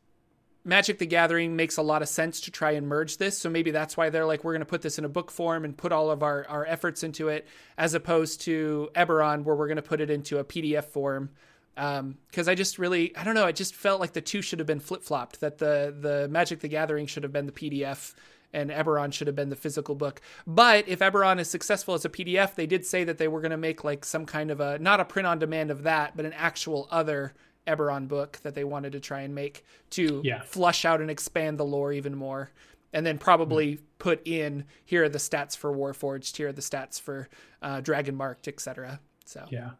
Magic 0.69 0.99
the 0.99 1.07
Gathering 1.07 1.57
makes 1.57 1.79
a 1.79 1.83
lot 1.83 2.03
of 2.03 2.09
sense 2.09 2.43
to 2.43 2.51
try 2.51 2.73
and 2.73 2.87
merge 2.87 3.17
this. 3.17 3.39
So 3.39 3.49
maybe 3.49 3.71
that's 3.71 3.97
why 3.97 4.11
they're 4.11 4.27
like, 4.27 4.45
we're 4.45 4.53
going 4.53 4.61
to 4.61 4.67
put 4.67 4.83
this 4.83 4.99
in 4.99 5.05
a 5.07 5.09
book 5.09 5.31
form 5.31 5.65
and 5.65 5.77
put 5.77 5.93
all 5.93 6.11
of 6.11 6.23
our, 6.23 6.47
our 6.47 6.67
efforts 6.67 7.03
into 7.03 7.29
it, 7.29 7.49
as 7.79 7.95
opposed 7.95 8.43
to 8.43 8.91
Eberron, 8.95 9.45
where 9.45 9.57
we're 9.57 9.67
going 9.67 9.77
to 9.77 9.83
put 9.83 10.01
it 10.01 10.11
into 10.11 10.39
a 10.39 10.45
PDF 10.45 10.85
form. 10.85 11.31
Because 11.75 12.49
um, 12.49 12.49
I 12.49 12.55
just 12.55 12.79
really, 12.79 13.17
I 13.17 13.25
don't 13.25 13.35
know, 13.35 13.47
I 13.47 13.53
just 13.53 13.75
felt 13.75 13.99
like 13.99 14.13
the 14.13 14.21
two 14.21 14.43
should 14.43 14.59
have 14.59 14.67
been 14.67 14.81
flip 14.81 15.03
flopped. 15.03 15.41
That 15.41 15.59
the 15.59 15.95
the 15.99 16.29
Magic 16.29 16.61
the 16.61 16.69
Gathering 16.69 17.07
should 17.07 17.23
have 17.23 17.33
been 17.33 17.47
the 17.47 17.53
PDF 17.53 18.15
and 18.53 18.71
Eberron 18.71 19.13
should 19.13 19.27
have 19.27 19.37
been 19.37 19.51
the 19.51 19.57
physical 19.57 19.95
book. 19.95 20.21
But 20.47 20.89
if 20.89 21.01
Eberron 21.01 21.39
is 21.39 21.51
successful 21.51 21.95
as 21.95 22.05
a 22.05 22.09
PDF, 22.09 22.55
they 22.55 22.67
did 22.67 22.85
say 22.87 23.05
that 23.05 23.19
they 23.19 23.29
were 23.29 23.41
going 23.41 23.51
to 23.51 23.57
make 23.57 23.85
like 23.85 24.05
some 24.05 24.27
kind 24.27 24.51
of 24.51 24.61
a 24.61 24.79
not 24.79 25.01
a 25.01 25.05
print 25.05 25.27
on 25.27 25.39
demand 25.39 25.71
of 25.71 25.83
that, 25.85 26.17
but 26.17 26.25
an 26.25 26.33
actual 26.35 26.89
other 26.91 27.33
Eberron 27.69 28.09
book 28.09 28.39
that 28.43 28.55
they 28.55 28.65
wanted 28.65 28.93
to 28.93 29.01
try 29.01 29.21
and 29.21 29.35
make 29.35 29.65
to 29.91 30.23
yeah. 30.25 30.43
flush 30.43 30.85
out 30.85 31.01
and 31.01 31.11
expand 31.11 31.59
the 31.59 31.65
lore 31.65 31.93
even 31.93 32.15
more. 32.15 32.51
And 32.93 33.05
then 33.05 33.19
probably 33.19 33.75
mm-hmm. 33.75 33.85
put 33.99 34.27
in 34.27 34.65
here 34.85 35.05
are 35.05 35.09
the 35.09 35.19
stats 35.19 35.57
for 35.57 35.73
Warforged, 35.73 36.37
here 36.37 36.49
are 36.49 36.53
the 36.53 36.63
stats 36.63 37.01
for 37.01 37.29
uh, 37.63 37.81
Dragon 37.81 38.17
Marked, 38.17 38.49
etc. 38.49 39.01
So 39.27 39.47
yeah, 39.51 39.71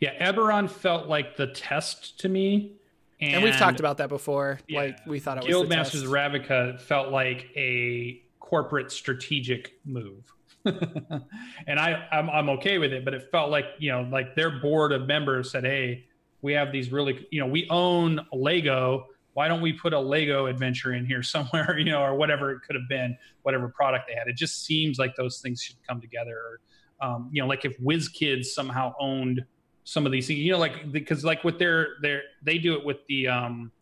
yeah. 0.00 0.30
Eberron 0.32 0.70
felt 0.70 1.08
like 1.08 1.36
the 1.36 1.48
test 1.48 2.20
to 2.20 2.28
me 2.28 2.76
and, 3.22 3.36
and 3.36 3.44
we've 3.44 3.56
talked 3.56 3.78
about 3.78 3.98
that 3.98 4.08
before. 4.08 4.58
Yeah, 4.66 4.80
like 4.80 5.06
we 5.06 5.20
thought 5.20 5.38
it 5.38 5.46
was 5.46 5.54
Guildmasters 5.54 6.02
of 6.02 6.10
Ravnica 6.10 6.80
felt 6.80 7.12
like 7.12 7.48
a 7.56 8.20
corporate 8.40 8.90
strategic 8.90 9.74
move. 9.84 10.32
and 10.64 11.78
I 11.78 12.08
I'm, 12.10 12.28
I'm 12.28 12.48
okay 12.50 12.78
with 12.78 12.92
it, 12.92 13.04
but 13.04 13.14
it 13.14 13.30
felt 13.30 13.50
like, 13.50 13.66
you 13.78 13.92
know, 13.92 14.02
like 14.10 14.34
their 14.34 14.50
board 14.60 14.92
of 14.92 15.06
members 15.06 15.52
said, 15.52 15.64
"Hey, 15.64 16.04
we 16.42 16.52
have 16.52 16.72
these 16.72 16.92
really, 16.92 17.26
you 17.30 17.40
know, 17.40 17.46
we 17.46 17.66
own 17.70 18.20
Lego. 18.32 19.06
Why 19.34 19.48
don't 19.48 19.62
we 19.62 19.72
put 19.72 19.94
a 19.94 19.98
Lego 19.98 20.46
adventure 20.46 20.92
in 20.92 21.06
here 21.06 21.22
somewhere, 21.34 21.78
you 21.78 21.86
know, 21.86 22.02
or 22.02 22.14
whatever 22.14 22.52
it 22.52 22.60
could 22.66 22.76
have 22.76 22.88
been, 22.88 23.16
whatever 23.42 23.68
product 23.68 24.08
they 24.08 24.14
had. 24.14 24.28
It 24.28 24.36
just 24.36 24.64
seems 24.64 24.98
like 24.98 25.16
those 25.16 25.40
things 25.40 25.62
should 25.62 25.76
come 25.88 26.00
together. 26.00 26.60
Um, 27.00 27.30
you 27.32 27.40
know, 27.42 27.48
like 27.48 27.64
if 27.64 27.78
WizKids 27.80 28.46
somehow 28.46 28.94
owned 29.00 29.44
some 29.84 30.06
of 30.06 30.12
these 30.12 30.26
things 30.26 30.38
you 30.38 30.52
know 30.52 30.58
like 30.58 30.92
because 30.92 31.24
like 31.24 31.42
with 31.44 31.58
their 31.58 31.94
their 32.00 32.22
they 32.42 32.58
do 32.58 32.74
it 32.74 32.84
with 32.84 32.98
the 33.08 33.26
um 33.28 33.72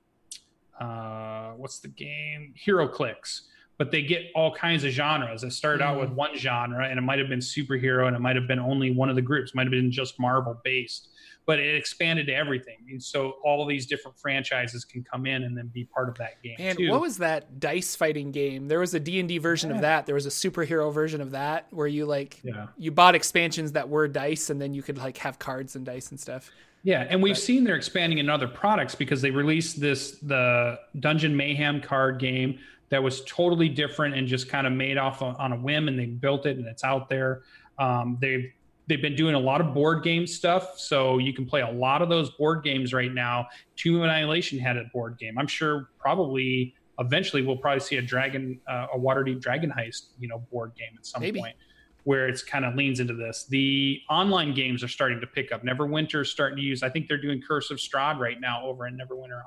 uh 0.81 1.51
what's 1.57 1.79
the 1.81 1.88
game 1.88 2.55
HeroClix 2.66 3.42
but 3.77 3.90
they 3.90 4.03
get 4.03 4.27
all 4.35 4.55
kinds 4.55 4.85
of 4.85 4.92
genres 4.92 5.44
it 5.44 5.53
started 5.53 5.83
out 5.83 6.01
with 6.01 6.11
mm. 6.11 6.14
one 6.14 6.37
genre 6.37 6.87
and 6.87 6.99
it 6.99 7.03
might 7.03 7.18
have 7.18 7.29
been 7.29 7.40
superhero 7.40 8.07
and 8.07 8.16
it 8.16 8.20
might 8.20 8.37
have 8.37 8.46
been 8.46 8.59
only 8.59 8.90
one 8.90 9.11
of 9.11 9.16
the 9.16 9.23
groups 9.23 9.51
it 9.51 9.57
might 9.57 9.64
have 9.64 9.73
been 9.73 9.90
just 9.90 10.18
marvel 10.18 10.59
based 10.64 11.09
but 11.50 11.58
it 11.58 11.74
expanded 11.74 12.28
to 12.28 12.32
everything. 12.32 12.76
And 12.90 13.02
so 13.02 13.34
all 13.44 13.66
these 13.66 13.84
different 13.84 14.16
franchises 14.16 14.84
can 14.84 15.02
come 15.02 15.26
in 15.26 15.42
and 15.42 15.58
then 15.58 15.66
be 15.66 15.84
part 15.84 16.08
of 16.08 16.16
that 16.18 16.40
game. 16.44 16.54
And 16.60 16.78
what 16.88 17.00
was 17.00 17.16
that 17.16 17.58
dice 17.58 17.96
fighting 17.96 18.30
game? 18.30 18.68
There 18.68 18.78
was 18.78 18.94
a 18.94 19.00
D&D 19.00 19.38
version 19.38 19.70
yeah. 19.70 19.74
of 19.74 19.82
that. 19.82 20.06
There 20.06 20.14
was 20.14 20.26
a 20.26 20.30
superhero 20.30 20.94
version 20.94 21.20
of 21.20 21.32
that 21.32 21.66
where 21.70 21.88
you 21.88 22.06
like 22.06 22.38
yeah. 22.44 22.68
you 22.78 22.92
bought 22.92 23.16
expansions 23.16 23.72
that 23.72 23.88
were 23.88 24.06
dice 24.06 24.48
and 24.50 24.62
then 24.62 24.74
you 24.74 24.80
could 24.80 24.96
like 24.96 25.16
have 25.16 25.40
cards 25.40 25.74
and 25.74 25.84
dice 25.84 26.12
and 26.12 26.20
stuff. 26.20 26.52
Yeah, 26.84 27.04
and 27.10 27.20
we've 27.20 27.34
but, 27.34 27.42
seen 27.42 27.64
they're 27.64 27.74
expanding 27.74 28.18
in 28.18 28.30
other 28.30 28.46
products 28.46 28.94
because 28.94 29.20
they 29.20 29.32
released 29.32 29.80
this 29.80 30.20
the 30.20 30.78
Dungeon 31.00 31.36
Mayhem 31.36 31.80
card 31.80 32.20
game 32.20 32.60
that 32.90 33.02
was 33.02 33.24
totally 33.24 33.68
different 33.68 34.14
and 34.14 34.28
just 34.28 34.48
kind 34.48 34.68
of 34.68 34.72
made 34.72 34.98
off 34.98 35.20
on 35.20 35.50
a 35.50 35.56
whim 35.56 35.88
and 35.88 35.98
they 35.98 36.06
built 36.06 36.46
it 36.46 36.58
and 36.58 36.66
it's 36.68 36.84
out 36.84 37.08
there. 37.08 37.42
Um, 37.76 38.18
they've 38.20 38.52
they've 38.90 39.00
been 39.00 39.14
doing 39.14 39.37
a 39.37 39.38
lot 39.38 39.61
of 39.61 39.72
board 39.72 40.03
game 40.03 40.26
stuff 40.26 40.76
so 40.76 41.18
you 41.18 41.33
can 41.33 41.46
play 41.46 41.61
a 41.61 41.70
lot 41.70 42.03
of 42.03 42.09
those 42.09 42.29
board 42.31 42.64
games 42.64 42.92
right 42.92 43.14
now. 43.14 43.46
Tomb 43.76 43.96
of 43.96 44.03
annihilation 44.03 44.59
had 44.59 44.76
a 44.76 44.85
board 44.92 45.16
game. 45.16 45.38
I'm 45.38 45.46
sure 45.46 45.90
probably 45.96 46.74
eventually 46.98 47.40
we'll 47.40 47.57
probably 47.57 47.81
see 47.81 47.96
a 47.96 48.03
dragon 48.03 48.61
uh, 48.68 48.88
a 48.92 48.98
waterdeep 48.98 49.40
dragon 49.40 49.72
heist 49.74 50.09
you 50.18 50.29
know 50.29 50.40
board 50.50 50.72
game 50.76 50.90
at 50.98 51.07
some 51.07 51.22
Maybe. 51.22 51.38
point 51.38 51.55
where 52.03 52.26
it's 52.26 52.42
kind 52.42 52.64
of 52.64 52.74
leans 52.74 52.98
into 52.98 53.14
this. 53.14 53.46
The 53.48 54.00
online 54.11 54.55
games 54.55 54.83
are 54.83 54.88
starting 54.88 55.20
to 55.20 55.26
pick 55.26 55.53
up. 55.53 55.62
Neverwinter 55.62 56.22
is 56.22 56.31
starting 56.31 56.57
to 56.57 56.62
use 56.62 56.83
i 56.83 56.90
think 56.90 57.07
they're 57.07 57.22
doing 57.22 57.40
curse 57.40 57.70
of 57.70 57.79
strahd 57.79 58.18
right 58.18 58.40
now 58.40 58.66
over 58.66 58.87
in 58.88 58.98
neverwinter 58.98 59.42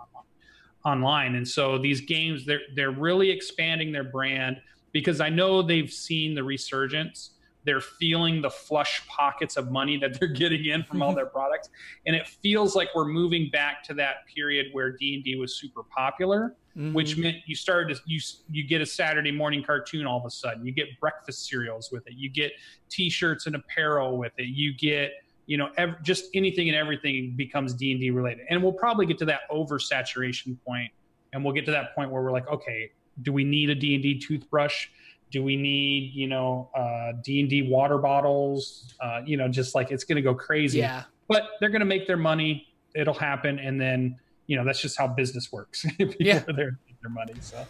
online. 0.85 1.35
And 1.35 1.47
so 1.47 1.77
these 1.77 1.99
games 2.01 2.45
they're 2.45 2.61
they're 2.75 2.91
really 2.91 3.29
expanding 3.29 3.91
their 3.91 4.05
brand 4.05 4.61
because 4.93 5.19
i 5.19 5.29
know 5.29 5.61
they've 5.61 5.91
seen 5.91 6.33
the 6.33 6.43
resurgence 6.43 7.32
they're 7.65 7.81
feeling 7.81 8.41
the 8.41 8.49
flush 8.49 9.05
pockets 9.07 9.57
of 9.57 9.71
money 9.71 9.97
that 9.97 10.19
they're 10.19 10.27
getting 10.43 10.65
in 10.65 10.83
from 10.83 11.01
all 11.01 11.09
mm-hmm. 11.09 11.17
their 11.17 11.25
products. 11.25 11.69
And 12.05 12.15
it 12.15 12.27
feels 12.27 12.75
like 12.75 12.89
we're 12.95 13.07
moving 13.07 13.49
back 13.51 13.83
to 13.85 13.93
that 13.95 14.27
period 14.33 14.67
where 14.73 14.91
d&d 14.91 15.35
was 15.35 15.55
super 15.55 15.83
popular 15.83 16.55
mm-hmm. 16.77 16.93
which 16.93 17.17
meant 17.17 17.37
you 17.45 17.55
started 17.55 17.95
to 17.95 18.01
you, 18.05 18.19
you 18.49 18.67
get 18.67 18.81
a 18.81 18.85
saturday 18.85 19.31
morning 19.31 19.63
cartoon 19.63 20.05
all 20.05 20.19
of 20.19 20.25
a 20.25 20.29
sudden. 20.29 20.65
You 20.65 20.71
get 20.71 20.99
breakfast 20.99 21.47
cereals 21.47 21.89
with 21.91 22.07
it. 22.07 22.13
You 22.13 22.29
get 22.29 22.51
t-shirts 22.89 23.47
and 23.47 23.55
apparel 23.55 24.17
with 24.17 24.33
it. 24.37 24.47
You 24.47 24.73
get 24.73 25.11
you 25.45 25.57
know 25.57 25.69
ev- 25.77 26.01
just 26.03 26.25
anything 26.33 26.69
and 26.69 26.77
everything 26.77 27.33
becomes 27.35 27.73
d&d 27.73 28.09
related. 28.11 28.45
And 28.49 28.61
we'll 28.61 28.73
probably 28.73 29.05
get 29.05 29.17
to 29.19 29.25
that 29.25 29.41
oversaturation 29.51 30.57
point 30.65 30.91
and 31.31 31.43
we'll 31.43 31.53
get 31.53 31.65
to 31.65 31.71
that 31.71 31.95
point 31.95 32.11
where 32.11 32.21
we're 32.21 32.31
like 32.31 32.47
okay 32.47 32.91
do 33.21 33.31
we 33.31 33.43
need 33.43 33.69
a 33.69 33.75
d&d 33.75 34.19
toothbrush 34.19 34.87
do 35.33 35.43
we 35.43 35.57
need 35.57 36.13
you 36.13 36.27
know 36.27 36.69
uh, 36.73 37.11
d&d 37.21 37.63
water 37.63 37.97
bottles? 37.97 38.93
Uh, 39.01 39.19
you 39.25 39.35
know 39.35 39.49
just 39.49 39.75
like 39.75 39.91
it's 39.91 40.05
going 40.05 40.15
to 40.15 40.21
go 40.21 40.33
crazy. 40.33 40.79
Yeah. 40.79 41.03
But 41.27 41.43
they're 41.59 41.69
going 41.69 41.81
to 41.81 41.85
make 41.85 42.07
their 42.07 42.17
money. 42.17 42.67
It'll 42.95 43.13
happen. 43.13 43.59
And 43.59 43.81
then 43.81 44.17
you 44.47 44.55
know 44.55 44.63
that's 44.63 44.79
just 44.79 44.97
how 44.97 45.07
business 45.07 45.51
works. 45.51 45.85
Yeah. 46.19 46.43
they're 46.55 46.79
their 47.03 47.11
money 47.11 47.33
so. 47.41 47.65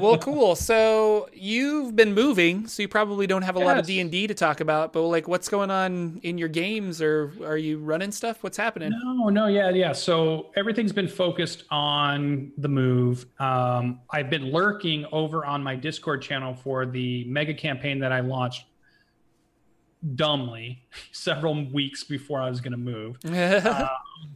Well 0.00 0.18
cool. 0.28 0.56
So 0.56 1.28
you've 1.32 1.94
been 1.94 2.14
moving 2.14 2.66
so 2.66 2.82
you 2.82 2.88
probably 2.88 3.26
don't 3.26 3.42
have 3.42 3.56
a 3.56 3.60
yes. 3.60 3.66
lot 3.66 3.78
of 3.78 3.86
d&d 3.86 4.26
to 4.26 4.34
talk 4.34 4.60
about 4.60 4.92
but 4.92 5.02
like 5.02 5.28
what's 5.28 5.48
going 5.48 5.70
on 5.70 6.18
in 6.22 6.38
your 6.38 6.48
games? 6.48 7.00
Or 7.00 7.32
are 7.44 7.56
you 7.56 7.78
running 7.78 8.10
stuff? 8.10 8.42
What's 8.42 8.56
happening? 8.56 8.92
No 9.04 9.28
no 9.28 9.46
yeah 9.46 9.70
yeah. 9.70 9.92
So 9.92 10.50
everything's 10.56 10.92
been 10.92 11.08
focused 11.08 11.64
on 11.70 12.52
the 12.58 12.68
move. 12.68 13.26
Um, 13.38 14.00
i've 14.10 14.30
been 14.30 14.50
lurking 14.50 15.06
over 15.12 15.44
on 15.44 15.62
my 15.62 15.76
discord 15.76 16.22
channel 16.22 16.54
for 16.54 16.86
the 16.86 17.24
mega 17.24 17.54
campaign 17.54 17.98
that 17.98 18.12
i 18.12 18.20
launched 18.20 18.64
dumbly 20.14 20.82
several 21.12 21.64
weeks 21.70 22.04
before 22.04 22.40
i 22.40 22.48
was 22.48 22.60
going 22.60 22.72
to 22.72 22.78
move. 22.78 23.18
Um, 23.64 24.33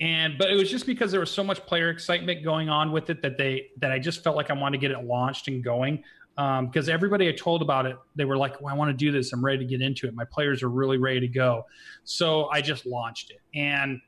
and 0.00 0.38
but 0.38 0.50
it 0.50 0.54
was 0.54 0.70
just 0.70 0.86
because 0.86 1.10
there 1.10 1.20
was 1.20 1.30
so 1.30 1.44
much 1.44 1.64
player 1.66 1.90
excitement 1.90 2.42
going 2.42 2.68
on 2.68 2.90
with 2.90 3.10
it 3.10 3.20
that 3.22 3.36
they 3.36 3.68
that 3.78 3.92
I 3.92 3.98
just 3.98 4.24
felt 4.24 4.36
like 4.36 4.50
I 4.50 4.54
wanted 4.54 4.80
to 4.80 4.88
get 4.88 4.90
it 4.90 5.04
launched 5.04 5.48
and 5.48 5.62
going 5.62 6.02
because 6.36 6.88
um, 6.88 6.94
everybody 6.94 7.28
I 7.28 7.32
told 7.32 7.60
about 7.60 7.84
it, 7.84 7.96
they 8.16 8.24
were 8.24 8.36
like, 8.36 8.60
well, 8.62 8.72
"I 8.72 8.76
want 8.76 8.90
to 8.90 8.96
do 8.96 9.12
this. 9.12 9.32
I'm 9.32 9.44
ready 9.44 9.58
to 9.58 9.64
get 9.64 9.82
into 9.82 10.06
it. 10.06 10.14
My 10.14 10.24
players 10.24 10.62
are 10.62 10.70
really 10.70 10.96
ready 10.96 11.20
to 11.20 11.28
go." 11.28 11.66
So 12.04 12.48
I 12.48 12.62
just 12.62 12.86
launched 12.86 13.30
it, 13.30 13.40
and 13.54 14.00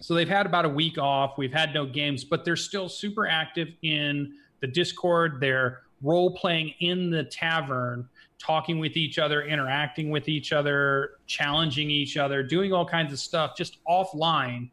so 0.00 0.14
they've 0.14 0.28
had 0.28 0.46
about 0.46 0.64
a 0.64 0.70
week 0.70 0.96
off. 0.96 1.36
We've 1.36 1.52
had 1.52 1.74
no 1.74 1.84
games, 1.84 2.24
but 2.24 2.44
they're 2.44 2.56
still 2.56 2.88
super 2.88 3.26
active 3.26 3.68
in 3.82 4.32
the 4.60 4.66
Discord. 4.66 5.38
They're 5.40 5.82
role 6.02 6.34
playing 6.34 6.72
in 6.80 7.10
the 7.10 7.24
tavern, 7.24 8.08
talking 8.38 8.78
with 8.78 8.96
each 8.96 9.18
other, 9.18 9.42
interacting 9.42 10.08
with 10.08 10.28
each 10.30 10.54
other, 10.54 11.18
challenging 11.26 11.90
each 11.90 12.16
other, 12.16 12.42
doing 12.42 12.72
all 12.72 12.86
kinds 12.86 13.12
of 13.12 13.18
stuff 13.18 13.54
just 13.54 13.84
offline 13.86 14.70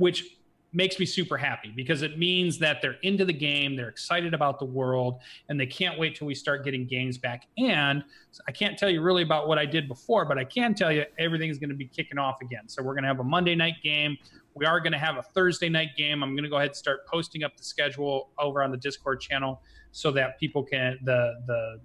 which 0.00 0.36
makes 0.72 0.98
me 0.98 1.04
super 1.04 1.36
happy 1.36 1.72
because 1.74 2.02
it 2.02 2.18
means 2.18 2.58
that 2.58 2.80
they're 2.80 2.96
into 3.02 3.24
the 3.24 3.32
game, 3.32 3.76
they're 3.76 3.88
excited 3.88 4.32
about 4.32 4.58
the 4.58 4.64
world, 4.64 5.20
and 5.48 5.58
they 5.58 5.66
can't 5.66 5.98
wait 5.98 6.14
till 6.14 6.26
we 6.26 6.34
start 6.34 6.64
getting 6.64 6.86
games 6.86 7.18
back. 7.18 7.46
And 7.58 8.02
I 8.48 8.52
can't 8.52 8.78
tell 8.78 8.88
you 8.88 9.02
really 9.02 9.22
about 9.22 9.46
what 9.46 9.58
I 9.58 9.66
did 9.66 9.88
before, 9.88 10.24
but 10.24 10.38
I 10.38 10.44
can 10.44 10.74
tell 10.74 10.90
you 10.90 11.04
everything's 11.18 11.58
going 11.58 11.70
to 11.70 11.76
be 11.76 11.86
kicking 11.86 12.18
off 12.18 12.40
again. 12.40 12.68
So 12.68 12.82
we're 12.82 12.94
going 12.94 13.02
to 13.02 13.08
have 13.08 13.20
a 13.20 13.24
Monday 13.24 13.54
night 13.54 13.76
game. 13.82 14.16
We 14.54 14.64
are 14.64 14.80
going 14.80 14.92
to 14.92 14.98
have 14.98 15.16
a 15.16 15.22
Thursday 15.22 15.68
night 15.68 15.90
game. 15.96 16.22
I'm 16.22 16.34
going 16.34 16.44
to 16.44 16.50
go 16.50 16.56
ahead 16.56 16.68
and 16.68 16.76
start 16.76 17.06
posting 17.06 17.44
up 17.44 17.56
the 17.56 17.64
schedule 17.64 18.30
over 18.38 18.62
on 18.62 18.70
the 18.70 18.78
Discord 18.78 19.20
channel 19.20 19.60
so 19.92 20.10
that 20.12 20.38
people 20.38 20.62
can 20.62 20.98
the 21.04 21.34
the 21.46 21.80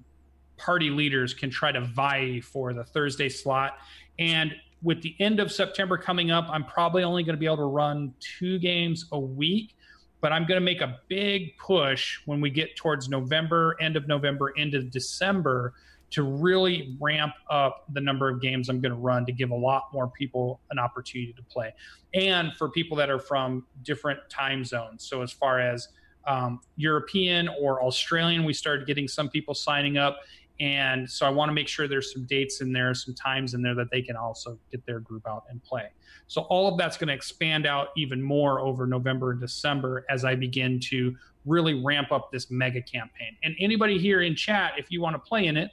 party 0.58 0.89
leaders 0.89 1.34
can 1.34 1.49
try 1.49 1.71
to 1.71 1.82
vie 1.82 2.39
for 2.39 2.73
the 2.73 2.84
Thursday 2.84 3.28
slot. 3.28 3.80
And 4.19 4.56
with 4.86 5.02
the 5.02 5.15
end 5.19 5.39
of 5.39 5.52
September 5.52 5.98
coming 5.98 6.30
up, 6.30 6.48
I'm 6.48 6.63
probably 6.63 7.04
only 7.04 7.24
going 7.24 7.36
to 7.36 7.39
be 7.39 7.48
able 7.48 7.58
to 7.58 7.63
run 7.63 8.13
two 8.19 8.60
games 8.60 9.08
a 9.12 9.19
week, 9.19 9.76
but 10.21 10.32
I'm 10.32 10.45
going 10.45 10.60
to 10.60 10.63
make 10.63 10.82
a 10.82 11.00
big 11.08 11.58
push 11.58 12.19
when 12.28 12.39
we 12.39 12.52
get 12.52 12.76
towards 12.76 13.10
November, 13.10 13.76
end 13.82 13.95
of 13.95 14.08
November, 14.08 14.54
end 14.58 14.76
of 14.76 14.91
December 14.91 15.74
to 16.12 16.21
really 16.21 16.96
ramp 17.02 17.33
up 17.50 17.86
the 17.94 18.00
number 18.00 18.29
of 18.29 18.40
games 18.40 18.69
I'm 18.69 18.79
going 18.79 18.92
to 18.92 18.98
run 18.98 19.25
to 19.25 19.31
give 19.31 19.50
a 19.50 19.56
lot 19.56 19.86
more 19.92 20.08
people 20.08 20.62
an 20.69 20.77
opportunity 20.77 21.33
to 21.33 21.42
play. 21.42 21.73
And 22.13 22.54
for 22.54 22.69
people 22.69 22.96
that 22.98 23.10
are 23.10 23.19
from 23.19 23.65
different 23.81 24.19
time 24.29 24.63
zones. 24.63 25.04
So, 25.04 25.23
as 25.23 25.31
far 25.31 25.60
as 25.60 25.88
um, 26.27 26.60
European 26.75 27.50
or 27.60 27.83
Australian, 27.83 28.44
we 28.44 28.54
started 28.54 28.86
getting 28.86 29.08
some 29.08 29.29
people 29.29 29.56
signing 29.56 29.98
up 29.98 30.19
And 30.60 31.10
so 31.10 31.25
I 31.25 31.29
want 31.29 31.49
to 31.49 31.53
make 31.53 31.67
sure 31.67 31.87
there's 31.87 32.13
some 32.13 32.25
dates 32.25 32.62
in 32.62 32.71
there, 32.71 32.93
some 32.93 33.13
times 33.13 33.53
in 33.53 33.62
there 33.62 33.75
that 33.75 33.91
they 33.91 34.01
can 34.01 34.15
also 34.15 34.58
get 34.71 34.85
their 34.85 34.99
group 34.99 35.27
out 35.27 35.43
and 35.49 35.62
play. 35.63 35.89
So 36.27 36.41
all 36.43 36.71
of 36.71 36.77
that's 36.77 36.97
going 36.97 37.10
to 37.10 37.13
expand 37.13 37.65
out 37.65 37.89
even 37.97 38.21
more 38.21 38.62
over 38.62 38.87
November 38.87 39.31
and 39.31 39.41
December 39.41 40.06
as 40.10 40.23
I 40.23 40.35
begin 40.35 40.79
to 40.81 41.15
really 41.45 41.83
ramp 41.83 42.12
up 42.12 42.31
this 42.31 42.49
mega 42.49 42.81
campaign. 42.81 43.35
And 43.43 43.56
anybody 43.60 43.99
here 43.99 44.21
in 44.21 44.35
chat, 44.35 44.73
if 44.77 44.89
you 44.89 45.01
want 45.01 45.15
to 45.15 45.19
play 45.19 45.47
in 45.47 45.58
it, 45.58 45.71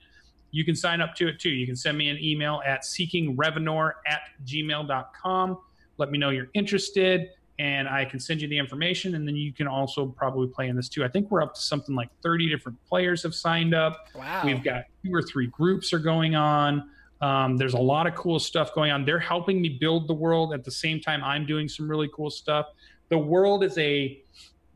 you 0.51 0.64
can 0.64 0.74
sign 0.74 1.01
up 1.01 1.14
to 1.14 1.28
it 1.28 1.39
too. 1.39 1.49
You 1.51 1.66
can 1.66 1.76
send 1.76 1.97
me 1.97 2.11
an 2.11 2.18
email 2.20 2.61
at 2.66 2.83
seekingrevenor 2.83 3.93
at 4.07 4.20
gmail.com. 4.45 5.59
Let 5.97 6.11
me 6.11 6.18
know 6.18 6.30
you're 6.30 6.51
interested 6.55 7.30
and 7.59 7.89
I 7.89 8.05
can 8.05 8.19
send 8.19 8.41
you 8.41 8.49
the 8.49 8.59
information. 8.59 9.15
And 9.15 9.27
then 9.27 9.37
you 9.37 9.53
can 9.53 9.67
also 9.69 10.07
probably 10.07 10.49
play 10.49 10.69
in 10.69 10.77
this 10.77 10.89
too. 10.89 11.05
I 11.05 11.09
think 11.09 11.31
we're 11.31 11.43
up 11.43 11.55
to 11.55 11.61
something 11.61 11.95
like 11.95 12.09
30 12.23 12.49
different 12.49 12.83
players 12.85 13.23
have 13.23 13.35
signed 13.35 13.75
up. 13.75 14.07
Wow. 14.15 14.43
We've 14.45 14.63
got 14.63 14.85
two 15.05 15.15
or 15.15 15.23
three 15.23 15.47
groups 15.49 15.93
are 15.93 15.99
going 15.99 16.35
on. 16.35 16.89
Um, 17.21 17.57
there's 17.57 17.75
a 17.75 17.79
lot 17.79 18.07
of 18.07 18.15
cool 18.15 18.41
stuff 18.41 18.75
going 18.75 18.91
on. 18.91 19.05
They're 19.05 19.19
helping 19.19 19.61
me 19.61 19.69
build 19.81 20.09
the 20.09 20.15
world 20.15 20.53
at 20.53 20.65
the 20.65 20.71
same 20.71 21.01
time 21.01 21.23
I'm 21.23 21.47
doing 21.47 21.69
some 21.69 21.89
really 21.89 22.11
cool 22.13 22.31
stuff. 22.31 22.67
The 23.11 23.19
world 23.19 23.63
is 23.63 23.79
a 23.79 24.23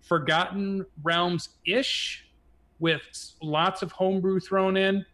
Forgotten 0.02 0.86
Realms 1.02 1.48
ish 1.66 2.28
with 2.78 3.02
lots 3.42 3.82
of 3.82 3.90
homebrew 3.90 4.38
thrown 4.38 4.76
in 4.76 5.04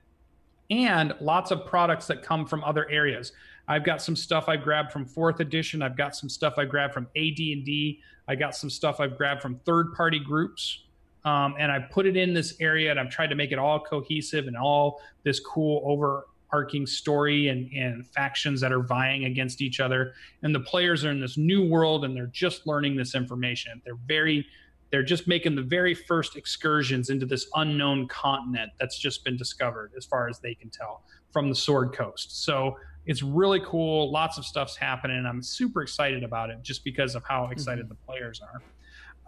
and 0.71 1.15
lots 1.21 1.51
of 1.51 1.65
products 1.65 2.07
that 2.09 2.23
come 2.23 2.45
from 2.45 2.63
other 2.65 2.89
areas. 2.91 3.33
I've 3.69 3.85
got 3.85 4.03
some 4.03 4.17
stuff 4.17 4.49
I've 4.49 4.63
grabbed 4.63 4.93
from 4.93 5.07
fourth 5.07 5.41
edition. 5.41 5.83
I've 5.83 5.97
got 5.97 6.17
some 6.17 6.29
stuff 6.29 6.55
I've 6.59 6.69
grabbed 6.69 6.95
from 6.95 7.07
AD&D. 7.17 8.01
I 8.29 8.35
got 8.35 8.55
some 8.55 8.71
stuff 8.71 9.01
I've 9.01 9.17
grabbed 9.17 9.43
from 9.43 9.59
third 9.65 9.93
party 9.95 10.19
groups. 10.19 10.85
Um, 11.25 11.55
and 11.59 11.71
I 11.71 11.79
put 11.79 12.07
it 12.07 12.17
in 12.17 12.35
this 12.35 12.55
area 12.61 12.91
and 12.91 12.99
I've 12.99 13.11
tried 13.11 13.29
to 13.29 13.37
make 13.37 13.53
it 13.53 13.59
all 13.59 13.79
cohesive 13.79 14.49
and 14.49 14.57
all 14.57 15.01
this 15.23 15.39
cool 15.39 15.81
overarching 15.85 16.87
story 16.87 17.49
and, 17.49 17.71
and 17.73 18.07
factions 18.09 18.61
that 18.61 18.73
are 18.73 18.83
vying 18.83 19.27
against 19.27 19.63
each 19.63 19.79
other. 19.79 20.15
And 20.43 20.53
the 20.53 20.61
players 20.61 21.05
are 21.05 21.11
in 21.11 21.21
this 21.21 21.37
new 21.37 21.69
world 21.69 22.05
and 22.05 22.17
they're 22.17 22.27
just 22.27 22.67
learning 22.67 22.97
this 22.97 23.15
information. 23.15 23.81
They're 23.85 23.95
very 24.07 24.47
they're 24.91 25.03
just 25.03 25.27
making 25.27 25.55
the 25.55 25.63
very 25.63 25.95
first 25.95 26.37
excursions 26.37 27.09
into 27.09 27.25
this 27.25 27.47
unknown 27.55 28.09
continent 28.09 28.73
that's 28.79 28.99
just 28.99 29.25
been 29.25 29.39
discovered, 29.39 29.91
as 29.97 30.05
far 30.05 30.29
as 30.29 30.39
they 30.39 30.55
can 30.55 30.69
tell, 30.69 31.05
from 31.33 31.49
the 31.49 31.55
Sword 31.55 31.95
Coast. 31.95 32.45
So 32.45 32.77
it's 33.07 33.22
really 33.22 33.61
cool. 33.64 34.11
Lots 34.11 34.38
of 34.38 34.44
stuff's 34.44 34.76
happening. 34.76 35.24
I'm 35.26 35.42
super 35.42 35.82
excited 35.82 36.22
about 36.22 36.50
it 36.50 36.62
just 36.62 36.84
because 36.84 37.14
of 37.14 37.24
how 37.24 37.48
excited 37.48 37.86
mm-hmm. 37.86 37.90
the 37.90 38.07
players 38.07 38.40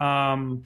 are. 0.00 0.32
Um, 0.32 0.64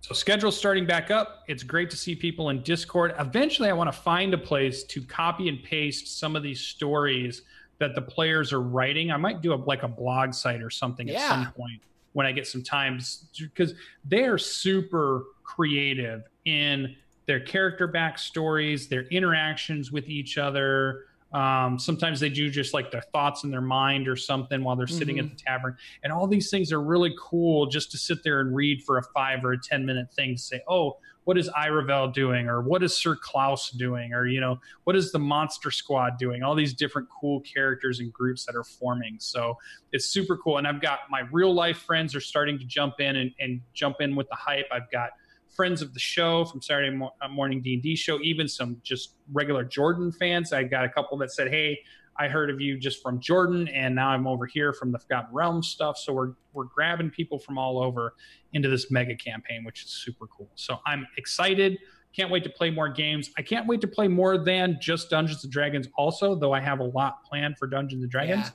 so 0.00 0.14
schedule's 0.14 0.56
starting 0.56 0.84
back 0.84 1.10
up. 1.10 1.44
It's 1.46 1.62
great 1.62 1.88
to 1.90 1.96
see 1.96 2.16
people 2.16 2.50
in 2.50 2.62
Discord. 2.62 3.14
Eventually, 3.18 3.68
I 3.68 3.72
want 3.72 3.92
to 3.92 3.98
find 3.98 4.34
a 4.34 4.38
place 4.38 4.82
to 4.84 5.02
copy 5.02 5.48
and 5.48 5.62
paste 5.62 6.18
some 6.18 6.34
of 6.34 6.42
these 6.42 6.60
stories 6.60 7.42
that 7.78 7.94
the 7.94 8.02
players 8.02 8.52
are 8.52 8.60
writing. 8.60 9.10
I 9.12 9.16
might 9.16 9.42
do 9.42 9.54
a, 9.54 9.56
like 9.56 9.84
a 9.84 9.88
blog 9.88 10.34
site 10.34 10.60
or 10.60 10.70
something 10.70 11.06
yeah. 11.06 11.14
at 11.14 11.28
some 11.28 11.52
point 11.52 11.80
when 12.14 12.26
I 12.26 12.32
get 12.32 12.46
some 12.46 12.62
time 12.62 13.00
because 13.38 13.74
they 14.04 14.24
are 14.24 14.38
super 14.38 15.24
creative 15.44 16.24
in 16.44 16.96
their 17.26 17.40
character 17.40 17.86
backstories, 17.86 18.88
their 18.88 19.02
interactions 19.04 19.92
with 19.92 20.08
each 20.08 20.36
other. 20.36 21.04
Um, 21.32 21.78
sometimes 21.78 22.20
they 22.20 22.28
do 22.28 22.50
just 22.50 22.74
like 22.74 22.90
their 22.90 23.00
thoughts 23.00 23.44
in 23.44 23.50
their 23.50 23.62
mind 23.62 24.08
or 24.08 24.16
something 24.16 24.62
while 24.62 24.76
they're 24.76 24.86
sitting 24.86 25.16
mm-hmm. 25.16 25.26
at 25.26 25.38
the 25.38 25.42
tavern. 25.44 25.76
And 26.02 26.12
all 26.12 26.26
these 26.26 26.50
things 26.50 26.72
are 26.72 26.82
really 26.82 27.14
cool 27.18 27.66
just 27.66 27.90
to 27.92 27.98
sit 27.98 28.22
there 28.22 28.40
and 28.40 28.54
read 28.54 28.82
for 28.82 28.98
a 28.98 29.02
five 29.14 29.44
or 29.44 29.52
a 29.52 29.58
10 29.58 29.86
minute 29.86 30.12
thing 30.14 30.36
to 30.36 30.42
say, 30.42 30.60
oh, 30.68 30.98
what 31.24 31.38
is 31.38 31.48
Iravel 31.50 32.12
doing? 32.12 32.48
Or 32.48 32.60
what 32.62 32.82
is 32.82 32.96
Sir 32.96 33.16
Klaus 33.16 33.70
doing? 33.70 34.12
Or, 34.12 34.26
you 34.26 34.40
know, 34.40 34.60
what 34.84 34.96
is 34.96 35.12
the 35.12 35.18
Monster 35.18 35.70
Squad 35.70 36.18
doing? 36.18 36.42
All 36.42 36.54
these 36.54 36.74
different 36.74 37.08
cool 37.08 37.40
characters 37.40 38.00
and 38.00 38.12
groups 38.12 38.44
that 38.46 38.56
are 38.56 38.64
forming. 38.64 39.16
So 39.20 39.56
it's 39.92 40.06
super 40.06 40.36
cool. 40.36 40.58
And 40.58 40.66
I've 40.66 40.80
got 40.80 41.00
my 41.10 41.20
real 41.30 41.54
life 41.54 41.78
friends 41.78 42.14
are 42.16 42.20
starting 42.20 42.58
to 42.58 42.64
jump 42.64 43.00
in 43.00 43.16
and, 43.16 43.30
and 43.38 43.60
jump 43.72 44.00
in 44.00 44.16
with 44.16 44.28
the 44.28 44.34
hype. 44.34 44.66
I've 44.72 44.90
got 44.90 45.10
friends 45.54 45.82
of 45.82 45.94
the 45.94 46.00
show 46.00 46.44
from 46.44 46.62
Saturday 46.62 46.98
uh, 47.20 47.28
morning 47.28 47.60
D&D 47.60 47.96
show, 47.96 48.18
even 48.20 48.48
some 48.48 48.80
just 48.82 49.14
regular 49.32 49.64
Jordan 49.64 50.10
fans. 50.12 50.52
I 50.52 50.64
got 50.64 50.84
a 50.84 50.88
couple 50.88 51.16
that 51.18 51.32
said, 51.32 51.50
"Hey, 51.50 51.78
I 52.16 52.28
heard 52.28 52.50
of 52.50 52.60
you 52.60 52.78
just 52.78 53.02
from 53.02 53.20
Jordan, 53.20 53.68
and 53.68 53.94
now 53.94 54.08
I'm 54.08 54.26
over 54.26 54.46
here 54.46 54.72
from 54.72 54.92
the 54.92 54.98
Forgotten 54.98 55.32
Realms 55.32 55.68
stuff. 55.68 55.96
So 55.96 56.12
we're 56.12 56.32
we're 56.52 56.64
grabbing 56.64 57.10
people 57.10 57.38
from 57.38 57.58
all 57.58 57.82
over 57.82 58.14
into 58.52 58.68
this 58.68 58.90
mega 58.90 59.14
campaign, 59.14 59.64
which 59.64 59.84
is 59.84 59.90
super 59.90 60.26
cool. 60.26 60.50
So 60.54 60.78
I'm 60.86 61.06
excited. 61.16 61.78
Can't 62.14 62.30
wait 62.30 62.44
to 62.44 62.50
play 62.50 62.70
more 62.70 62.90
games. 62.90 63.30
I 63.38 63.42
can't 63.42 63.66
wait 63.66 63.80
to 63.80 63.88
play 63.88 64.06
more 64.06 64.36
than 64.36 64.76
just 64.80 65.08
Dungeons 65.08 65.44
and 65.44 65.52
Dragons. 65.52 65.88
Also, 65.96 66.34
though, 66.34 66.52
I 66.52 66.60
have 66.60 66.80
a 66.80 66.84
lot 66.84 67.24
planned 67.24 67.56
for 67.56 67.66
Dungeons 67.66 68.02
and 68.02 68.10
Dragons. 68.10 68.52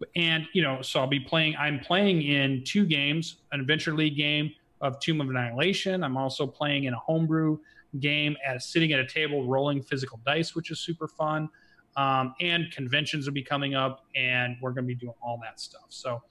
Yeah. 0.00 0.06
And 0.16 0.46
you 0.52 0.62
know, 0.62 0.80
so 0.82 1.00
I'll 1.00 1.08
be 1.08 1.20
playing. 1.20 1.56
I'm 1.56 1.80
playing 1.80 2.22
in 2.22 2.62
two 2.64 2.86
games: 2.86 3.36
an 3.52 3.60
Adventure 3.60 3.94
League 3.94 4.16
game 4.16 4.52
of 4.84 5.00
Tomb 5.00 5.20
of 5.20 5.28
Annihilation. 5.28 6.04
I'm 6.04 6.16
also 6.16 6.46
playing 6.46 6.84
in 6.84 6.94
a 6.94 6.98
homebrew 6.98 7.58
game 7.98 8.36
as 8.46 8.66
sitting 8.66 8.92
at 8.92 9.00
a 9.00 9.06
table 9.06 9.48
rolling 9.48 9.82
physical 9.82 10.20
dice, 10.24 10.54
which 10.54 10.70
is 10.70 10.78
super 10.78 11.08
fun 11.08 11.48
um, 11.96 12.34
and 12.40 12.70
conventions 12.70 13.26
will 13.26 13.34
be 13.34 13.42
coming 13.42 13.74
up, 13.74 14.04
and 14.14 14.56
we're 14.60 14.72
going 14.72 14.84
to 14.84 14.88
be 14.88 14.94
doing 14.94 15.14
all 15.22 15.38
that 15.42 15.60
stuff. 15.60 15.86
So 15.88 16.22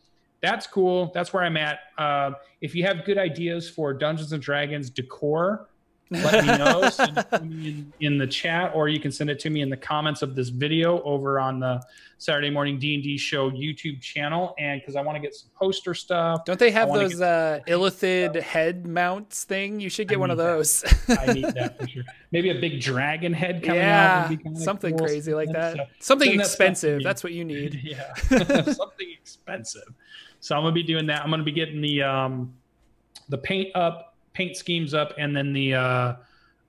that's 0.42 0.68
cool. 0.68 1.12
That's 1.14 1.32
where 1.32 1.44
I'm 1.44 1.58
at. 1.58 1.80
Uh, 1.98 2.32
if 2.62 2.76
you 2.76 2.84
have 2.84 3.06
good 3.06 3.18
ideas 3.18 3.70
for 3.70 3.94
Dungeons 3.94 4.34
and 4.34 4.42
Dragons 4.42 4.90
decor, 4.90 5.70
let 6.14 6.46
me 6.46 6.58
know. 6.58 6.90
send 6.90 7.18
it 7.18 7.30
to 7.32 7.42
me 7.42 7.68
in, 7.68 7.94
in, 8.00 8.18
the 8.18 8.28
chat, 8.28 8.72
or 8.74 8.88
you 8.88 9.00
can 9.00 9.12
send 9.12 9.30
it 9.30 9.40
to 9.40 9.50
me 9.50 9.62
in 9.62 9.70
the 9.70 9.78
comments 9.78 10.22
of 10.22 10.36
this 10.36 10.50
video 10.50 11.02
over 11.04 11.40
on 11.40 11.60
the 11.60 11.82
Saturday 12.18 12.50
Morning 12.50 12.80
D 12.80 12.96
and 12.96 13.04
D 13.04 13.18
Show 13.18 13.52
YouTube 13.52 14.02
channel. 14.02 14.56
And 14.60 14.80
because 14.80 14.96
I 14.96 15.02
want 15.02 15.16
to 15.16 15.22
get 15.22 15.36
some 15.36 15.50
poster 15.56 15.94
stuff. 15.94 16.46
Don't 16.46 16.60
they 16.60 16.72
have 16.72 16.92
those 16.92 17.20
uh, 17.20 17.60
Illithid 17.68 18.42
head 18.42 18.88
mounts 18.88 19.44
thing? 19.44 19.80
You 19.80 19.90
should 19.90 20.08
get 20.08 20.20
one 20.20 20.32
of 20.32 20.38
those. 20.38 20.84
I 21.10 21.34
need 21.34 21.46
that 21.46 21.80
for 21.80 21.88
sure. 21.88 22.04
Maybe 22.32 22.50
a 22.50 22.60
big 22.60 22.82
dragon 22.82 23.34
head 23.34 23.64
coming 23.64 23.82
yeah, 23.82 24.30
out. 24.32 24.58
something 24.58 24.98
cool. 24.98 25.08
crazy 25.08 25.34
like 25.34 25.52
that. 25.52 25.76
So 25.76 25.84
something 26.00 26.40
expensive. 26.40 27.00
That 27.00 27.04
That's 27.04 27.24
what 27.24 27.34
you 27.34 27.46
need. 27.46 27.74
Yeah, 27.84 28.14
something 28.64 29.08
expensive. 29.12 29.94
So 30.40 30.56
I'm 30.56 30.64
gonna 30.64 30.74
be 30.74 30.84
doing 30.84 31.06
that. 31.08 31.22
I'm 31.22 31.30
gonna 31.30 31.44
be 31.44 31.52
getting 31.52 31.82
the 31.82 32.02
um, 32.02 32.54
the 33.30 33.38
paint 33.38 33.76
up 33.76 34.13
paint 34.34 34.58
schemes 34.58 34.94
up, 34.94 35.14
and 35.18 35.36
then 35.36 35.54
the 35.54 35.76
uh, 35.76 36.16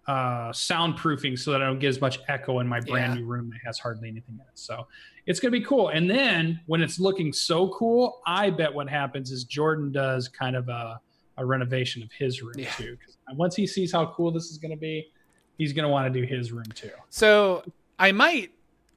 uh, 0.06 0.50
soundproofing 0.52 1.38
so 1.38 1.52
that 1.52 1.62
I 1.62 1.66
don't 1.66 1.78
get 1.78 1.88
as 1.88 2.00
much 2.00 2.20
echo 2.28 2.60
in 2.60 2.68
my 2.68 2.80
brand 2.80 3.14
yeah. 3.14 3.20
new 3.20 3.26
room 3.26 3.50
that 3.50 3.60
has 3.64 3.78
hardly 3.78 4.08
anything 4.08 4.34
in 4.34 4.40
it. 4.40 4.46
So 4.54 4.86
it's 5.26 5.40
going 5.40 5.52
to 5.52 5.58
be 5.58 5.64
cool. 5.64 5.88
And 5.88 6.08
then 6.08 6.60
when 6.66 6.82
it's 6.82 7.00
looking 7.00 7.32
so 7.32 7.68
cool, 7.68 8.20
I 8.26 8.50
bet 8.50 8.72
what 8.72 8.88
happens 8.88 9.30
is 9.30 9.44
Jordan 9.44 9.92
does 9.92 10.28
kind 10.28 10.56
of 10.56 10.68
a, 10.68 11.00
a 11.38 11.46
renovation 11.46 12.02
of 12.02 12.12
his 12.12 12.42
room 12.42 12.54
yeah. 12.58 12.70
too. 12.72 12.96
Because 12.98 13.16
once 13.32 13.56
he 13.56 13.66
sees 13.66 13.92
how 13.92 14.12
cool 14.14 14.30
this 14.30 14.50
is 14.50 14.58
going 14.58 14.72
to 14.72 14.76
be, 14.76 15.10
he's 15.56 15.72
going 15.72 15.84
to 15.84 15.88
want 15.88 16.12
to 16.12 16.20
do 16.20 16.26
his 16.26 16.52
room 16.52 16.66
too. 16.74 16.90
So 17.08 17.64
I 17.98 18.12
might 18.12 18.50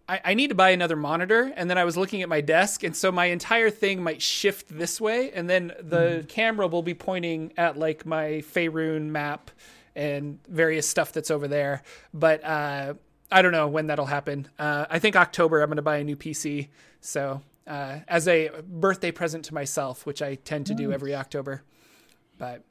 I, 0.07 0.21
I 0.25 0.33
need 0.33 0.49
to 0.49 0.55
buy 0.55 0.69
another 0.69 0.95
monitor. 0.95 1.51
And 1.55 1.69
then 1.69 1.77
I 1.77 1.85
was 1.85 1.97
looking 1.97 2.21
at 2.21 2.29
my 2.29 2.41
desk, 2.41 2.83
and 2.83 2.95
so 2.95 3.11
my 3.11 3.25
entire 3.25 3.69
thing 3.69 4.01
might 4.01 4.21
shift 4.21 4.67
this 4.69 5.01
way, 5.01 5.31
and 5.31 5.49
then 5.49 5.73
the 5.79 6.21
mm. 6.23 6.27
camera 6.27 6.67
will 6.67 6.83
be 6.83 6.93
pointing 6.93 7.53
at 7.57 7.77
like 7.77 8.05
my 8.05 8.43
Faerun 8.53 9.07
map 9.07 9.51
and 9.95 10.39
various 10.47 10.87
stuff 10.87 11.11
that's 11.11 11.31
over 11.31 11.47
there. 11.47 11.81
But 12.13 12.43
uh, 12.43 12.93
I 13.31 13.41
don't 13.41 13.51
know 13.51 13.67
when 13.67 13.87
that'll 13.87 14.05
happen. 14.05 14.47
Uh, 14.57 14.85
I 14.89 14.99
think 14.99 15.15
October 15.15 15.61
I'm 15.61 15.69
going 15.69 15.77
to 15.77 15.81
buy 15.81 15.97
a 15.97 16.03
new 16.03 16.15
PC. 16.15 16.69
So 17.01 17.41
uh, 17.65 17.99
as 18.07 18.27
a 18.27 18.51
birthday 18.63 19.11
present 19.11 19.45
to 19.45 19.53
myself, 19.53 20.05
which 20.05 20.21
I 20.21 20.35
tend 20.35 20.67
to 20.67 20.73
nice. 20.73 20.79
do 20.79 20.91
every 20.93 21.15
October. 21.15 21.63
But 22.37 22.63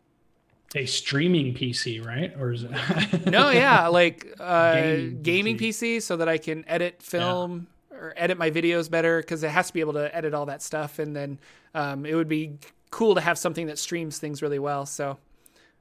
a 0.76 0.86
streaming 0.86 1.54
PC, 1.54 2.04
right? 2.04 2.32
Or 2.38 2.52
is 2.52 2.64
it? 2.64 3.26
no, 3.26 3.50
yeah, 3.50 3.88
like 3.88 4.32
uh, 4.38 4.74
gaming, 4.74 5.22
gaming 5.22 5.58
PC. 5.58 5.96
PC. 5.96 6.02
so 6.02 6.16
that 6.18 6.28
I 6.28 6.38
can 6.38 6.64
edit 6.68 7.02
film 7.02 7.66
yeah. 7.90 7.96
or 7.96 8.14
edit 8.16 8.36
my 8.38 8.50
videos 8.50 8.90
better 8.90 9.20
because 9.20 9.42
it 9.42 9.48
has 9.48 9.68
to 9.68 9.72
be 9.72 9.80
able 9.80 9.94
to 9.94 10.14
edit 10.14 10.34
all 10.34 10.46
that 10.46 10.62
stuff. 10.62 10.98
And 10.98 11.16
then 11.16 11.38
um, 11.74 12.04
it 12.04 12.14
would 12.14 12.28
be 12.28 12.58
cool 12.90 13.14
to 13.14 13.20
have 13.20 13.38
something 13.38 13.66
that 13.66 13.78
streams 13.78 14.18
things 14.18 14.42
really 14.42 14.58
well. 14.58 14.84
So, 14.84 15.18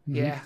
mm-hmm. 0.08 0.16
yeah. 0.16 0.40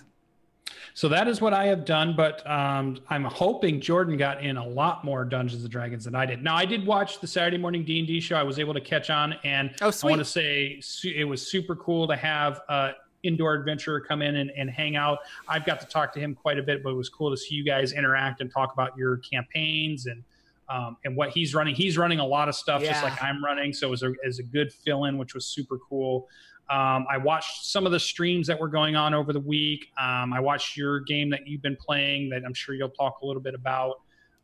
So 0.96 1.08
that 1.10 1.28
is 1.28 1.40
what 1.40 1.54
I 1.54 1.66
have 1.68 1.86
done, 1.86 2.16
but 2.16 2.46
um, 2.50 3.00
I'm 3.10 3.24
hoping 3.24 3.80
Jordan 3.80 4.18
got 4.18 4.44
in 4.44 4.58
a 4.58 4.68
lot 4.68 5.06
more 5.06 5.24
Dungeons 5.24 5.62
and 5.62 5.72
Dragons 5.72 6.06
than 6.06 6.16
I 6.16 6.26
did. 6.26 6.44
Now 6.44 6.56
I 6.56 6.66
did 6.66 6.86
watch 6.86 7.20
the 7.20 7.28
Saturday 7.28 7.58
morning 7.58 7.86
D 7.86 8.00
and 8.00 8.08
D 8.08 8.20
show. 8.20 8.36
I 8.36 8.44
was 8.44 8.60
able 8.60 8.74
to 8.74 8.82
catch 8.82 9.10
on, 9.10 9.34
and 9.44 9.72
oh, 9.82 9.92
I 10.04 10.08
want 10.08 10.20
to 10.20 10.26
say 10.26 10.82
it 11.04 11.28
was 11.28 11.46
super 11.50 11.76
cool 11.76 12.08
to 12.08 12.16
have 12.16 12.62
uh, 12.68 12.92
indoor 13.24 13.54
adventurer 13.54 14.00
come 14.00 14.22
in 14.22 14.38
and, 14.38 14.52
and 14.58 14.70
hang 14.70 14.96
out. 14.96 15.20
I've 15.48 15.66
got 15.66 15.80
to 15.82 15.86
talk 15.88 16.14
to 16.14 16.20
him 16.20 16.36
quite 16.36 16.58
a 16.58 16.64
bit, 16.64 16.84
but 16.84 16.92
it 16.92 16.96
was 16.96 17.10
cool 17.10 17.32
to 17.32 17.38
see 17.38 17.56
you 17.56 17.64
guys 17.64 17.92
interact 17.92 18.42
and 18.42 18.52
talk 18.52 18.74
about 18.74 18.98
your 18.98 19.18
campaigns 19.18 20.06
and 20.06 20.24
um, 20.70 20.98
and 21.04 21.16
what 21.16 21.30
he's 21.32 21.56
running. 21.56 21.74
He's 21.74 21.98
running 21.98 22.20
a 22.20 22.26
lot 22.26 22.48
of 22.48 22.54
stuff 22.54 22.84
Yeah. 22.84 22.92
just 22.92 23.04
like 23.04 23.22
I'm 23.24 23.44
running, 23.44 23.74
so 23.74 23.88
it 23.88 23.90
was 23.90 24.04
a, 24.04 24.12
it 24.12 24.18
was 24.26 24.38
a 24.38 24.44
good 24.44 24.72
fill 24.72 25.06
in, 25.06 25.18
which 25.18 25.34
was 25.34 25.48
super 25.48 25.80
cool. 25.80 26.28
Um, 26.70 27.08
I 27.10 27.18
watched 27.18 27.66
some 27.66 27.88
of 27.88 27.92
the 27.92 28.00
streams 28.00 28.46
that 28.46 28.60
were 28.60 28.68
going 28.68 28.96
on 28.96 29.16
over 29.16 29.34
the 29.34 29.40
week. 29.40 29.88
Um, 30.00 30.32
I 30.32 30.40
watched 30.40 30.78
your 30.78 31.00
game 31.00 31.32
that 31.32 31.48
you've 31.48 31.64
been 31.64 31.76
playing 31.76 32.30
that 32.30 32.44
I'm 32.46 32.54
sure 32.54 32.76
you'll 32.76 32.90
talk 32.92 33.22
a 33.24 33.26
little 33.26 33.42
bit 33.42 33.56
about. 33.56 34.02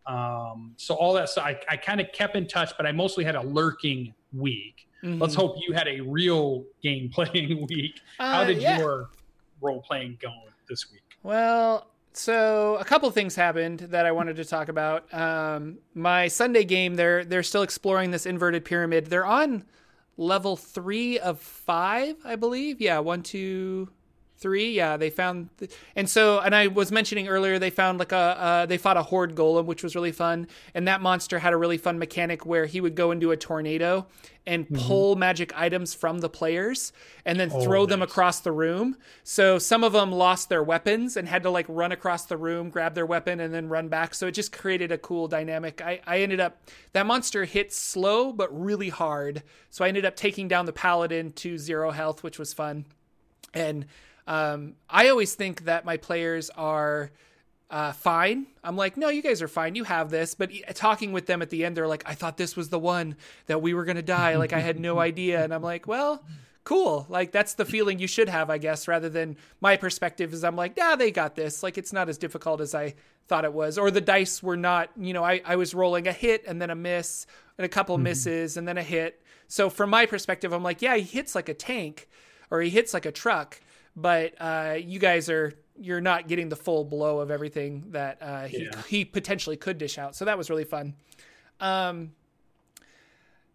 Um, 0.07 0.73
so 0.77 0.95
all 0.95 1.13
that, 1.13 1.29
so 1.29 1.41
I, 1.41 1.59
I 1.69 1.77
kind 1.77 2.01
of 2.01 2.11
kept 2.11 2.35
in 2.35 2.47
touch, 2.47 2.73
but 2.77 2.87
I 2.87 2.91
mostly 2.91 3.23
had 3.23 3.35
a 3.35 3.41
lurking 3.43 4.13
week. 4.33 4.87
Mhm. 5.05 5.21
Let's 5.21 5.35
hope 5.35 5.55
you 5.59 5.73
had 5.73 5.87
a 5.87 6.01
real 6.01 6.65
game 6.81 7.09
playing 7.13 7.67
week. 7.69 8.01
How 8.17 8.41
Uh, 8.41 8.45
did 8.45 8.61
yeah. 8.61 8.79
your 8.79 9.09
role 9.61 9.81
playing 9.81 10.17
go 10.21 10.31
this 10.67 10.91
week? 10.91 11.01
Well, 11.23 11.87
so 12.13 12.77
a 12.79 12.85
couple 12.85 13.09
things 13.11 13.35
happened 13.35 13.79
that 13.91 14.05
I 14.05 14.11
wanted 14.11 14.35
to 14.37 14.45
talk 14.45 14.67
about. 14.69 15.13
Um, 15.13 15.77
my 15.93 16.27
Sunday 16.27 16.63
game, 16.63 16.95
they're 16.95 17.23
they're 17.25 17.43
still 17.43 17.61
exploring 17.61 18.11
this 18.11 18.25
inverted 18.25 18.65
pyramid. 18.65 19.07
They're 19.07 19.25
on 19.25 19.63
level 20.17 20.55
three 20.55 21.19
of 21.19 21.39
five, 21.39 22.15
I 22.23 22.35
believe. 22.35 22.79
Yeah, 22.81 22.99
one, 22.99 23.21
two, 23.21 23.89
three. 24.37 24.71
Yeah, 24.71 24.97
they 24.97 25.09
found, 25.09 25.49
th- 25.57 25.71
and 25.95 26.09
so, 26.09 26.39
and 26.39 26.53
I 26.53 26.67
was 26.67 26.91
mentioning 26.91 27.27
earlier, 27.27 27.57
they 27.57 27.69
found 27.69 27.99
like 27.99 28.11
a, 28.11 28.15
uh, 28.15 28.65
they 28.65 28.77
fought 28.77 28.97
a 28.97 29.03
hoard 29.03 29.35
golem, 29.35 29.65
which 29.65 29.83
was 29.83 29.95
really 29.95 30.11
fun. 30.11 30.47
And 30.73 30.87
that 30.87 31.01
monster 31.01 31.39
had 31.39 31.53
a 31.53 31.57
really 31.57 31.77
fun 31.77 31.97
mechanic 31.99 32.45
where 32.45 32.65
he 32.65 32.81
would 32.81 32.95
go 32.95 33.11
into 33.11 33.31
a 33.31 33.37
tornado 33.37 34.07
and 34.47 34.69
pull 34.69 35.15
magic 35.15 35.51
items 35.57 35.95
from 35.95 36.19
the 36.19 36.29
players 36.29 36.93
and 37.25 37.39
then 37.39 37.49
Oh, 37.51 37.63
throw 37.63 37.87
them 37.87 38.03
across 38.03 38.41
the 38.41 38.51
room. 38.51 38.95
So 39.23 39.57
some 39.57 39.83
of 39.83 39.93
them 39.93 40.11
lost 40.11 40.49
their 40.49 40.61
weapons 40.61 41.17
and 41.17 41.27
had 41.27 41.41
to 41.43 41.49
like 41.49 41.65
run 41.67 41.91
across 41.91 42.25
the 42.25 42.37
room, 42.37 42.69
grab 42.69 42.93
their 42.93 43.07
weapon, 43.07 43.39
and 43.39 43.51
then 43.51 43.69
run 43.69 43.87
back. 43.87 44.13
So 44.13 44.27
it 44.27 44.33
just 44.33 44.51
created 44.51 44.91
a 44.91 44.99
cool 44.99 45.27
dynamic. 45.27 45.81
I, 45.81 45.99
I 46.05 46.19
ended 46.19 46.39
up, 46.39 46.61
that 46.93 47.07
monster 47.07 47.45
hit 47.45 47.73
slow 47.73 48.31
but 48.31 48.55
really 48.55 48.89
hard. 48.89 49.41
So 49.71 49.83
I 49.83 49.87
ended 49.87 50.05
up 50.05 50.15
taking 50.15 50.47
down 50.47 50.67
the 50.67 50.73
paladin 50.73 51.31
to 51.31 51.57
zero 51.57 51.89
health, 51.89 52.21
which 52.21 52.37
was 52.37 52.53
fun. 52.53 52.85
And 53.53 53.87
um, 54.27 54.75
I 54.89 55.09
always 55.09 55.35
think 55.35 55.65
that 55.65 55.85
my 55.85 55.97
players 55.97 56.49
are 56.51 57.11
uh, 57.69 57.91
fine. 57.91 58.47
I'm 58.63 58.75
like, 58.75 58.97
no, 58.97 59.09
you 59.09 59.21
guys 59.21 59.41
are 59.41 59.47
fine. 59.47 59.75
You 59.75 59.83
have 59.83 60.09
this. 60.09 60.35
But 60.35 60.51
e- 60.51 60.63
talking 60.73 61.13
with 61.13 61.25
them 61.25 61.41
at 61.41 61.49
the 61.49 61.65
end, 61.65 61.75
they're 61.75 61.87
like, 61.87 62.03
I 62.05 62.13
thought 62.13 62.37
this 62.37 62.55
was 62.55 62.69
the 62.69 62.79
one 62.79 63.15
that 63.47 63.61
we 63.61 63.73
were 63.73 63.85
going 63.85 63.95
to 63.95 64.01
die. 64.01 64.35
Like, 64.35 64.53
I 64.53 64.59
had 64.59 64.79
no 64.79 64.99
idea. 65.11 65.43
And 65.43 65.53
I'm 65.53 65.63
like, 65.63 65.87
well, 65.87 66.23
cool. 66.63 67.05
Like, 67.09 67.31
that's 67.31 67.55
the 67.55 67.65
feeling 67.65 67.99
you 67.99 68.07
should 68.07 68.29
have, 68.29 68.49
I 68.49 68.57
guess, 68.57 68.87
rather 68.87 69.09
than 69.09 69.37
my 69.61 69.77
perspective 69.77 70.33
is 70.33 70.43
I'm 70.43 70.55
like, 70.55 70.73
yeah, 70.77 70.95
they 70.95 71.11
got 71.11 71.35
this. 71.35 71.63
Like, 71.63 71.77
it's 71.77 71.93
not 71.93 72.09
as 72.09 72.17
difficult 72.17 72.61
as 72.61 72.75
I 72.75 72.95
thought 73.27 73.45
it 73.45 73.53
was. 73.53 73.77
Or 73.77 73.89
the 73.89 74.01
dice 74.01 74.41
were 74.41 74.57
not, 74.57 74.89
you 74.97 75.13
know, 75.13 75.23
I, 75.23 75.41
I 75.45 75.55
was 75.55 75.73
rolling 75.73 76.07
a 76.07 76.11
hit 76.11 76.43
and 76.47 76.61
then 76.61 76.69
a 76.69 76.75
miss 76.75 77.25
and 77.57 77.65
a 77.65 77.69
couple 77.69 77.97
misses 77.97 78.57
and 78.57 78.67
then 78.67 78.77
a 78.77 78.83
hit. 78.83 79.21
So 79.47 79.69
from 79.69 79.89
my 79.89 80.05
perspective, 80.05 80.51
I'm 80.53 80.63
like, 80.63 80.81
yeah, 80.81 80.95
he 80.95 81.03
hits 81.03 81.35
like 81.35 81.49
a 81.49 81.53
tank 81.53 82.07
or 82.51 82.61
he 82.61 82.69
hits 82.69 82.93
like 82.93 83.05
a 83.05 83.11
truck 83.11 83.59
but 83.95 84.33
uh, 84.39 84.75
you 84.79 84.99
guys 84.99 85.29
are 85.29 85.53
you're 85.77 86.01
not 86.01 86.27
getting 86.29 86.47
the 86.49 86.55
full 86.55 86.85
blow 86.85 87.19
of 87.19 87.29
everything 87.29 87.83
that 87.89 88.17
uh, 88.21 88.45
he 88.45 88.63
Yeah. 88.63 88.81
he 88.87 89.03
potentially 89.05 89.57
could 89.57 89.77
dish 89.77 89.97
out. 89.97 90.15
So 90.15 90.25
that 90.25 90.37
was 90.37 90.49
really 90.49 90.63
fun. 90.63 90.93
Um, 91.59 92.11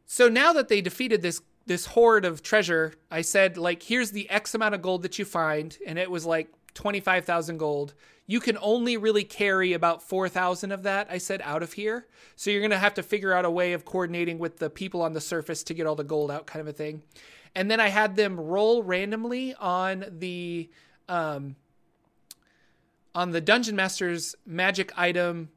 so 0.07 0.29
now 0.29 0.53
that 0.53 0.69
they 0.69 0.81
defeated 0.81 1.23
this 1.23 1.41
this 1.67 1.87
hoard 1.87 2.25
of 2.25 2.43
treasure, 2.43 2.95
I 3.11 3.21
said 3.23 3.57
like, 3.57 3.83
here's 3.83 4.11
the 4.11 4.29
X 4.29 4.55
amount 4.55 4.75
of 4.75 4.83
gold 4.83 5.03
that 5.03 5.19
you 5.19 5.25
find, 5.25 5.77
and 5.87 5.99
it 5.99 6.11
was 6.11 6.27
like 6.27 6.49
twenty 6.75 7.01
five 7.01 7.25
thousand 7.25 7.59
gold. 7.59 7.95
You 8.27 8.39
can 8.41 8.57
only 8.61 8.97
really 8.97 9.25
carry 9.25 9.73
about 9.73 10.03
four 10.03 10.29
thousand 10.29 10.73
of 10.73 10.83
that. 10.85 11.09
I 11.11 11.19
said 11.19 11.41
out 11.45 11.63
of 11.63 11.73
here, 11.75 12.07
so 12.37 12.51
you're 12.51 12.63
gonna 12.63 12.79
have 12.79 12.95
to 12.95 13.03
figure 13.03 13.33
out 13.33 13.45
a 13.45 13.51
way 13.51 13.73
of 13.73 13.85
coordinating 13.85 14.39
with 14.39 14.59
the 14.59 14.71
people 14.71 15.03
on 15.03 15.13
the 15.13 15.21
surface 15.21 15.63
to 15.65 15.75
get 15.75 15.87
all 15.87 15.97
the 15.97 16.05
gold 16.05 16.31
out, 16.31 16.47
kind 16.47 16.61
of 16.61 16.69
a 16.69 16.73
thing 16.73 17.03
and 17.55 17.71
then 17.71 17.81
I 17.81 17.89
had 17.89 18.17
them 18.17 18.39
roll 18.39 18.83
randomly 18.83 19.55
on 19.55 20.05
the 20.19 20.69
um, 21.09 21.57
on 23.15 23.31
the 23.31 23.41
dungeon 23.41 23.77
master's 23.77 24.35
magic 24.47 24.93
item 24.97 25.51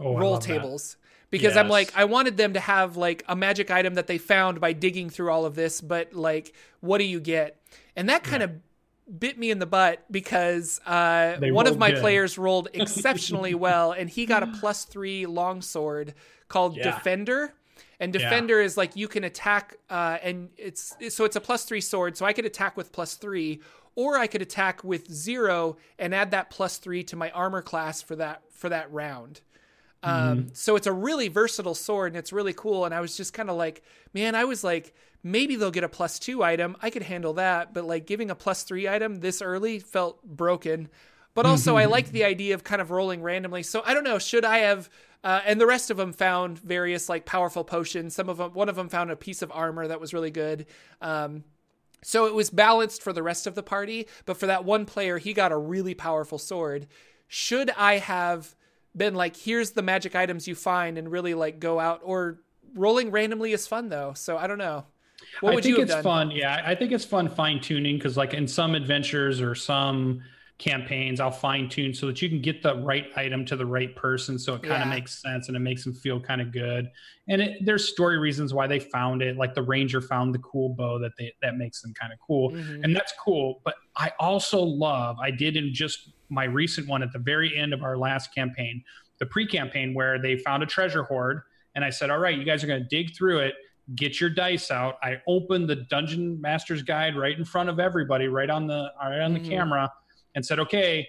Oh, 0.00 0.16
roll 0.16 0.32
love 0.34 0.42
that. 0.46 0.52
tables 0.52 0.96
because 1.30 1.56
I'm 1.56 1.68
like 1.68 1.92
I 1.96 2.04
wanted 2.04 2.36
them 2.36 2.52
to 2.52 2.60
have 2.60 2.96
like 2.96 3.24
a 3.26 3.34
magic 3.34 3.68
item 3.70 3.94
that 3.94 4.06
they 4.06 4.16
found 4.16 4.60
by 4.60 4.72
digging 4.72 5.10
through 5.10 5.30
all 5.32 5.44
of 5.44 5.56
this, 5.56 5.80
but 5.80 6.12
like 6.12 6.54
what 6.80 6.98
do 6.98 7.04
you 7.04 7.18
get? 7.18 7.60
And 7.96 8.08
that 8.08 8.22
kind 8.22 8.42
of 8.44 8.52
bit 9.18 9.38
me 9.38 9.50
in 9.50 9.58
the 9.58 9.66
butt 9.66 10.04
because 10.10 10.80
uh, 10.86 11.36
one 11.40 11.66
of 11.66 11.78
my 11.78 11.90
good. 11.90 12.00
players 12.00 12.38
rolled 12.38 12.68
exceptionally 12.74 13.54
well, 13.56 13.90
and 13.90 14.08
he 14.08 14.24
got 14.24 14.44
a 14.44 14.46
plus 14.46 14.84
three 14.84 15.26
longsword 15.26 16.14
called 16.46 16.76
Yeah. 16.76 16.84
Defender. 16.94 17.54
And 18.00 18.14
Yeah. 18.14 18.20
defender 18.20 18.60
is 18.60 18.76
like 18.76 18.94
you 18.96 19.08
can 19.08 19.24
attack, 19.24 19.76
uh, 19.90 20.18
and 20.22 20.50
it's 20.56 20.96
so 21.10 21.24
it's 21.24 21.36
a 21.36 21.40
plus 21.40 21.64
three 21.64 21.80
sword. 21.80 22.16
So 22.16 22.24
I 22.24 22.32
could 22.32 22.44
attack 22.46 22.76
with 22.76 22.92
plus 22.92 23.14
three, 23.14 23.60
or 23.96 24.16
I 24.16 24.28
could 24.28 24.42
attack 24.42 24.84
with 24.84 25.10
zero 25.12 25.76
and 25.98 26.14
add 26.14 26.30
that 26.30 26.50
plus 26.50 26.78
three 26.78 27.02
to 27.04 27.16
my 27.16 27.30
armor 27.30 27.62
class 27.62 28.00
for 28.00 28.14
that 28.16 28.42
for 28.50 28.68
that 28.68 28.92
round. 28.92 29.40
Um, 30.04 30.50
so 30.52 30.76
it's 30.76 30.86
a 30.86 30.92
really 30.92 31.26
versatile 31.26 31.74
sword 31.74 32.12
and 32.12 32.16
it's 32.18 32.32
really 32.32 32.52
cool. 32.52 32.84
And 32.84 32.94
I 32.94 33.00
was 33.00 33.16
just 33.16 33.34
kind 33.34 33.50
of 33.50 33.56
like, 33.56 33.82
man, 34.14 34.36
I 34.36 34.44
was 34.44 34.62
like, 34.62 34.94
maybe 35.24 35.56
they'll 35.56 35.72
get 35.72 35.82
a 35.82 35.88
plus 35.88 36.20
two 36.20 36.44
item. 36.44 36.76
I 36.80 36.90
could 36.90 37.02
handle 37.02 37.32
that, 37.34 37.74
but 37.74 37.84
like 37.84 38.06
giving 38.06 38.30
a 38.30 38.36
plus 38.36 38.62
three 38.62 38.88
item 38.88 39.16
this 39.16 39.42
early 39.42 39.80
felt 39.80 40.22
broken. 40.22 40.88
But 41.38 41.46
also, 41.46 41.76
I 41.76 41.84
like 41.84 42.10
the 42.10 42.24
idea 42.24 42.54
of 42.54 42.64
kind 42.64 42.82
of 42.82 42.90
rolling 42.90 43.22
randomly. 43.22 43.62
So 43.62 43.80
I 43.86 43.94
don't 43.94 44.02
know. 44.02 44.18
Should 44.18 44.44
I 44.44 44.58
have? 44.58 44.90
Uh, 45.22 45.40
and 45.46 45.60
the 45.60 45.68
rest 45.68 45.88
of 45.88 45.96
them 45.96 46.12
found 46.12 46.58
various 46.58 47.08
like 47.08 47.26
powerful 47.26 47.62
potions. 47.62 48.16
Some 48.16 48.28
of 48.28 48.38
them, 48.38 48.54
one 48.54 48.68
of 48.68 48.74
them 48.74 48.88
found 48.88 49.12
a 49.12 49.16
piece 49.16 49.40
of 49.40 49.52
armor 49.54 49.86
that 49.86 50.00
was 50.00 50.12
really 50.12 50.32
good. 50.32 50.66
Um, 51.00 51.44
so 52.02 52.26
it 52.26 52.34
was 52.34 52.50
balanced 52.50 53.04
for 53.04 53.12
the 53.12 53.22
rest 53.22 53.46
of 53.46 53.54
the 53.54 53.62
party, 53.62 54.08
but 54.26 54.36
for 54.36 54.46
that 54.46 54.64
one 54.64 54.84
player, 54.84 55.18
he 55.18 55.32
got 55.32 55.52
a 55.52 55.56
really 55.56 55.94
powerful 55.94 56.38
sword. 56.38 56.88
Should 57.28 57.70
I 57.70 57.98
have 57.98 58.56
been 58.96 59.14
like, 59.14 59.36
here's 59.36 59.70
the 59.70 59.82
magic 59.82 60.16
items 60.16 60.48
you 60.48 60.56
find 60.56 60.98
and 60.98 61.08
really 61.08 61.34
like 61.34 61.60
go 61.60 61.78
out 61.78 62.00
or 62.02 62.40
rolling 62.74 63.12
randomly 63.12 63.52
is 63.52 63.64
fun 63.64 63.90
though. 63.90 64.12
So 64.14 64.36
I 64.36 64.48
don't 64.48 64.58
know. 64.58 64.86
What 65.40 65.54
would 65.54 65.60
I 65.60 65.62
think 65.62 65.76
you 65.76 65.80
have 65.82 65.88
it's 65.88 65.94
done? 65.94 66.02
fun. 66.02 66.30
Yeah, 66.32 66.62
I 66.64 66.74
think 66.74 66.90
it's 66.90 67.04
fun 67.04 67.28
fine 67.28 67.60
tuning 67.60 67.96
because, 67.96 68.16
like, 68.16 68.34
in 68.34 68.48
some 68.48 68.74
adventures 68.74 69.40
or 69.40 69.54
some 69.54 70.22
campaigns, 70.58 71.20
I'll 71.20 71.30
fine 71.30 71.68
tune 71.68 71.94
so 71.94 72.06
that 72.08 72.20
you 72.20 72.28
can 72.28 72.40
get 72.42 72.62
the 72.62 72.74
right 72.76 73.06
item 73.16 73.44
to 73.46 73.56
the 73.56 73.64
right 73.64 73.94
person, 73.94 74.38
so 74.38 74.54
it 74.54 74.62
kind 74.62 74.80
Yeah. 74.80 74.82
of 74.82 74.88
makes 74.88 75.22
sense 75.22 75.46
and 75.48 75.56
it 75.56 75.60
makes 75.60 75.84
them 75.84 75.94
feel 75.94 76.20
kind 76.20 76.40
of 76.40 76.50
good. 76.52 76.90
And 77.28 77.40
it, 77.40 77.64
there's 77.64 77.88
story 77.88 78.18
reasons 78.18 78.52
why 78.52 78.66
they 78.66 78.80
found 78.80 79.22
it. 79.22 79.36
Like 79.36 79.54
the 79.54 79.62
ranger 79.62 80.00
found 80.00 80.34
the 80.34 80.40
cool 80.40 80.70
bow 80.70 80.98
that 80.98 81.12
they 81.16 81.32
that 81.42 81.56
makes 81.56 81.80
them 81.80 81.94
kind 81.94 82.12
of 82.12 82.18
cool, 82.18 82.50
Mhm. 82.50 82.82
and 82.84 82.94
that's 82.96 83.12
cool. 83.24 83.60
But 83.64 83.76
I 83.96 84.10
also 84.18 84.60
love. 84.60 85.16
I 85.20 85.30
did 85.30 85.56
in 85.56 85.72
just 85.72 86.10
my 86.28 86.44
recent 86.44 86.88
one 86.88 87.02
at 87.02 87.12
the 87.12 87.18
very 87.20 87.56
end 87.56 87.72
of 87.72 87.82
our 87.84 87.96
last 87.96 88.34
campaign, 88.34 88.82
the 89.18 89.26
pre-campaign 89.26 89.94
where 89.94 90.20
they 90.20 90.36
found 90.36 90.62
a 90.62 90.66
treasure 90.66 91.04
hoard, 91.04 91.42
and 91.76 91.84
I 91.84 91.90
said, 91.90 92.10
"All 92.10 92.18
right, 92.18 92.36
you 92.36 92.44
guys 92.44 92.64
are 92.64 92.66
going 92.66 92.82
to 92.82 92.88
dig 92.88 93.14
through 93.14 93.38
it." 93.38 93.54
get 93.94 94.20
your 94.20 94.28
dice 94.28 94.70
out. 94.70 94.98
I 95.02 95.22
opened 95.26 95.66
the 95.66 95.76
Dungeon 95.76 96.38
Master's 96.42 96.82
Guide 96.82 97.16
right 97.16 97.38
in 97.38 97.42
front 97.42 97.70
of 97.70 97.80
everybody, 97.80 98.28
right 98.28 98.50
on 98.50 98.66
the 98.66 98.92
right 99.02 99.20
on 99.22 99.32
the 99.32 99.40
Mhm. 99.40 99.48
camera, 99.48 99.90
and 100.34 100.44
said, 100.44 100.58
"Okay, 100.60 101.08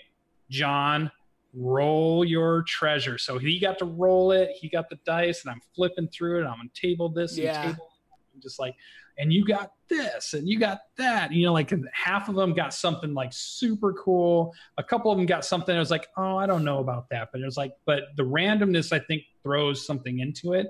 John, 0.50 1.12
roll 1.54 2.24
your 2.26 2.64
treasure." 2.64 3.18
So 3.18 3.38
he 3.38 3.60
got 3.60 3.80
to 3.80 3.86
roll 3.86 4.32
it. 4.32 4.52
He 4.60 4.70
got 4.70 4.90
the 4.90 4.98
dice, 5.06 5.44
and 5.44 5.52
I'm 5.52 5.62
flipping 5.76 6.08
through 6.08 6.42
it. 6.42 6.48
I'm 6.48 6.60
on 6.60 6.70
table 6.74 7.10
this 7.10 7.32
and 7.34 7.44
Yeah. 7.46 7.62
table, 7.62 7.90
I'm 8.34 8.42
just 8.42 8.60
like, 8.60 8.76
and 9.18 9.34
you 9.34 9.44
got 9.46 9.72
this, 9.90 10.34
and 10.34 10.48
you 10.48 10.58
got 10.60 10.80
that. 10.98 11.32
You 11.34 11.46
know, 11.48 11.54
like 11.54 11.74
half 11.94 12.30
of 12.30 12.36
them 12.36 12.54
got 12.54 12.74
something 12.74 13.14
like 13.14 13.34
super 13.34 13.94
cool. 13.94 14.54
A 14.78 14.84
couple 14.84 15.12
of 15.12 15.18
them 15.18 15.26
got 15.26 15.44
something. 15.44 15.76
I 15.76 15.80
was 15.80 15.92
like, 15.92 16.08
oh, 16.18 16.38
I 16.38 16.46
don't 16.46 16.64
know 16.64 16.80
about 16.80 17.10
that, 17.10 17.30
but 17.32 17.42
it 17.42 17.46
was 17.46 17.58
like, 17.58 17.74
but 17.86 18.04
the 18.16 18.24
randomness 18.24 18.94
I 18.94 19.00
think 19.00 19.24
throws 19.44 19.86
something 19.86 20.20
into 20.20 20.54
it 20.54 20.68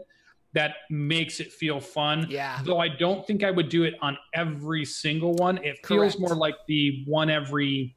that 0.53 0.77
makes 0.89 1.39
it 1.39 1.51
feel 1.53 1.79
fun. 1.79 2.25
Yeah. 2.27 2.59
Though 2.63 2.79
I 2.79 2.87
don't 2.87 3.25
think 3.27 3.43
I 3.43 3.51
would 3.51 3.69
do 3.69 3.83
it 3.83 3.93
on 4.01 4.17
every 4.33 4.83
single 4.83 5.33
one. 5.35 5.59
It 5.63 5.85
feels 5.85 6.17
more 6.17 6.35
like 6.35 6.55
the 6.67 7.03
one 7.05 7.29
every 7.29 7.95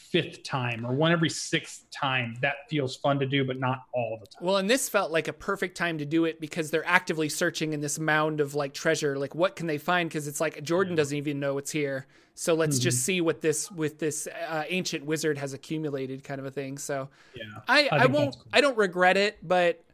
fifth 0.00 0.42
time 0.42 0.84
or 0.86 0.92
one 0.94 1.12
every 1.12 1.28
sixth 1.30 1.84
time. 1.90 2.34
That 2.42 2.54
feels 2.68 2.96
fun 2.96 3.18
to 3.20 3.26
do, 3.26 3.44
but 3.44 3.58
not 3.60 3.82
all 3.94 4.18
the 4.20 4.26
time. 4.26 4.44
Well, 4.44 4.56
and 4.56 4.68
this 4.68 4.88
felt 4.88 5.10
like 5.12 5.28
a 5.28 5.32
perfect 5.32 5.76
time 5.76 5.98
to 5.98 6.04
do 6.04 6.24
it 6.24 6.40
because 6.40 6.70
they're 6.70 6.86
actively 6.86 7.28
searching 7.28 7.72
in 7.72 7.80
this 7.80 7.98
mound 7.98 8.40
of 8.40 8.54
like 8.54 8.74
treasure. 8.74 9.18
Like, 9.18 9.34
what 9.34 9.56
can 9.56 9.66
they 9.66 9.78
find? 9.78 10.08
Because 10.08 10.26
it's 10.26 10.40
like 10.40 10.62
Jordan 10.62 10.94
doesn't 10.96 11.16
even 11.16 11.38
know 11.38 11.58
it's 11.58 11.70
here. 11.70 12.06
So 12.34 12.54
let's 12.54 12.78
just 12.78 12.98
Mm-hmm. 12.98 13.02
see 13.04 13.20
what 13.20 13.40
this 13.40 13.70
with 13.70 13.98
this 13.98 14.26
uh, 14.26 14.64
ancient 14.68 15.04
wizard 15.04 15.36
has 15.38 15.52
accumulated, 15.52 16.24
kind 16.24 16.40
of 16.40 16.46
a 16.46 16.50
thing. 16.50 16.78
So 16.78 17.08
Yeah. 17.34 17.44
I, 17.68 17.88
I, 17.92 17.98
that's 17.98 18.10
won't. 18.12 18.34
cool. 18.34 18.44
I 18.52 18.60
don't 18.60 18.78
regret 18.78 19.16
it, 19.16 19.38
but 19.46 19.84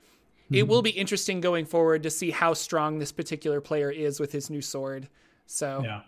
it 0.53 0.65
Mhm. 0.65 0.69
will 0.69 0.83
be 0.83 0.91
interesting 0.91 1.41
going 1.41 1.65
forward 1.67 2.05
to 2.05 2.11
see 2.11 2.31
how 2.31 2.55
strong 2.55 2.99
this 3.01 3.11
particular 3.11 3.61
player 3.61 3.91
is 3.91 4.21
with 4.21 4.31
his 4.33 4.49
new 4.49 4.63
sword. 4.63 5.09
So 5.47 5.81
Yeah. 5.85 6.03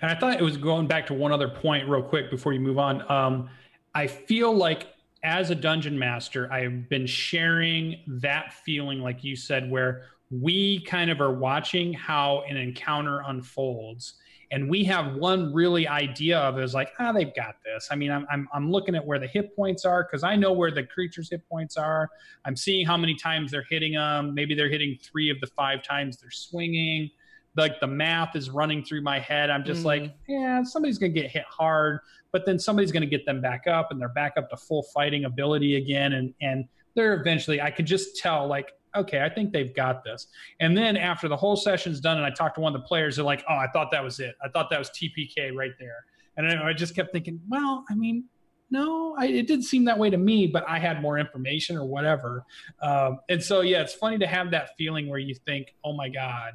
And 0.00 0.10
I 0.10 0.14
thought 0.14 0.34
it 0.34 0.42
was 0.42 0.56
going 0.56 0.86
back 0.86 1.06
to 1.08 1.14
one 1.14 1.32
other 1.32 1.48
point 1.48 1.88
real 1.88 2.02
quick 2.02 2.30
before 2.30 2.52
you 2.52 2.60
move 2.60 2.78
on. 2.78 3.10
Um, 3.10 3.48
I 3.94 4.06
feel 4.06 4.54
like 4.54 4.88
as 5.22 5.50
a 5.50 5.54
dungeon 5.54 5.98
master, 5.98 6.50
I've 6.52 6.88
been 6.88 7.06
sharing 7.06 8.00
that 8.06 8.52
feeling, 8.64 9.00
like 9.00 9.22
you 9.22 9.36
said, 9.36 9.70
where 9.70 10.04
we 10.30 10.82
kind 10.84 11.10
of 11.10 11.20
are 11.20 11.32
watching 11.32 11.92
how 11.92 12.42
an 12.48 12.56
encounter 12.56 13.22
unfolds. 13.26 14.14
And 14.52 14.68
we 14.68 14.82
have 14.84 15.14
one 15.14 15.52
really 15.52 15.86
idea 15.86 16.38
of 16.38 16.58
is 16.58 16.74
like, 16.74 16.90
ah, 16.98 17.12
they've 17.12 17.34
got 17.34 17.56
this. 17.64 17.88
I 17.90 17.96
mean, 17.96 18.10
I'm, 18.10 18.26
I'm, 18.30 18.48
I'm 18.52 18.70
looking 18.70 18.96
at 18.96 19.04
where 19.04 19.18
the 19.18 19.28
hit 19.28 19.54
points 19.54 19.84
are 19.84 20.02
because 20.02 20.24
I 20.24 20.34
know 20.34 20.52
where 20.52 20.72
the 20.72 20.82
creature's 20.82 21.30
hit 21.30 21.48
points 21.48 21.76
are. 21.76 22.08
I'm 22.44 22.56
seeing 22.56 22.84
how 22.84 22.96
many 22.96 23.14
times 23.14 23.52
they're 23.52 23.66
hitting 23.70 23.92
them. 23.92 24.34
Maybe 24.34 24.54
they're 24.54 24.68
hitting 24.68 24.98
three 25.00 25.30
of 25.30 25.40
the 25.40 25.46
five 25.46 25.82
times 25.84 26.16
they're 26.16 26.32
swinging. 26.32 27.10
Like 27.56 27.80
the 27.80 27.86
math 27.86 28.36
is 28.36 28.48
running 28.50 28.84
through 28.84 29.02
my 29.02 29.18
head. 29.18 29.50
I'm 29.50 29.64
just 29.64 29.82
mm. 29.82 29.86
like, 29.86 30.14
yeah, 30.28 30.62
somebody's 30.62 30.98
going 30.98 31.12
to 31.12 31.20
get 31.20 31.30
hit 31.30 31.44
hard, 31.48 32.00
but 32.32 32.46
then 32.46 32.58
somebody's 32.58 32.92
going 32.92 33.02
to 33.02 33.08
get 33.08 33.26
them 33.26 33.40
back 33.40 33.66
up 33.66 33.90
and 33.90 34.00
they're 34.00 34.08
back 34.08 34.34
up 34.36 34.48
to 34.50 34.56
full 34.56 34.84
fighting 34.94 35.24
ability 35.24 35.76
again. 35.76 36.12
And, 36.12 36.32
and 36.40 36.66
they're 36.94 37.14
eventually, 37.14 37.60
I 37.60 37.70
could 37.70 37.86
just 37.86 38.16
tell, 38.18 38.46
like, 38.46 38.72
okay, 38.96 39.22
I 39.22 39.28
think 39.28 39.52
they've 39.52 39.74
got 39.74 40.04
this. 40.04 40.26
And 40.60 40.76
then 40.76 40.96
after 40.96 41.28
the 41.28 41.36
whole 41.36 41.56
session's 41.56 42.00
done, 42.00 42.16
and 42.16 42.26
I 42.26 42.30
talked 42.30 42.56
to 42.56 42.60
one 42.60 42.74
of 42.74 42.80
the 42.80 42.86
players, 42.86 43.16
they're 43.16 43.24
like, 43.24 43.44
oh, 43.48 43.54
I 43.56 43.66
thought 43.72 43.90
that 43.92 44.02
was 44.02 44.20
it. 44.20 44.34
I 44.42 44.48
thought 44.48 44.70
that 44.70 44.78
was 44.78 44.90
TPK 44.90 45.54
right 45.54 45.72
there. 45.78 46.04
And 46.36 46.46
I, 46.46 46.68
I 46.68 46.72
just 46.72 46.94
kept 46.94 47.12
thinking, 47.12 47.40
well, 47.48 47.84
I 47.90 47.94
mean, 47.94 48.24
no, 48.70 49.16
I, 49.18 49.26
it 49.26 49.48
did 49.48 49.64
seem 49.64 49.84
that 49.86 49.98
way 49.98 50.10
to 50.10 50.16
me, 50.16 50.46
but 50.46 50.64
I 50.68 50.78
had 50.78 51.02
more 51.02 51.18
information 51.18 51.76
or 51.76 51.84
whatever. 51.84 52.44
Um, 52.80 53.18
and 53.28 53.42
so, 53.42 53.62
yeah, 53.62 53.82
it's 53.82 53.94
funny 53.94 54.18
to 54.18 54.26
have 54.26 54.52
that 54.52 54.70
feeling 54.78 55.08
where 55.08 55.18
you 55.18 55.34
think, 55.34 55.74
oh 55.84 55.92
my 55.92 56.08
God, 56.08 56.52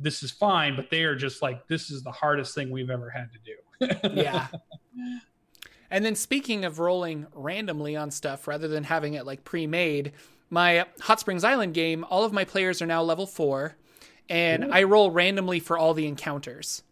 this 0.00 0.22
is 0.22 0.30
fine, 0.30 0.74
but 0.76 0.90
they 0.90 1.04
are 1.04 1.14
just 1.14 1.42
like, 1.42 1.66
this 1.68 1.90
is 1.90 2.02
the 2.02 2.10
hardest 2.10 2.54
thing 2.54 2.70
we've 2.70 2.90
ever 2.90 3.10
had 3.10 3.28
to 3.32 3.38
do. 3.44 4.10
yeah. 4.20 4.48
And 5.90 6.04
then 6.04 6.14
speaking 6.14 6.64
of 6.64 6.78
rolling 6.78 7.26
randomly 7.34 7.96
on 7.96 8.10
stuff 8.10 8.48
rather 8.48 8.68
than 8.68 8.84
having 8.84 9.14
it 9.14 9.26
like 9.26 9.44
pre-made, 9.44 10.12
my 10.48 10.86
Hot 11.00 11.20
Springs 11.20 11.44
Island 11.44 11.74
game, 11.74 12.04
all 12.08 12.24
of 12.24 12.32
my 12.32 12.44
players 12.44 12.80
are 12.80 12.86
now 12.86 13.02
level 13.02 13.26
four, 13.26 13.76
and 14.28 14.64
Ooh. 14.64 14.70
I 14.70 14.82
roll 14.84 15.10
randomly 15.10 15.60
for 15.60 15.76
all 15.76 15.94
the 15.94 16.06
encounters. 16.06 16.82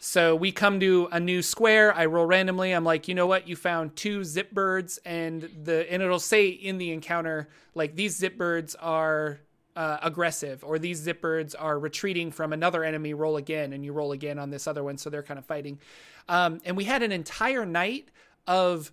So 0.00 0.36
we 0.36 0.52
come 0.52 0.78
to 0.80 1.08
a 1.10 1.18
new 1.18 1.42
square. 1.42 1.92
I 1.92 2.06
roll 2.06 2.26
randomly. 2.26 2.70
I'm 2.70 2.84
like, 2.84 3.08
you 3.08 3.14
know 3.14 3.26
what? 3.26 3.48
You 3.48 3.56
found 3.56 3.96
two 3.96 4.22
zip 4.22 4.52
birds, 4.52 4.98
and 5.04 5.50
the 5.64 5.90
and 5.92 6.02
it'll 6.02 6.20
say 6.20 6.48
in 6.48 6.78
the 6.78 6.92
encounter 6.92 7.48
like 7.74 7.96
these 7.96 8.16
zip 8.16 8.38
birds 8.38 8.76
are 8.76 9.40
uh, 9.78 9.96
aggressive, 10.02 10.64
or 10.64 10.76
these 10.76 10.98
zip 10.98 11.20
birds 11.20 11.54
are 11.54 11.78
retreating 11.78 12.32
from 12.32 12.52
another 12.52 12.82
enemy. 12.82 13.14
Roll 13.14 13.36
again, 13.36 13.72
and 13.72 13.84
you 13.84 13.92
roll 13.92 14.10
again 14.10 14.36
on 14.36 14.50
this 14.50 14.66
other 14.66 14.82
one, 14.82 14.98
so 14.98 15.08
they're 15.08 15.22
kind 15.22 15.38
of 15.38 15.44
fighting. 15.44 15.78
Um, 16.28 16.60
and 16.64 16.76
we 16.76 16.82
had 16.82 17.04
an 17.04 17.12
entire 17.12 17.64
night 17.64 18.08
of 18.48 18.90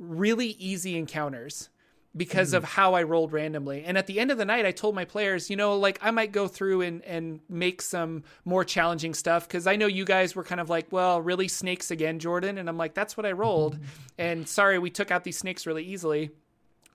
really 0.00 0.48
easy 0.48 0.98
encounters 0.98 1.68
because 2.16 2.54
mm. 2.54 2.56
of 2.56 2.64
how 2.64 2.94
I 2.94 3.04
rolled 3.04 3.32
randomly. 3.32 3.84
And 3.84 3.96
at 3.96 4.08
the 4.08 4.18
end 4.18 4.32
of 4.32 4.38
the 4.38 4.44
night, 4.44 4.66
I 4.66 4.72
told 4.72 4.96
my 4.96 5.04
players, 5.04 5.48
you 5.48 5.54
know, 5.54 5.76
like 5.76 6.00
I 6.02 6.10
might 6.10 6.32
go 6.32 6.48
through 6.48 6.80
and, 6.80 7.04
and 7.04 7.38
make 7.48 7.80
some 7.80 8.24
more 8.44 8.64
challenging 8.64 9.14
stuff 9.14 9.46
because 9.46 9.68
I 9.68 9.76
know 9.76 9.86
you 9.86 10.04
guys 10.04 10.34
were 10.34 10.42
kind 10.42 10.60
of 10.60 10.68
like, 10.68 10.90
well, 10.90 11.22
really 11.22 11.46
snakes 11.46 11.92
again, 11.92 12.18
Jordan. 12.18 12.58
And 12.58 12.68
I'm 12.68 12.76
like, 12.76 12.94
that's 12.94 13.16
what 13.16 13.26
I 13.26 13.32
rolled. 13.32 13.78
and 14.18 14.48
sorry, 14.48 14.80
we 14.80 14.90
took 14.90 15.12
out 15.12 15.22
these 15.22 15.38
snakes 15.38 15.66
really 15.66 15.84
easily. 15.84 16.30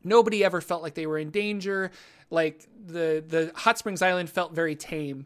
Nobody 0.03 0.43
ever 0.43 0.61
felt 0.61 0.81
like 0.81 0.95
they 0.95 1.07
were 1.07 1.17
in 1.17 1.29
danger. 1.29 1.91
Like 2.29 2.67
the 2.85 3.23
the 3.25 3.51
Hot 3.55 3.77
Springs 3.77 4.01
Island 4.01 4.29
felt 4.29 4.53
very 4.53 4.75
tame. 4.75 5.25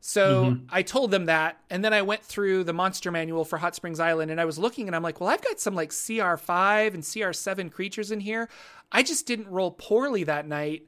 So 0.00 0.44
mm-hmm. 0.44 0.66
I 0.70 0.82
told 0.82 1.10
them 1.10 1.26
that, 1.26 1.58
and 1.68 1.84
then 1.84 1.92
I 1.92 2.02
went 2.02 2.22
through 2.22 2.62
the 2.64 2.72
monster 2.72 3.10
manual 3.10 3.44
for 3.44 3.58
Hot 3.58 3.74
Springs 3.74 3.98
Island, 3.98 4.30
and 4.30 4.40
I 4.40 4.44
was 4.44 4.56
looking, 4.58 4.86
and 4.86 4.94
I'm 4.94 5.02
like, 5.02 5.20
well, 5.20 5.28
I've 5.28 5.42
got 5.42 5.58
some 5.58 5.74
like 5.74 5.90
CR5 5.90 6.94
and 6.94 7.02
CR7 7.02 7.72
creatures 7.72 8.12
in 8.12 8.20
here. 8.20 8.48
I 8.92 9.02
just 9.02 9.26
didn't 9.26 9.48
roll 9.48 9.72
poorly 9.72 10.22
that 10.24 10.46
night. 10.46 10.84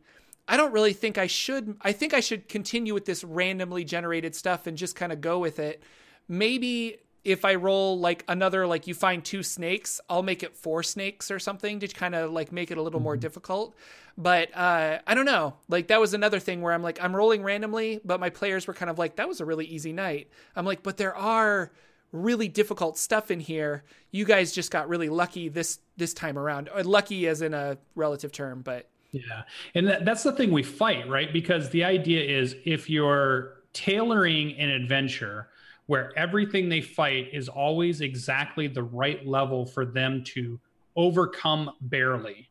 I 0.46 0.56
don't 0.56 0.72
really 0.72 0.92
think 0.92 1.18
I 1.18 1.26
should. 1.26 1.76
I 1.82 1.92
think 1.92 2.14
I 2.14 2.20
should 2.20 2.48
continue 2.48 2.94
with 2.94 3.06
this 3.06 3.24
randomly 3.24 3.84
generated 3.84 4.36
stuff 4.36 4.66
and 4.66 4.78
just 4.78 4.94
kind 4.94 5.12
of 5.12 5.20
go 5.20 5.38
with 5.38 5.58
it. 5.58 5.82
Maybe 6.28 6.98
if 7.28 7.44
I 7.44 7.56
roll 7.56 8.00
like 8.00 8.24
another, 8.26 8.66
like 8.66 8.86
you 8.86 8.94
find 8.94 9.22
two 9.22 9.42
snakes, 9.42 10.00
I'll 10.08 10.22
make 10.22 10.42
it 10.42 10.56
four 10.56 10.82
snakes 10.82 11.30
or 11.30 11.38
something 11.38 11.78
to 11.80 11.88
kind 11.88 12.14
of 12.14 12.32
like 12.32 12.52
make 12.52 12.70
it 12.70 12.78
a 12.78 12.82
little 12.82 13.00
mm-hmm. 13.00 13.04
more 13.04 13.16
difficult. 13.18 13.76
But 14.16 14.48
uh, 14.56 14.98
I 15.06 15.14
don't 15.14 15.26
know. 15.26 15.56
Like 15.68 15.88
that 15.88 16.00
was 16.00 16.14
another 16.14 16.40
thing 16.40 16.62
where 16.62 16.72
I'm 16.72 16.82
like, 16.82 17.02
I'm 17.04 17.14
rolling 17.14 17.42
randomly, 17.42 18.00
but 18.02 18.18
my 18.18 18.30
players 18.30 18.66
were 18.66 18.72
kind 18.72 18.90
of 18.90 18.98
like, 18.98 19.16
that 19.16 19.28
was 19.28 19.40
a 19.40 19.44
really 19.44 19.66
easy 19.66 19.92
night. 19.92 20.30
I'm 20.56 20.64
like, 20.64 20.82
but 20.82 20.96
there 20.96 21.14
are 21.14 21.70
really 22.12 22.48
difficult 22.48 22.96
stuff 22.96 23.30
in 23.30 23.40
here. 23.40 23.84
You 24.10 24.24
guys 24.24 24.52
just 24.52 24.70
got 24.70 24.88
really 24.88 25.10
lucky 25.10 25.50
this 25.50 25.80
this 25.98 26.14
time 26.14 26.38
around. 26.38 26.70
Lucky 26.82 27.28
as 27.28 27.42
in 27.42 27.52
a 27.52 27.76
relative 27.94 28.32
term, 28.32 28.62
but 28.62 28.88
yeah. 29.12 29.42
And 29.74 29.86
that, 29.86 30.06
that's 30.06 30.22
the 30.22 30.32
thing 30.32 30.50
we 30.50 30.62
fight, 30.62 31.06
right? 31.08 31.30
Because 31.30 31.68
the 31.70 31.84
idea 31.84 32.22
is 32.22 32.56
if 32.64 32.88
you're 32.88 33.58
tailoring 33.74 34.58
an 34.58 34.70
adventure 34.70 35.48
where 35.88 36.12
everything 36.16 36.68
they 36.68 36.80
fight 36.80 37.28
is 37.32 37.48
always 37.48 38.00
exactly 38.00 38.68
the 38.68 38.82
right 38.82 39.26
level 39.26 39.66
for 39.66 39.84
them 39.84 40.22
to 40.22 40.60
overcome 40.96 41.70
barely. 41.80 42.48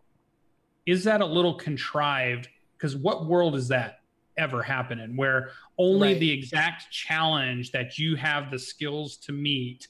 Is 0.85 1.03
that 1.05 1.21
a 1.21 1.25
little 1.25 1.53
contrived? 1.55 2.49
Because 2.77 2.95
what 2.95 3.25
world 3.25 3.55
is 3.55 3.69
that? 3.69 4.01
ever 4.37 4.61
happening 4.61 5.15
where 5.15 5.49
only 5.77 6.09
right. 6.09 6.19
the 6.19 6.31
exact 6.31 6.91
challenge 6.91 7.71
that 7.71 7.97
you 7.97 8.15
have 8.15 8.51
the 8.51 8.59
skills 8.59 9.17
to 9.17 9.31
meet 9.31 9.87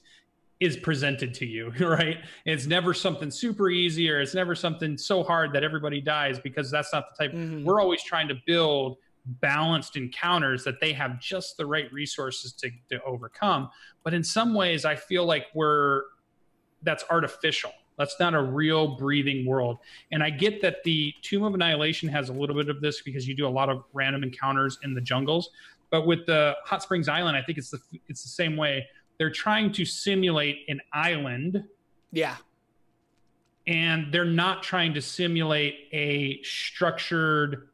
is 0.60 0.76
presented 0.76 1.34
to 1.34 1.46
you, 1.46 1.70
right? 1.80 2.18
It's 2.44 2.66
never 2.66 2.92
something 2.94 3.30
super 3.30 3.70
easy 3.70 4.10
or 4.10 4.20
it's 4.20 4.34
never 4.34 4.54
something 4.54 4.96
so 4.96 5.22
hard 5.22 5.52
that 5.52 5.62
everybody 5.62 6.00
dies 6.00 6.38
because 6.38 6.70
that's 6.70 6.92
not 6.92 7.04
the 7.10 7.24
type. 7.24 7.34
Mm-hmm. 7.34 7.64
We're 7.64 7.80
always 7.80 8.02
trying 8.02 8.28
to 8.28 8.34
build 8.46 8.96
balanced 9.40 9.96
encounters 9.96 10.64
that 10.64 10.80
they 10.80 10.92
have 10.92 11.20
just 11.20 11.56
the 11.56 11.66
right 11.66 11.92
resources 11.92 12.52
to, 12.54 12.70
to 12.90 13.02
overcome. 13.04 13.70
But 14.04 14.14
in 14.14 14.24
some 14.24 14.54
ways, 14.54 14.84
I 14.84 14.96
feel 14.96 15.24
like 15.24 15.46
we're 15.54 16.02
that's 16.82 17.04
artificial 17.10 17.72
that's 17.98 18.18
not 18.20 18.34
a 18.34 18.40
real 18.40 18.96
breathing 18.96 19.44
world. 19.44 19.78
And 20.12 20.22
I 20.22 20.30
get 20.30 20.62
that 20.62 20.84
the 20.84 21.12
Tomb 21.20 21.42
of 21.42 21.54
Annihilation 21.54 22.08
has 22.08 22.28
a 22.28 22.32
little 22.32 22.54
bit 22.54 22.68
of 22.68 22.80
this 22.80 23.02
because 23.02 23.26
you 23.26 23.34
do 23.34 23.46
a 23.46 23.50
lot 23.50 23.68
of 23.68 23.82
random 23.92 24.22
encounters 24.22 24.78
in 24.84 24.94
the 24.94 25.00
jungles. 25.00 25.50
But 25.90 26.06
with 26.06 26.24
the 26.24 26.54
Hot 26.64 26.82
Springs 26.82 27.08
Island, 27.08 27.36
I 27.36 27.42
think 27.42 27.58
it's 27.58 27.70
the 27.70 27.80
it's 28.08 28.22
the 28.22 28.28
same 28.28 28.56
way. 28.56 28.86
They're 29.18 29.30
trying 29.30 29.72
to 29.72 29.84
simulate 29.84 30.58
an 30.68 30.80
island. 30.92 31.64
Yeah. 32.12 32.36
And 33.66 34.12
they're 34.12 34.24
not 34.24 34.62
trying 34.62 34.94
to 34.94 35.02
simulate 35.02 35.88
a 35.92 36.40
structured 36.42 37.68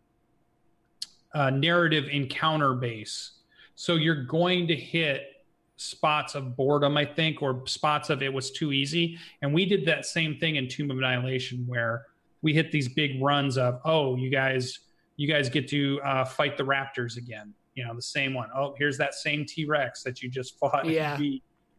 uh, 1.34 1.50
narrative 1.50 2.04
encounter 2.10 2.74
base. 2.74 3.32
So 3.74 3.96
you're 3.96 4.24
going 4.24 4.68
to 4.68 4.76
hit 4.76 5.34
spots 5.76 6.34
of 6.34 6.56
boredom, 6.56 6.96
I 6.96 7.04
think, 7.04 7.42
or 7.42 7.66
spots 7.66 8.10
of 8.10 8.22
it 8.22 8.32
was 8.32 8.50
too 8.50 8.72
easy. 8.72 9.18
And 9.42 9.52
we 9.52 9.66
did 9.66 9.84
that 9.86 10.06
same 10.06 10.38
thing 10.38 10.56
in 10.56 10.68
Tomb 10.68 10.90
of 10.90 10.98
Annihilation, 10.98 11.64
where 11.66 12.06
we 12.42 12.54
hit 12.54 12.70
these 12.70 12.88
big 12.88 13.22
runs 13.22 13.58
of, 13.58 13.80
oh, 13.84 14.16
you 14.16 14.30
guys, 14.30 14.78
you 15.16 15.26
guys 15.26 15.48
get 15.48 15.68
to 15.68 16.00
uh, 16.04 16.24
fight 16.24 16.56
the 16.56 16.64
Raptors 16.64 17.16
again. 17.16 17.52
You 17.74 17.84
know, 17.84 17.94
the 17.94 18.02
same 18.02 18.34
one. 18.34 18.50
Oh, 18.54 18.74
here's 18.78 18.96
that 18.98 19.14
same 19.14 19.44
T 19.44 19.64
Rex 19.64 20.02
that 20.04 20.22
you 20.22 20.28
just 20.28 20.58
fought. 20.60 20.86
Yeah. 20.86 21.18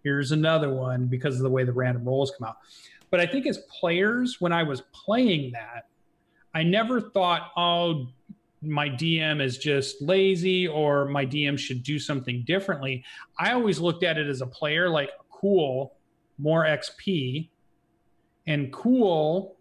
Here's 0.03 0.32
another 0.32 0.72
one 0.72 1.08
because 1.08 1.38
of 1.38 1.41
the 1.41 1.49
way 1.49 1.64
the 1.64 1.74
random 1.74 2.03
rolls 2.03 2.32
come 2.38 2.47
out. 2.47 2.58
But 3.10 3.22
I 3.22 3.26
think 3.26 3.47
as 3.47 3.60
players, 3.80 4.39
when 4.39 4.51
I 4.51 4.64
was 4.64 4.82
playing 4.91 5.53
that, 5.53 5.88
I 6.53 6.64
never 6.64 7.01
thought, 7.01 7.51
oh, 7.58 8.08
my 8.66 8.89
DM 8.89 9.41
is 9.41 9.57
just 9.57 10.01
lazy 10.01 10.68
or 10.68 11.05
my 11.05 11.26
DM 11.26 11.57
should 11.57 11.84
do 11.84 11.99
something 11.99 12.43
differently. 12.45 13.03
I 13.38 13.53
always 13.53 13.80
looked 13.80 14.03
at 14.03 14.18
it 14.18 14.28
as 14.28 14.41
a 14.41 14.47
player 14.47 14.89
like, 14.89 15.09
cool, 15.30 15.95
more 16.38 16.66
XP, 16.66 17.49
and 18.47 18.72
cool, 18.72 19.57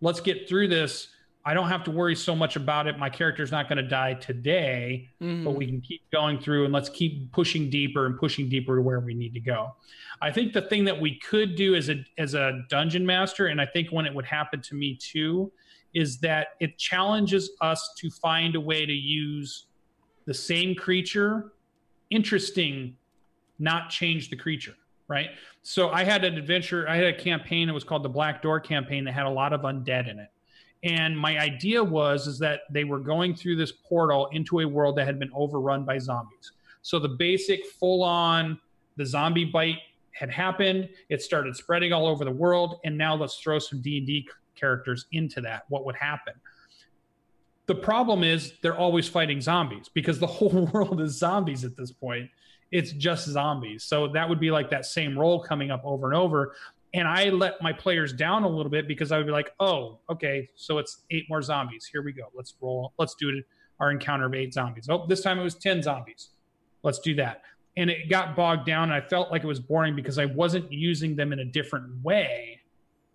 let's 0.00 0.20
get 0.20 0.48
through 0.48 0.68
this. 0.68 1.08
I 1.46 1.52
don't 1.52 1.68
have 1.68 1.84
to 1.84 1.90
worry 1.90 2.16
so 2.16 2.34
much 2.34 2.56
about 2.56 2.86
it. 2.86 2.98
My 2.98 3.10
character's 3.10 3.52
not 3.52 3.68
going 3.68 3.76
to 3.76 3.88
die 3.88 4.14
today, 4.14 5.10
mm. 5.20 5.44
but 5.44 5.50
we 5.50 5.66
can 5.66 5.80
keep 5.82 6.00
going 6.10 6.38
through 6.38 6.64
and 6.64 6.72
let's 6.72 6.88
keep 6.88 7.30
pushing 7.32 7.68
deeper 7.68 8.06
and 8.06 8.18
pushing 8.18 8.48
deeper 8.48 8.76
to 8.76 8.82
where 8.82 9.00
we 9.00 9.12
need 9.12 9.34
to 9.34 9.40
go. 9.40 9.74
I 10.22 10.32
think 10.32 10.54
the 10.54 10.62
thing 10.62 10.84
that 10.84 10.98
we 10.98 11.18
could 11.18 11.54
do 11.54 11.74
as 11.74 11.90
a 11.90 12.02
as 12.16 12.32
a 12.32 12.62
dungeon 12.70 13.04
master, 13.04 13.48
and 13.48 13.60
I 13.60 13.66
think 13.66 13.90
when 13.90 14.06
it 14.06 14.14
would 14.14 14.24
happen 14.24 14.62
to 14.62 14.74
me 14.74 14.96
too, 14.96 15.52
is 15.94 16.18
that 16.18 16.48
it 16.60 16.76
challenges 16.78 17.50
us 17.60 17.94
to 17.98 18.10
find 18.10 18.56
a 18.56 18.60
way 18.60 18.84
to 18.84 18.92
use 18.92 19.66
the 20.26 20.34
same 20.34 20.74
creature, 20.74 21.52
interesting, 22.10 22.96
not 23.58 23.90
change 23.90 24.30
the 24.30 24.36
creature, 24.36 24.74
right? 25.08 25.28
So 25.62 25.90
I 25.90 26.04
had 26.04 26.24
an 26.24 26.36
adventure, 26.36 26.88
I 26.88 26.96
had 26.96 27.06
a 27.06 27.16
campaign, 27.16 27.68
it 27.68 27.72
was 27.72 27.84
called 27.84 28.02
the 28.02 28.08
Black 28.08 28.42
Door 28.42 28.60
campaign 28.60 29.04
that 29.04 29.12
had 29.12 29.26
a 29.26 29.30
lot 29.30 29.52
of 29.52 29.62
undead 29.62 30.10
in 30.10 30.18
it. 30.18 30.28
And 30.82 31.18
my 31.18 31.38
idea 31.38 31.82
was 31.82 32.26
is 32.26 32.38
that 32.40 32.60
they 32.70 32.84
were 32.84 32.98
going 32.98 33.34
through 33.34 33.56
this 33.56 33.72
portal 33.72 34.28
into 34.32 34.60
a 34.60 34.66
world 34.66 34.96
that 34.96 35.06
had 35.06 35.18
been 35.18 35.30
overrun 35.34 35.84
by 35.84 35.98
zombies. 35.98 36.52
So 36.82 36.98
the 36.98 37.08
basic 37.08 37.64
full 37.64 38.02
on 38.02 38.60
the 38.96 39.06
zombie 39.06 39.46
bite 39.46 39.78
had 40.12 40.30
happened, 40.30 40.88
it 41.08 41.22
started 41.22 41.56
spreading 41.56 41.92
all 41.92 42.06
over 42.06 42.24
the 42.24 42.30
world 42.30 42.80
and 42.84 42.96
now 42.96 43.14
let's 43.14 43.36
throw 43.36 43.58
some 43.58 43.80
D&D 43.80 44.28
characters 44.54 45.06
into 45.12 45.40
that, 45.42 45.64
what 45.68 45.84
would 45.84 45.96
happen? 45.96 46.34
The 47.66 47.74
problem 47.74 48.22
is 48.22 48.52
they're 48.62 48.76
always 48.76 49.08
fighting 49.08 49.40
zombies 49.40 49.88
because 49.92 50.18
the 50.18 50.26
whole 50.38 50.68
world 50.72 51.00
is 51.00 51.18
zombies 51.18 51.64
at 51.64 51.76
this 51.76 51.92
point. 51.92 52.30
It's 52.70 52.92
just 52.92 53.28
zombies. 53.28 53.84
So 53.84 54.08
that 54.08 54.28
would 54.28 54.40
be 54.40 54.50
like 54.50 54.70
that 54.70 54.84
same 54.84 55.18
role 55.18 55.40
coming 55.40 55.70
up 55.70 55.82
over 55.84 56.06
and 56.06 56.16
over. 56.16 56.54
And 56.92 57.08
I 57.08 57.28
let 57.30 57.60
my 57.60 57.72
players 57.72 58.12
down 58.12 58.44
a 58.44 58.48
little 58.48 58.70
bit 58.70 58.86
because 58.86 59.10
I 59.10 59.16
would 59.16 59.26
be 59.26 59.32
like, 59.32 59.52
oh, 59.58 59.98
okay, 60.10 60.48
so 60.54 60.78
it's 60.78 61.02
eight 61.10 61.24
more 61.28 61.42
zombies. 61.42 61.88
Here 61.90 62.02
we 62.02 62.12
go. 62.12 62.24
Let's 62.34 62.54
roll. 62.60 62.92
Let's 62.98 63.14
do. 63.14 63.42
Our 63.80 63.90
encounter 63.90 64.26
of 64.26 64.34
eight 64.34 64.54
zombies. 64.54 64.86
Oh, 64.88 65.04
this 65.08 65.20
time 65.20 65.38
it 65.38 65.42
was 65.42 65.56
10 65.56 65.82
zombies. 65.82 66.30
Let's 66.84 67.00
do 67.00 67.14
that. 67.16 67.42
And 67.76 67.90
it 67.90 68.08
got 68.08 68.36
bogged 68.36 68.66
down. 68.66 68.84
And 68.84 68.92
I 68.92 69.00
felt 69.00 69.32
like 69.32 69.42
it 69.42 69.48
was 69.48 69.58
boring 69.58 69.96
because 69.96 70.18
I 70.18 70.26
wasn't 70.26 70.72
using 70.72 71.16
them 71.16 71.32
in 71.32 71.40
a 71.40 71.44
different 71.44 72.04
way. 72.04 72.53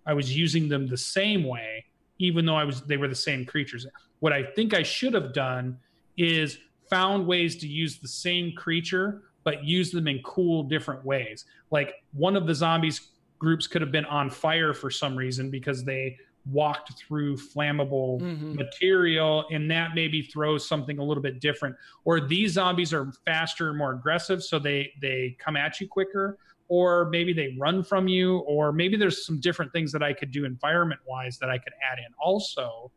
I 0.10 0.14
was 0.14 0.36
using 0.36 0.68
them 0.68 0.88
the 0.88 0.98
same 0.98 1.44
way, 1.44 1.86
even 2.18 2.44
though 2.44 2.56
I 2.56 2.64
was 2.64 2.82
they 2.82 2.98
were 2.98 3.08
the 3.08 3.14
same 3.14 3.46
creatures. 3.46 3.86
What 4.22 4.34
I 4.34 4.44
think 4.44 4.74
I 4.74 4.82
should 4.82 5.14
have 5.14 5.34
done 5.34 5.78
is 6.18 6.58
found 6.90 7.28
ways 7.28 7.56
to 7.58 7.68
use 7.68 8.00
the 8.00 8.08
same 8.08 8.56
creature, 8.56 9.22
but 9.44 9.64
use 9.64 9.92
them 9.92 10.08
in 10.08 10.20
cool 10.24 10.64
different 10.64 11.06
ways. 11.06 11.46
Like 11.70 11.94
one 12.14 12.36
of 12.36 12.48
the 12.48 12.56
zombies 12.56 13.10
groups 13.38 13.68
could 13.68 13.84
have 13.84 13.92
been 13.92 14.06
on 14.06 14.32
fire 14.32 14.74
for 14.74 14.90
some 14.90 15.16
reason 15.16 15.52
because 15.52 15.84
they 15.84 16.18
walked 16.52 16.94
through 16.98 17.38
flammable 17.38 18.20
mm-hmm. 18.20 18.56
material 18.56 19.46
and 19.52 19.70
that 19.70 19.94
maybe 19.94 20.24
throws 20.24 20.68
something 20.68 20.98
a 20.98 21.04
little 21.04 21.22
bit 21.22 21.40
different 21.40 21.76
or 22.06 22.20
these 22.20 22.54
zombies 22.54 22.94
are 22.94 23.12
faster 23.26 23.74
more 23.74 23.92
aggressive 23.92 24.42
so 24.42 24.58
they 24.58 24.92
they 25.02 25.36
come 25.38 25.56
at 25.56 25.80
you 25.80 25.88
quicker 25.88 26.38
or 26.70 27.10
maybe 27.10 27.34
they 27.34 27.56
run 27.60 27.84
from 27.84 28.08
you 28.08 28.38
or 28.40 28.72
maybe 28.72 28.96
there's 28.96 29.26
some 29.26 29.40
different 29.40 29.72
things 29.74 29.92
that 29.92 30.02
i 30.02 30.14
could 30.14 30.32
do 30.32 30.46
environment 30.46 31.02
wise 31.08 31.38
that 31.38 31.50
i 31.50 31.58
could 31.58 31.74
add 31.92 32.00
in 32.00 32.14
also 32.22 32.92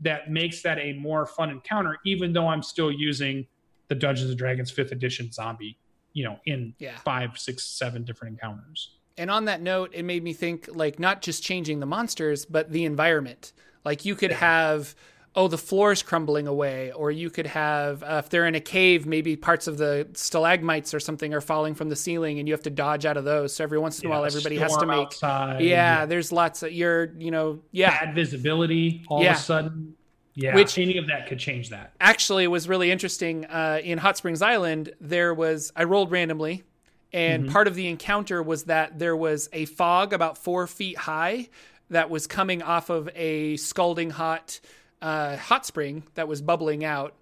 that 0.00 0.30
makes 0.30 0.62
that 0.62 0.78
a 0.78 0.92
more 0.94 1.24
fun 1.26 1.50
encounter 1.50 1.96
even 2.04 2.32
though 2.32 2.48
i'm 2.48 2.62
still 2.62 2.90
using 2.90 3.46
the 3.88 3.94
dungeons 3.94 4.30
and 4.30 4.38
dragons 4.38 4.70
fifth 4.70 4.92
edition 4.92 5.30
zombie 5.30 5.78
you 6.12 6.24
know 6.24 6.36
in 6.46 6.74
yeah. 6.78 6.96
five 6.98 7.38
six 7.38 7.64
seven 7.64 8.04
different 8.04 8.32
encounters 8.32 8.98
and 9.18 9.32
on 9.32 9.46
that 9.46 9.60
note, 9.60 9.90
it 9.92 10.04
made 10.04 10.22
me 10.22 10.32
think 10.32 10.68
like 10.72 10.98
not 10.98 11.22
just 11.22 11.42
changing 11.42 11.80
the 11.80 11.86
monsters, 11.86 12.46
but 12.46 12.70
the 12.70 12.84
environment. 12.84 13.52
Like 13.84 14.04
you 14.04 14.14
could 14.14 14.30
have 14.32 14.94
oh 15.38 15.46
the 15.46 15.56
floor 15.56 15.92
is 15.92 16.02
crumbling 16.02 16.48
away 16.48 16.90
or 16.92 17.10
you 17.12 17.30
could 17.30 17.46
have 17.46 18.02
uh, 18.02 18.20
if 18.22 18.28
they're 18.28 18.46
in 18.46 18.56
a 18.56 18.60
cave 18.60 19.06
maybe 19.06 19.36
parts 19.36 19.68
of 19.68 19.78
the 19.78 20.06
stalagmites 20.12 20.92
or 20.92 21.00
something 21.00 21.32
are 21.32 21.40
falling 21.40 21.74
from 21.74 21.88
the 21.88 21.96
ceiling 21.96 22.38
and 22.38 22.48
you 22.48 22.52
have 22.52 22.62
to 22.62 22.70
dodge 22.70 23.06
out 23.06 23.16
of 23.16 23.24
those 23.24 23.54
so 23.54 23.62
every 23.62 23.78
once 23.78 24.00
in 24.00 24.08
a 24.08 24.10
while 24.10 24.24
everybody 24.24 24.58
has 24.58 24.76
to 24.76 24.84
make 24.84 24.98
outside. 24.98 25.60
yeah 25.60 26.04
there's 26.04 26.32
lots 26.32 26.62
of 26.62 26.72
you're 26.72 27.12
you 27.18 27.30
know 27.30 27.60
yeah 27.70 28.04
bad 28.04 28.14
visibility 28.14 29.04
all 29.08 29.22
yeah. 29.22 29.30
of 29.30 29.36
a 29.36 29.40
sudden 29.40 29.94
yeah, 30.34 30.54
which 30.54 30.78
any 30.78 30.98
of 30.98 31.08
that 31.08 31.26
could 31.26 31.40
change 31.40 31.70
that. 31.70 31.94
Actually, 32.00 32.44
it 32.44 32.46
was 32.46 32.68
really 32.68 32.92
interesting. 32.92 33.44
Uh, 33.46 33.80
in 33.82 33.98
Hot 33.98 34.16
Springs 34.16 34.40
Island, 34.40 34.92
there 35.00 35.34
was 35.34 35.72
I 35.74 35.82
rolled 35.82 36.12
randomly 36.12 36.62
and 37.12 37.44
mm-hmm. 37.44 37.52
part 37.52 37.66
of 37.66 37.74
the 37.74 37.88
encounter 37.88 38.42
was 38.42 38.64
that 38.64 38.98
there 38.98 39.16
was 39.16 39.48
a 39.52 39.64
fog 39.64 40.12
about 40.12 40.38
four 40.38 40.66
feet 40.66 40.96
high 40.96 41.48
that 41.90 42.10
was 42.10 42.26
coming 42.26 42.62
off 42.62 42.90
of 42.90 43.08
a 43.14 43.56
scalding 43.56 44.10
hot 44.10 44.60
uh, 45.00 45.36
hot 45.36 45.66
spring 45.66 46.04
that 46.14 46.28
was 46.28 46.42
bubbling 46.42 46.84
out. 46.84 47.14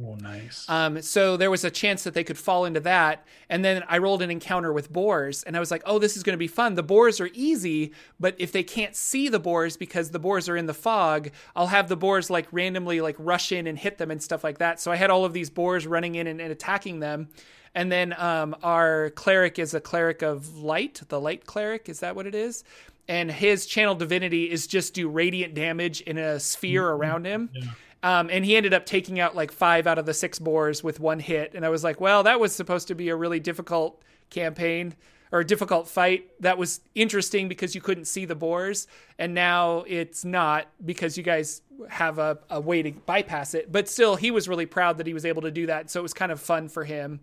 Oh, 0.00 0.14
nice. 0.14 0.64
Um, 0.68 1.02
so 1.02 1.36
there 1.36 1.50
was 1.50 1.64
a 1.64 1.70
chance 1.70 2.04
that 2.04 2.14
they 2.14 2.22
could 2.22 2.38
fall 2.38 2.64
into 2.64 2.80
that. 2.80 3.26
And 3.48 3.64
then 3.64 3.82
I 3.88 3.98
rolled 3.98 4.22
an 4.22 4.30
encounter 4.30 4.72
with 4.72 4.92
boars, 4.92 5.42
and 5.42 5.56
I 5.56 5.60
was 5.60 5.70
like, 5.70 5.82
oh, 5.84 5.98
this 5.98 6.16
is 6.16 6.22
going 6.22 6.34
to 6.34 6.38
be 6.38 6.46
fun. 6.46 6.74
The 6.74 6.82
boars 6.84 7.20
are 7.20 7.30
easy, 7.34 7.92
but 8.20 8.36
if 8.38 8.52
they 8.52 8.62
can't 8.62 8.94
see 8.94 9.28
the 9.28 9.40
boars 9.40 9.76
because 9.76 10.10
the 10.10 10.20
boars 10.20 10.48
are 10.48 10.56
in 10.56 10.66
the 10.66 10.74
fog, 10.74 11.30
I'll 11.56 11.66
have 11.66 11.88
the 11.88 11.96
boars 11.96 12.30
like 12.30 12.46
randomly 12.52 13.00
like 13.00 13.16
rush 13.18 13.50
in 13.50 13.66
and 13.66 13.76
hit 13.76 13.98
them 13.98 14.10
and 14.10 14.22
stuff 14.22 14.44
like 14.44 14.58
that. 14.58 14.80
So 14.80 14.92
I 14.92 14.96
had 14.96 15.10
all 15.10 15.24
of 15.24 15.32
these 15.32 15.50
boars 15.50 15.86
running 15.86 16.14
in 16.14 16.26
and, 16.28 16.40
and 16.40 16.52
attacking 16.52 17.00
them. 17.00 17.28
And 17.74 17.90
then 17.90 18.14
um, 18.18 18.54
our 18.62 19.10
cleric 19.10 19.58
is 19.58 19.74
a 19.74 19.80
cleric 19.80 20.22
of 20.22 20.58
light, 20.58 21.02
the 21.08 21.20
light 21.20 21.46
cleric. 21.46 21.88
Is 21.88 22.00
that 22.00 22.14
what 22.14 22.26
it 22.26 22.34
is? 22.34 22.64
And 23.08 23.30
his 23.30 23.66
channel 23.66 23.94
divinity 23.94 24.50
is 24.50 24.66
just 24.66 24.94
do 24.94 25.08
radiant 25.08 25.54
damage 25.54 26.00
in 26.02 26.18
a 26.18 26.38
sphere 26.38 26.84
mm-hmm. 26.84 27.00
around 27.00 27.24
him. 27.24 27.50
Yeah. 27.52 27.70
Um, 28.02 28.30
and 28.30 28.44
he 28.44 28.56
ended 28.56 28.74
up 28.74 28.84
taking 28.84 29.20
out 29.20 29.36
like 29.36 29.52
five 29.52 29.86
out 29.86 29.98
of 29.98 30.06
the 30.06 30.14
six 30.14 30.38
boars 30.38 30.82
with 30.82 30.98
one 30.98 31.20
hit. 31.20 31.54
And 31.54 31.64
I 31.64 31.68
was 31.68 31.84
like, 31.84 32.00
well, 32.00 32.24
that 32.24 32.40
was 32.40 32.52
supposed 32.52 32.88
to 32.88 32.94
be 32.94 33.08
a 33.10 33.16
really 33.16 33.38
difficult 33.38 34.02
campaign 34.28 34.94
or 35.30 35.40
a 35.40 35.44
difficult 35.44 35.88
fight. 35.88 36.30
That 36.40 36.58
was 36.58 36.80
interesting 36.94 37.48
because 37.48 37.74
you 37.74 37.80
couldn't 37.80 38.06
see 38.06 38.24
the 38.24 38.34
boars. 38.34 38.88
And 39.18 39.34
now 39.34 39.84
it's 39.86 40.24
not 40.24 40.66
because 40.84 41.16
you 41.16 41.22
guys 41.22 41.62
have 41.88 42.18
a, 42.18 42.38
a 42.50 42.60
way 42.60 42.82
to 42.82 42.90
bypass 42.90 43.54
it. 43.54 43.70
But 43.70 43.88
still, 43.88 44.16
he 44.16 44.32
was 44.32 44.48
really 44.48 44.66
proud 44.66 44.98
that 44.98 45.06
he 45.06 45.14
was 45.14 45.24
able 45.24 45.42
to 45.42 45.52
do 45.52 45.66
that. 45.66 45.88
So 45.90 46.00
it 46.00 46.02
was 46.02 46.12
kind 46.12 46.32
of 46.32 46.40
fun 46.40 46.68
for 46.68 46.84
him 46.84 47.20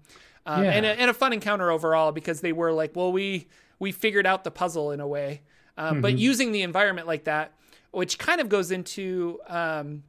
um, 0.50 0.64
yeah. 0.64 0.72
and, 0.72 0.86
a, 0.86 1.00
and 1.00 1.12
a 1.12 1.14
fun 1.14 1.32
encounter 1.32 1.70
overall 1.70 2.12
because 2.12 2.41
they 2.41 2.52
were 2.52 2.74
like, 2.74 2.95
well, 2.95 3.12
we 3.12 3.47
we 3.78 3.91
figured 3.91 4.26
out 4.26 4.43
the 4.43 4.52
puzzle 4.52 4.91
in 4.91 5.00
a 5.00 5.08
way, 5.08 5.41
um, 5.78 5.93
mm-hmm. 5.93 6.02
but 6.02 6.18
using 6.18 6.52
the 6.52 6.64
environment 6.64 7.08
like 7.08 7.26
that, 7.26 7.54
which 7.91 8.18
kind 8.18 8.41
of 8.41 8.50
goes 8.50 8.72
into 8.72 9.39
um, 9.47 10.04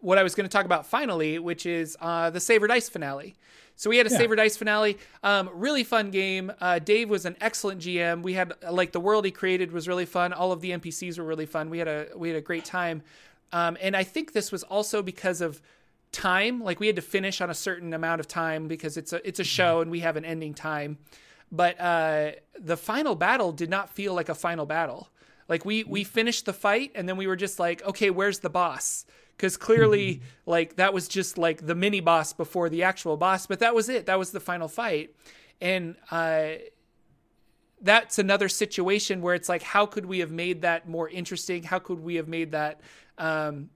what 0.00 0.18
I 0.18 0.22
was 0.22 0.34
going 0.34 0.48
to 0.48 0.52
talk 0.52 0.64
about 0.64 0.86
finally, 0.86 1.38
which 1.38 1.66
is 1.66 1.96
uh, 2.00 2.30
the 2.30 2.40
Saver 2.40 2.68
Dice 2.68 2.88
finale. 2.88 3.34
So 3.74 3.90
we 3.90 3.96
had 3.96 4.06
a 4.06 4.10
yeah. 4.10 4.18
Saver 4.18 4.36
Dice 4.36 4.56
finale, 4.56 4.98
um, 5.22 5.50
really 5.52 5.84
fun 5.84 6.10
game. 6.10 6.52
Uh, 6.60 6.78
Dave 6.78 7.10
was 7.10 7.26
an 7.26 7.36
excellent 7.40 7.80
GM. 7.80 8.22
We 8.22 8.34
had 8.34 8.52
like 8.70 8.92
the 8.92 9.00
world 9.00 9.24
he 9.24 9.32
created 9.32 9.72
was 9.72 9.88
really 9.88 10.06
fun. 10.06 10.32
All 10.32 10.52
of 10.52 10.60
the 10.60 10.70
NPCs 10.70 11.18
were 11.18 11.24
really 11.24 11.46
fun. 11.46 11.70
We 11.70 11.78
had 11.78 11.88
a 11.88 12.06
we 12.16 12.28
had 12.28 12.38
a 12.38 12.40
great 12.40 12.64
time, 12.64 13.02
um, 13.52 13.76
and 13.80 13.96
I 13.96 14.04
think 14.04 14.32
this 14.32 14.52
was 14.52 14.62
also 14.62 15.02
because 15.02 15.40
of 15.40 15.60
time. 16.12 16.62
Like 16.62 16.80
we 16.80 16.86
had 16.86 16.96
to 16.96 17.02
finish 17.02 17.40
on 17.40 17.50
a 17.50 17.54
certain 17.54 17.94
amount 17.94 18.20
of 18.20 18.28
time 18.28 18.68
because 18.68 18.96
it's 18.96 19.12
a 19.12 19.26
it's 19.26 19.40
a 19.40 19.44
show 19.44 19.80
and 19.80 19.90
we 19.90 20.00
have 20.00 20.16
an 20.16 20.24
ending 20.24 20.54
time. 20.54 20.98
But 21.50 21.80
uh, 21.80 22.32
the 22.58 22.76
final 22.76 23.14
battle 23.14 23.52
did 23.52 23.70
not 23.70 23.90
feel 23.90 24.14
like 24.14 24.28
a 24.28 24.34
final 24.34 24.66
battle. 24.66 25.08
Like 25.48 25.64
we 25.64 25.84
we 25.84 26.04
finished 26.04 26.46
the 26.46 26.52
fight 26.52 26.92
and 26.94 27.08
then 27.08 27.16
we 27.16 27.26
were 27.26 27.36
just 27.36 27.58
like, 27.58 27.82
okay, 27.84 28.10
where's 28.10 28.40
the 28.40 28.50
boss? 28.50 29.06
Because 29.36 29.56
clearly, 29.56 30.16
mm-hmm. 30.16 30.50
like 30.50 30.76
that 30.76 30.92
was 30.92 31.08
just 31.08 31.38
like 31.38 31.66
the 31.66 31.74
mini 31.74 32.00
boss 32.00 32.32
before 32.32 32.68
the 32.68 32.82
actual 32.82 33.16
boss. 33.16 33.46
But 33.46 33.60
that 33.60 33.74
was 33.74 33.88
it. 33.88 34.06
That 34.06 34.18
was 34.18 34.32
the 34.32 34.40
final 34.40 34.68
fight, 34.68 35.14
and 35.60 35.94
uh, 36.10 36.54
that's 37.80 38.18
another 38.18 38.48
situation 38.48 39.22
where 39.22 39.34
it's 39.34 39.48
like, 39.48 39.62
how 39.62 39.86
could 39.86 40.06
we 40.06 40.18
have 40.18 40.32
made 40.32 40.62
that 40.62 40.88
more 40.88 41.08
interesting? 41.08 41.62
How 41.62 41.78
could 41.78 42.00
we 42.00 42.16
have 42.16 42.28
made 42.28 42.50
that 42.52 42.80
um, 43.16 43.70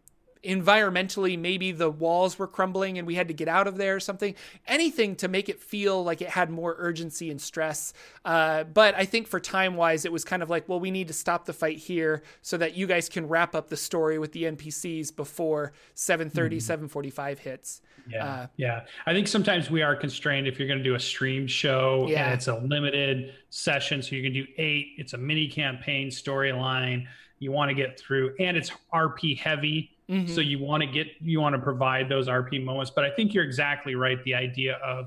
environmentally 0.44 1.38
maybe 1.38 1.72
the 1.72 1.90
walls 1.90 2.38
were 2.38 2.46
crumbling 2.46 2.98
and 2.98 3.06
we 3.06 3.14
had 3.14 3.28
to 3.28 3.34
get 3.34 3.48
out 3.48 3.66
of 3.66 3.76
there 3.76 3.96
or 3.96 4.00
something. 4.00 4.34
Anything 4.66 5.16
to 5.16 5.28
make 5.28 5.48
it 5.48 5.60
feel 5.60 6.02
like 6.02 6.20
it 6.20 6.28
had 6.28 6.50
more 6.50 6.74
urgency 6.78 7.30
and 7.30 7.40
stress. 7.40 7.92
Uh, 8.24 8.64
but 8.64 8.94
i 8.94 9.04
think 9.04 9.26
for 9.26 9.40
time 9.40 9.74
wise 9.74 10.04
it 10.04 10.12
was 10.12 10.24
kind 10.24 10.42
of 10.42 10.50
like 10.50 10.68
well 10.68 10.80
we 10.80 10.90
need 10.90 11.08
to 11.08 11.14
stop 11.14 11.44
the 11.44 11.52
fight 11.52 11.78
here 11.78 12.22
so 12.40 12.56
that 12.56 12.76
you 12.76 12.86
guys 12.86 13.08
can 13.08 13.26
wrap 13.26 13.54
up 13.54 13.68
the 13.68 13.76
story 13.76 14.18
with 14.18 14.32
the 14.32 14.44
npcs 14.44 15.14
before 15.14 15.72
730 15.94 16.56
mm-hmm. 16.56 16.60
745 16.60 17.38
hits. 17.38 17.80
Yeah 18.08 18.24
uh, 18.24 18.46
yeah. 18.56 18.84
I 19.06 19.12
think 19.12 19.28
sometimes 19.28 19.70
we 19.70 19.82
are 19.82 19.94
constrained 19.94 20.46
if 20.46 20.58
you're 20.58 20.68
going 20.68 20.78
to 20.78 20.84
do 20.84 20.94
a 20.94 21.00
stream 21.00 21.46
show 21.46 22.06
yeah. 22.08 22.24
and 22.24 22.34
it's 22.34 22.48
a 22.48 22.56
limited 22.56 23.34
session 23.50 24.02
so 24.02 24.16
you 24.16 24.22
can 24.22 24.32
do 24.32 24.46
eight. 24.58 24.94
It's 24.98 25.12
a 25.12 25.18
mini 25.18 25.48
campaign 25.48 26.08
storyline. 26.08 27.06
You 27.38 27.52
want 27.52 27.68
to 27.70 27.74
get 27.74 27.98
through 27.98 28.34
and 28.38 28.56
it's 28.56 28.70
rp 28.94 29.38
heavy 29.38 29.91
Mm-hmm. 30.12 30.32
So 30.34 30.42
you 30.42 30.58
want 30.58 30.82
to 30.82 30.86
get 30.86 31.06
you 31.22 31.40
want 31.40 31.54
to 31.54 31.58
provide 31.58 32.06
those 32.06 32.28
RP 32.28 32.62
moments, 32.62 32.90
but 32.90 33.02
I 33.02 33.10
think 33.10 33.32
you're 33.32 33.44
exactly 33.44 33.94
right. 33.94 34.22
The 34.24 34.34
idea 34.34 34.74
of 34.84 35.06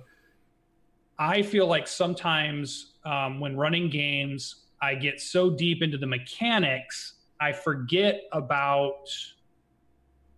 I 1.20 1.44
feel 1.44 1.68
like 1.68 1.88
sometimes 1.88 2.94
um, 3.06 3.40
when 3.40 3.56
running 3.56 3.88
games, 3.88 4.64
I 4.82 4.96
get 4.96 5.22
so 5.22 5.52
deep 5.52 5.84
into 5.84 6.00
the 6.00 6.08
mechanics, 6.08 7.14
I 7.40 7.52
forget 7.52 8.24
about 8.32 9.08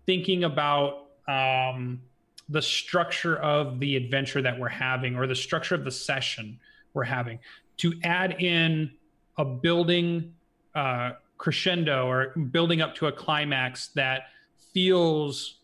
thinking 0.05 0.43
about 0.43 1.05
um, 1.29 2.01
the 2.49 2.61
structure 2.61 3.37
of 3.37 3.79
the 3.79 3.95
adventure 3.95 4.41
that 4.41 4.59
we're 4.59 4.67
having 4.67 5.15
or 5.15 5.27
the 5.27 5.35
structure 5.35 5.75
of 5.75 5.85
the 5.85 5.91
session 5.91 6.59
we're 6.93 7.05
having. 7.05 7.39
To 7.77 7.93
add 8.03 8.41
in 8.41 8.91
a 9.37 9.45
building 9.45 10.33
uh, 10.75 11.11
crescendo 11.37 12.05
or 12.07 12.29
building 12.51 12.81
up 12.81 12.95
to 12.95 13.07
a 13.07 13.11
climax 13.13 13.89
that 13.95 14.23
feels 14.73 15.57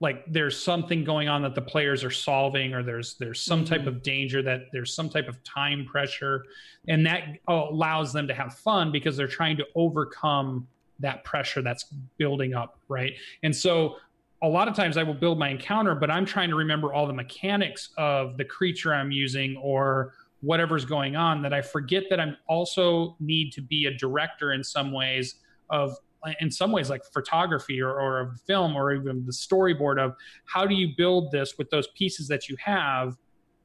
like 0.00 0.24
there's 0.30 0.62
something 0.62 1.04
going 1.04 1.28
on 1.28 1.42
that 1.42 1.54
the 1.54 1.62
players 1.62 2.04
are 2.04 2.10
solving 2.10 2.74
or 2.74 2.82
there's 2.82 3.14
there's 3.14 3.40
some 3.40 3.64
mm-hmm. 3.64 3.74
type 3.74 3.86
of 3.86 4.02
danger 4.02 4.42
that 4.42 4.62
there's 4.72 4.94
some 4.94 5.08
type 5.08 5.28
of 5.28 5.42
time 5.42 5.86
pressure 5.86 6.44
and 6.88 7.06
that 7.06 7.22
allows 7.48 8.12
them 8.12 8.28
to 8.28 8.34
have 8.34 8.54
fun 8.54 8.92
because 8.92 9.16
they're 9.16 9.26
trying 9.26 9.56
to 9.56 9.64
overcome 9.74 10.66
that 10.98 11.24
pressure 11.24 11.62
that's 11.62 11.84
building 12.18 12.54
up 12.54 12.78
right 12.88 13.14
and 13.42 13.54
so 13.54 13.96
a 14.42 14.48
lot 14.48 14.68
of 14.68 14.74
times 14.74 14.96
i 14.96 15.02
will 15.02 15.14
build 15.14 15.38
my 15.38 15.48
encounter 15.48 15.94
but 15.94 16.10
i'm 16.10 16.26
trying 16.26 16.50
to 16.50 16.56
remember 16.56 16.92
all 16.92 17.06
the 17.06 17.12
mechanics 17.12 17.90
of 17.96 18.36
the 18.36 18.44
creature 18.44 18.92
i'm 18.92 19.10
using 19.10 19.56
or 19.56 20.12
whatever's 20.42 20.84
going 20.84 21.16
on 21.16 21.40
that 21.40 21.54
i 21.54 21.62
forget 21.62 22.04
that 22.10 22.20
i'm 22.20 22.36
also 22.48 23.16
need 23.18 23.50
to 23.50 23.62
be 23.62 23.86
a 23.86 23.94
director 23.94 24.52
in 24.52 24.62
some 24.62 24.92
ways 24.92 25.36
of 25.70 25.96
in 26.40 26.50
some 26.50 26.72
ways 26.72 26.90
like 26.90 27.02
photography 27.12 27.80
or, 27.80 28.00
or 28.00 28.20
of 28.20 28.40
film 28.42 28.74
or 28.74 28.92
even 28.92 29.24
the 29.24 29.32
storyboard 29.32 29.98
of 29.98 30.14
how 30.44 30.66
do 30.66 30.74
you 30.74 30.94
build 30.96 31.30
this 31.30 31.54
with 31.58 31.70
those 31.70 31.88
pieces 31.88 32.28
that 32.28 32.48
you 32.48 32.56
have 32.58 33.16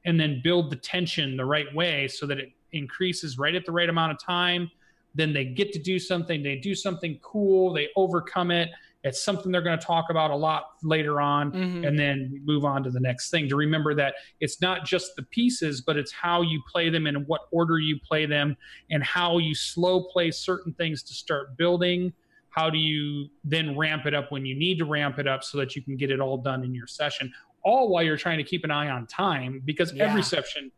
and 0.05 0.19
then 0.19 0.41
build 0.43 0.71
the 0.71 0.75
tension 0.75 1.37
the 1.37 1.45
right 1.45 1.73
way 1.73 2.07
so 2.07 2.25
that 2.25 2.39
it 2.39 2.49
increases 2.71 3.37
right 3.37 3.55
at 3.55 3.65
the 3.65 3.71
right 3.71 3.89
amount 3.89 4.11
of 4.11 4.19
time. 4.19 4.69
Then 5.13 5.33
they 5.33 5.45
get 5.45 5.73
to 5.73 5.79
do 5.79 5.99
something 5.99 6.41
they 6.41 6.55
do 6.55 6.73
something 6.73 7.19
cool 7.21 7.73
they 7.73 7.89
overcome 7.95 8.51
it. 8.51 8.69
It's 9.03 9.23
something 9.23 9.51
they're 9.51 9.63
going 9.63 9.79
to 9.79 9.85
talk 9.85 10.05
about 10.11 10.29
a 10.29 10.35
lot 10.35 10.63
later 10.83 11.19
on 11.19 11.51
mm-hmm. 11.51 11.83
and 11.83 11.97
then 11.97 12.39
move 12.45 12.65
on 12.65 12.83
to 12.83 12.91
the 12.91 12.99
next 12.99 13.31
thing 13.31 13.49
to 13.49 13.55
remember 13.55 13.95
that 13.95 14.13
it's 14.39 14.61
not 14.61 14.85
just 14.85 15.15
the 15.15 15.23
pieces 15.23 15.81
but 15.81 15.97
it's 15.97 16.11
how 16.11 16.43
you 16.43 16.61
play 16.71 16.89
them 16.89 17.07
and 17.07 17.25
what 17.27 17.41
order 17.51 17.79
you 17.79 17.99
play 17.99 18.27
them 18.27 18.55
and 18.91 19.03
how 19.03 19.39
you 19.39 19.55
slow 19.55 20.03
play 20.03 20.29
certain 20.29 20.71
things 20.73 21.01
to 21.03 21.13
start 21.13 21.57
building 21.57 22.13
how 22.51 22.69
do 22.69 22.77
you 22.77 23.27
then 23.43 23.77
ramp 23.77 24.05
it 24.05 24.13
up 24.13 24.31
when 24.31 24.45
you 24.45 24.55
need 24.55 24.77
to 24.77 24.85
ramp 24.85 25.17
it 25.17 25.27
up 25.27 25.43
so 25.43 25.57
that 25.57 25.75
you 25.75 25.81
can 25.81 25.97
get 25.97 26.11
it 26.11 26.19
all 26.19 26.37
done 26.37 26.63
in 26.63 26.73
your 26.75 26.87
session 26.87 27.33
all 27.63 27.89
while 27.89 28.03
you're 28.03 28.17
trying 28.17 28.37
to 28.37 28.43
keep 28.43 28.63
an 28.63 28.71
eye 28.71 28.89
on 28.89 29.07
time 29.07 29.61
because 29.65 29.93
yeah. 29.93 30.03
every 30.05 30.23
session 30.23 30.71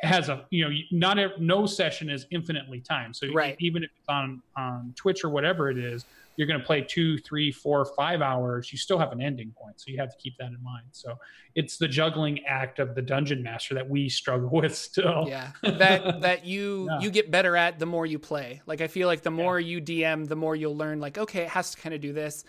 has 0.00 0.28
a 0.28 0.44
you 0.50 0.64
know 0.64 0.76
not 0.92 1.18
a, 1.18 1.30
no 1.38 1.66
session 1.66 2.08
is 2.08 2.26
infinitely 2.30 2.80
time 2.80 3.12
so 3.12 3.26
right. 3.32 3.56
even 3.58 3.82
if 3.82 3.90
it's 3.98 4.08
on 4.08 4.40
on 4.56 4.92
twitch 4.96 5.24
or 5.24 5.28
whatever 5.28 5.70
it 5.70 5.78
is 5.78 6.04
you're 6.38 6.46
going 6.46 6.60
to 6.60 6.64
play 6.64 6.80
two 6.80 7.18
three 7.18 7.50
four 7.50 7.84
five 7.84 8.22
hours 8.22 8.70
you 8.70 8.78
still 8.78 8.96
have 8.96 9.10
an 9.10 9.20
ending 9.20 9.52
point. 9.60 9.80
So 9.80 9.90
you 9.90 9.98
have 9.98 10.08
to 10.10 10.16
keep 10.16 10.38
that 10.38 10.46
in 10.46 10.62
mind. 10.62 10.86
So 10.92 11.18
it's 11.56 11.78
the 11.78 11.88
juggling 11.88 12.44
act 12.46 12.78
of 12.78 12.94
the 12.94 13.02
dungeon 13.02 13.42
master 13.42 13.74
that 13.74 13.90
we 13.90 14.08
struggle 14.08 14.48
with 14.52 14.74
still. 14.74 15.26
Yeah. 15.26 15.50
That 15.62 16.20
that 16.22 16.46
you 16.46 16.88
yeah. 16.88 17.00
you 17.00 17.10
get 17.10 17.32
better 17.32 17.56
at 17.56 17.80
the 17.80 17.86
more 17.86 18.06
you 18.06 18.20
play. 18.20 18.62
Like 18.66 18.80
i 18.80 18.86
feel 18.86 19.08
like 19.08 19.22
the 19.22 19.32
more 19.32 19.58
yeah. 19.58 19.66
you 19.66 19.82
dm 19.82 20.28
the 20.28 20.36
more 20.36 20.54
you'll 20.54 20.76
learn 20.76 21.00
like 21.00 21.18
okay 21.18 21.42
it 21.42 21.48
has 21.48 21.72
to 21.72 21.82
kind 21.82 21.94
of 21.94 22.00
do 22.00 22.12
this. 22.12 22.44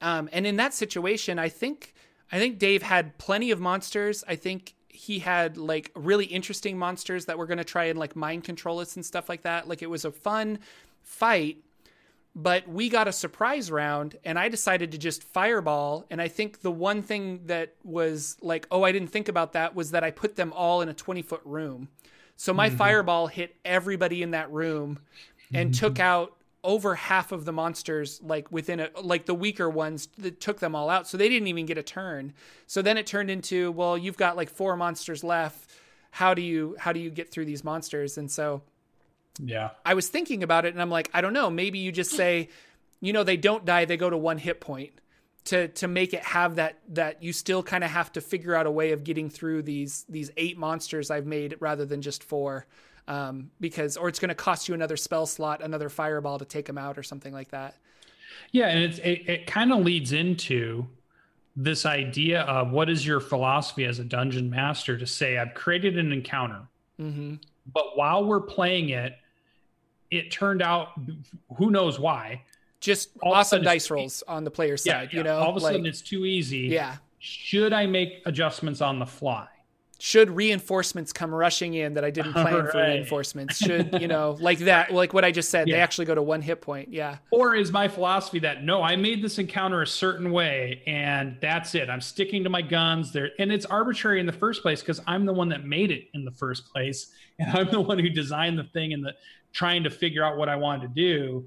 Um, 0.00 0.28
and 0.32 0.46
in 0.46 0.56
that 0.56 0.74
situation 0.74 1.38
i 1.38 1.48
think 1.48 1.94
i 2.32 2.38
think 2.38 2.58
dave 2.58 2.82
had 2.82 3.18
plenty 3.18 3.50
of 3.50 3.60
monsters. 3.60 4.24
I 4.26 4.36
think 4.36 4.74
he 4.88 5.18
had 5.18 5.56
like 5.56 5.90
really 5.96 6.26
interesting 6.26 6.78
monsters 6.78 7.24
that 7.24 7.36
were 7.36 7.46
going 7.46 7.58
to 7.58 7.64
try 7.64 7.86
and 7.86 7.98
like 7.98 8.14
mind 8.14 8.44
control 8.44 8.78
us 8.78 8.94
and 8.94 9.04
stuff 9.04 9.28
like 9.28 9.42
that. 9.42 9.66
Like 9.66 9.82
it 9.82 9.90
was 9.90 10.04
a 10.04 10.12
fun 10.12 10.60
fight, 11.02 11.58
but 12.34 12.66
we 12.66 12.88
got 12.88 13.08
a 13.08 13.12
surprise 13.12 13.70
round 13.70 14.16
and 14.24 14.38
I 14.38 14.48
decided 14.48 14.92
to 14.92 14.98
just 14.98 15.22
fireball. 15.22 16.06
And 16.10 16.20
I 16.20 16.28
think 16.28 16.62
the 16.62 16.70
one 16.70 17.02
thing 17.02 17.42
that 17.46 17.74
was 17.84 18.36
like, 18.40 18.66
oh, 18.70 18.82
I 18.84 18.92
didn't 18.92 19.08
think 19.08 19.28
about 19.28 19.52
that 19.52 19.74
was 19.74 19.90
that 19.90 20.02
I 20.02 20.10
put 20.10 20.36
them 20.36 20.52
all 20.54 20.80
in 20.80 20.88
a 20.88 20.94
20 20.94 21.22
foot 21.22 21.42
room. 21.44 21.88
So 22.36 22.54
my 22.54 22.68
mm-hmm. 22.68 22.78
fireball 22.78 23.26
hit 23.26 23.56
everybody 23.64 24.22
in 24.22 24.30
that 24.30 24.50
room 24.50 24.98
and 25.52 25.70
mm-hmm. 25.70 25.78
took 25.78 26.00
out 26.00 26.36
over 26.64 26.94
half 26.94 27.32
of 27.32 27.44
the 27.44 27.52
monsters 27.52 28.20
like 28.22 28.50
within 28.52 28.80
a 28.80 28.88
like 29.02 29.26
the 29.26 29.34
weaker 29.34 29.68
ones 29.68 30.08
that 30.18 30.40
took 30.40 30.60
them 30.60 30.76
all 30.76 30.88
out 30.88 31.08
so 31.08 31.16
they 31.16 31.28
didn't 31.28 31.48
even 31.48 31.66
get 31.66 31.76
a 31.76 31.82
turn 31.82 32.32
so 32.68 32.80
then 32.80 32.96
it 32.96 33.04
turned 33.04 33.30
into 33.30 33.72
well 33.72 33.98
you've 33.98 34.16
got 34.16 34.36
like 34.36 34.48
four 34.48 34.76
monsters 34.76 35.24
left 35.24 35.70
how 36.12 36.34
do 36.34 36.40
you 36.40 36.76
how 36.78 36.92
do 36.92 37.00
you 37.00 37.10
get 37.10 37.32
through 37.32 37.44
these 37.44 37.64
monsters 37.64 38.16
and 38.16 38.30
so 38.30 38.62
yeah 39.40 39.70
i 39.84 39.94
was 39.94 40.08
thinking 40.08 40.42
about 40.42 40.64
it 40.64 40.72
and 40.72 40.82
i'm 40.82 40.90
like 40.90 41.10
i 41.14 41.20
don't 41.20 41.32
know 41.32 41.50
maybe 41.50 41.78
you 41.78 41.90
just 41.90 42.10
say 42.10 42.48
you 43.00 43.12
know 43.12 43.24
they 43.24 43.36
don't 43.36 43.64
die 43.64 43.84
they 43.84 43.96
go 43.96 44.10
to 44.10 44.16
one 44.16 44.38
hit 44.38 44.60
point 44.60 44.92
to 45.44 45.68
to 45.68 45.88
make 45.88 46.12
it 46.12 46.22
have 46.22 46.56
that 46.56 46.78
that 46.88 47.22
you 47.22 47.32
still 47.32 47.62
kind 47.62 47.82
of 47.82 47.90
have 47.90 48.12
to 48.12 48.20
figure 48.20 48.54
out 48.54 48.66
a 48.66 48.70
way 48.70 48.92
of 48.92 49.04
getting 49.04 49.30
through 49.30 49.62
these 49.62 50.04
these 50.08 50.30
eight 50.36 50.58
monsters 50.58 51.10
i've 51.10 51.26
made 51.26 51.56
rather 51.60 51.84
than 51.86 52.02
just 52.02 52.22
four 52.22 52.66
um, 53.08 53.50
because 53.60 53.96
or 53.96 54.08
it's 54.08 54.18
going 54.18 54.28
to 54.28 54.34
cost 54.34 54.68
you 54.68 54.74
another 54.74 54.96
spell 54.96 55.26
slot, 55.26 55.62
another 55.62 55.88
fireball 55.88 56.38
to 56.38 56.44
take 56.44 56.66
them 56.66 56.78
out 56.78 56.98
or 56.98 57.02
something 57.02 57.32
like 57.32 57.50
that. 57.50 57.76
Yeah, 58.52 58.68
and 58.68 58.84
it's, 58.84 58.98
it 58.98 59.28
it 59.28 59.46
kind 59.46 59.72
of 59.72 59.84
leads 59.84 60.12
into 60.12 60.86
this 61.54 61.84
idea 61.84 62.42
of 62.42 62.70
what 62.70 62.88
is 62.88 63.06
your 63.06 63.20
philosophy 63.20 63.84
as 63.84 63.98
a 63.98 64.04
dungeon 64.04 64.48
master 64.48 64.96
to 64.96 65.06
say 65.06 65.36
I've 65.36 65.54
created 65.54 65.98
an 65.98 66.12
encounter, 66.12 66.62
mm-hmm. 66.98 67.34
but 67.72 67.96
while 67.96 68.24
we're 68.24 68.40
playing 68.40 68.90
it, 68.90 69.16
it 70.12 70.30
turned 70.30 70.62
out 70.62 70.88
who 71.56 71.70
knows 71.70 71.98
why. 71.98 72.42
Just 72.80 73.10
all 73.22 73.34
awesome 73.34 73.62
dice 73.62 73.90
rolls 73.90 74.22
on 74.26 74.44
the 74.44 74.50
player 74.50 74.76
side, 74.76 75.10
yeah, 75.12 75.18
you 75.18 75.24
know. 75.24 75.38
All 75.38 75.50
of 75.50 75.56
a 75.56 75.60
like, 75.60 75.72
sudden, 75.72 75.86
it's 75.86 76.00
too 76.00 76.24
easy. 76.24 76.60
Yeah. 76.60 76.96
Should 77.20 77.72
I 77.72 77.86
make 77.86 78.22
adjustments 78.26 78.80
on 78.80 78.98
the 78.98 79.06
fly? 79.06 79.46
should 80.02 80.30
reinforcements 80.30 81.12
come 81.12 81.32
rushing 81.32 81.74
in 81.74 81.94
that 81.94 82.04
I 82.04 82.10
didn't 82.10 82.32
plan 82.32 82.52
right. 82.52 82.72
for 82.72 82.78
reinforcements? 82.78 83.58
Should, 83.58 84.00
you 84.00 84.08
know, 84.08 84.36
like 84.40 84.58
that, 84.58 84.92
like 84.92 85.14
what 85.14 85.24
I 85.24 85.30
just 85.30 85.48
said, 85.48 85.68
yeah. 85.68 85.76
they 85.76 85.80
actually 85.80 86.06
go 86.06 86.14
to 86.16 86.22
one 86.22 86.42
hit 86.42 86.60
point. 86.60 86.92
Yeah. 86.92 87.18
Or 87.30 87.54
is 87.54 87.70
my 87.70 87.86
philosophy 87.86 88.40
that 88.40 88.64
no, 88.64 88.82
I 88.82 88.96
made 88.96 89.22
this 89.22 89.38
encounter 89.38 89.80
a 89.80 89.86
certain 89.86 90.32
way 90.32 90.82
and 90.88 91.36
that's 91.40 91.76
it. 91.76 91.88
I'm 91.88 92.00
sticking 92.00 92.42
to 92.42 92.50
my 92.50 92.62
guns 92.62 93.12
there. 93.12 93.30
And 93.38 93.52
it's 93.52 93.64
arbitrary 93.64 94.18
in 94.18 94.26
the 94.26 94.32
first 94.32 94.62
place 94.62 94.80
because 94.80 95.00
I'm 95.06 95.24
the 95.24 95.32
one 95.32 95.48
that 95.50 95.64
made 95.64 95.92
it 95.92 96.08
in 96.14 96.24
the 96.24 96.32
first 96.32 96.66
place. 96.72 97.12
And 97.38 97.56
I'm 97.56 97.70
the 97.70 97.80
one 97.80 98.00
who 98.00 98.08
designed 98.08 98.58
the 98.58 98.64
thing 98.64 98.92
and 98.92 99.04
the 99.04 99.14
trying 99.52 99.84
to 99.84 99.90
figure 99.90 100.24
out 100.24 100.36
what 100.36 100.48
I 100.48 100.56
wanted 100.56 100.82
to 100.82 100.94
do. 100.94 101.46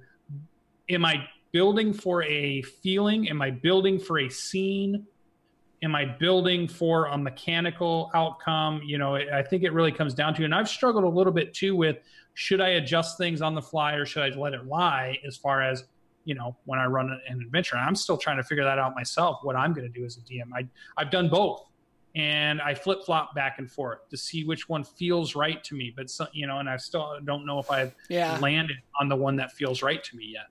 Am 0.89 1.05
I 1.05 1.27
building 1.51 1.93
for 1.93 2.23
a 2.23 2.61
feeling? 2.61 3.29
Am 3.29 3.41
I 3.41 3.51
building 3.51 3.99
for 3.99 4.19
a 4.19 4.29
scene? 4.29 5.05
am 5.85 5.95
I 5.95 6.03
building 6.03 6.67
for 6.67 7.05
a 7.05 7.17
mechanical 7.17 8.11
outcome? 8.13 8.81
You 8.83 8.97
know, 8.97 9.15
I 9.15 9.43
think 9.43 9.63
it 9.63 9.71
really 9.71 9.91
comes 9.91 10.13
down 10.13 10.33
to, 10.35 10.43
and 10.43 10.53
I've 10.53 10.67
struggled 10.67 11.03
a 11.03 11.09
little 11.09 11.31
bit 11.31 11.53
too 11.53 11.75
with 11.75 11.97
should 12.33 12.59
I 12.59 12.69
adjust 12.69 13.17
things 13.17 13.41
on 13.41 13.55
the 13.55 13.61
fly 13.61 13.93
or 13.93 14.05
should 14.05 14.23
I 14.23 14.35
let 14.35 14.53
it 14.53 14.65
lie 14.65 15.17
as 15.25 15.37
far 15.37 15.61
as, 15.61 15.85
you 16.25 16.35
know, 16.35 16.57
when 16.65 16.79
I 16.79 16.85
run 16.85 17.17
an 17.29 17.41
adventure. 17.41 17.77
I'm 17.77 17.95
still 17.95 18.17
trying 18.17 18.37
to 18.37 18.43
figure 18.43 18.63
that 18.63 18.79
out 18.79 18.95
myself, 18.95 19.39
what 19.43 19.55
I'm 19.55 19.73
going 19.73 19.89
to 19.91 19.99
do 19.99 20.05
as 20.05 20.17
a 20.17 20.21
DM. 20.21 20.49
I, 20.53 20.67
I've 20.97 21.11
done 21.11 21.29
both 21.29 21.63
and 22.15 22.61
I 22.61 22.73
flip 22.73 23.03
flop 23.05 23.35
back 23.35 23.59
and 23.59 23.69
forth 23.69 24.07
to 24.09 24.17
see 24.17 24.43
which 24.45 24.69
one 24.69 24.83
feels 24.83 25.35
right 25.35 25.63
to 25.65 25.75
me. 25.75 25.93
But, 25.95 26.09
so, 26.09 26.27
you 26.33 26.47
know, 26.47 26.59
and 26.59 26.69
I 26.69 26.77
still 26.77 27.17
don't 27.23 27.45
know 27.45 27.59
if 27.59 27.69
I've 27.69 27.93
yeah. 28.09 28.37
landed 28.39 28.77
on 28.99 29.09
the 29.09 29.15
one 29.15 29.35
that 29.37 29.51
feels 29.51 29.81
right 29.81 30.03
to 30.03 30.15
me 30.15 30.31
yet. 30.33 30.47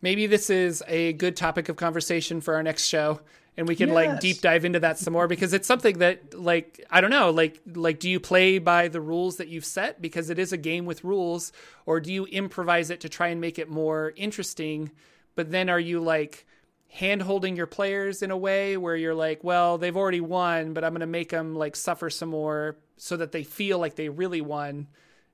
Maybe 0.00 0.26
this 0.28 0.48
is 0.48 0.82
a 0.86 1.14
good 1.14 1.36
topic 1.36 1.68
of 1.68 1.76
conversation 1.76 2.40
for 2.40 2.54
our 2.54 2.62
next 2.62 2.86
show 2.86 3.20
and 3.58 3.66
we 3.66 3.74
can 3.74 3.88
yes. 3.88 3.94
like 3.94 4.20
deep 4.20 4.40
dive 4.40 4.64
into 4.64 4.78
that 4.78 4.98
some 4.98 5.12
more 5.12 5.26
because 5.26 5.52
it's 5.52 5.66
something 5.66 5.98
that 5.98 6.32
like 6.38 6.86
I 6.90 7.00
don't 7.00 7.10
know 7.10 7.30
like 7.30 7.60
like 7.74 7.98
do 7.98 8.08
you 8.08 8.20
play 8.20 8.58
by 8.58 8.86
the 8.86 9.00
rules 9.00 9.36
that 9.38 9.48
you've 9.48 9.64
set 9.64 10.00
because 10.00 10.30
it 10.30 10.38
is 10.38 10.52
a 10.52 10.56
game 10.56 10.86
with 10.86 11.02
rules 11.02 11.52
or 11.84 11.98
do 11.98 12.12
you 12.12 12.24
improvise 12.26 12.88
it 12.88 13.00
to 13.00 13.08
try 13.08 13.28
and 13.28 13.40
make 13.40 13.58
it 13.58 13.68
more 13.68 14.14
interesting 14.16 14.92
but 15.34 15.50
then 15.50 15.68
are 15.68 15.80
you 15.80 16.00
like 16.00 16.46
hand 16.88 17.22
holding 17.22 17.56
your 17.56 17.66
players 17.66 18.22
in 18.22 18.30
a 18.30 18.36
way 18.36 18.76
where 18.76 18.96
you're 18.96 19.14
like 19.14 19.44
well 19.44 19.78
they've 19.78 19.96
already 19.96 20.20
won 20.20 20.72
but 20.72 20.84
I'm 20.84 20.92
going 20.92 21.00
to 21.00 21.06
make 21.06 21.30
them 21.30 21.54
like 21.54 21.76
suffer 21.76 22.08
some 22.08 22.30
more 22.30 22.78
so 22.96 23.16
that 23.16 23.32
they 23.32 23.44
feel 23.44 23.78
like 23.78 23.94
they 23.94 24.08
really 24.08 24.40
won 24.40 24.88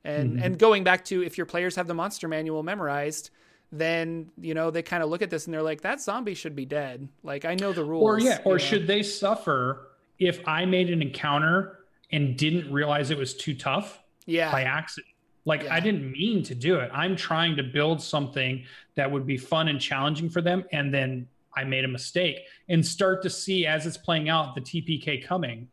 and 0.05 0.35
mm-hmm. 0.35 0.43
and 0.43 0.59
going 0.59 0.85
back 0.85 1.05
to 1.07 1.23
if 1.23 1.39
your 1.39 1.47
players 1.47 1.77
have 1.77 1.87
the 1.87 1.95
monster 1.95 2.29
manual 2.29 2.63
memorized 2.63 3.31
then 3.73 4.31
you 4.41 4.55
know 4.55 4.71
they 4.71 4.83
kind 4.83 5.03
of 5.03 5.09
look 5.09 5.23
at 5.23 5.31
this 5.31 5.47
and 5.47 5.55
they're 5.55 5.63
like 5.63 5.81
that 5.81 6.01
zombie 6.01 6.35
should 6.35 6.55
be 6.55 6.67
dead 6.67 7.09
like 7.23 7.45
i 7.45 7.55
know 7.55 7.73
the 7.73 7.85
rules 7.85 8.03
or 8.03 8.19
yeah 8.19 8.39
or 8.45 8.55
know? 8.55 8.59
should 8.59 8.87
they 8.87 9.03
suffer 9.03 9.89
if 10.19 10.47
i 10.47 10.65
made 10.65 10.91
an 10.91 11.03
encounter 11.03 11.81
and 12.13 12.37
didn't 12.37 12.71
realize 12.73 13.11
it 13.11 13.19
was 13.19 13.35
too 13.35 13.55
tough 13.55 14.03
yeah 14.27 14.53
by 14.53 14.63
accident 14.63 15.13
like 15.45 15.63
yeah. 15.63 15.75
i 15.75 15.81
didn't 15.81 16.11
mean 16.13 16.43
to 16.43 16.55
do 16.55 16.77
it 16.77 16.91
i'm 16.93 17.17
trying 17.17 17.57
to 17.57 17.63
build 17.63 18.01
something 18.01 18.65
that 18.95 19.11
would 19.11 19.27
be 19.27 19.37
fun 19.37 19.69
and 19.69 19.81
challenging 19.81 20.29
for 20.29 20.41
them 20.41 20.65
and 20.73 20.93
then 20.93 21.27
i 21.57 21.65
made 21.65 21.85
a 21.85 21.89
mistake 21.89 22.39
and 22.69 22.85
start 22.85 23.23
to 23.23 23.31
see 23.31 23.67
as 23.67 23.87
it's 23.87 23.97
playing 23.97 24.29
out 24.29 24.55
the 24.55 24.61
tpk 24.61 25.25
coming 25.25 25.69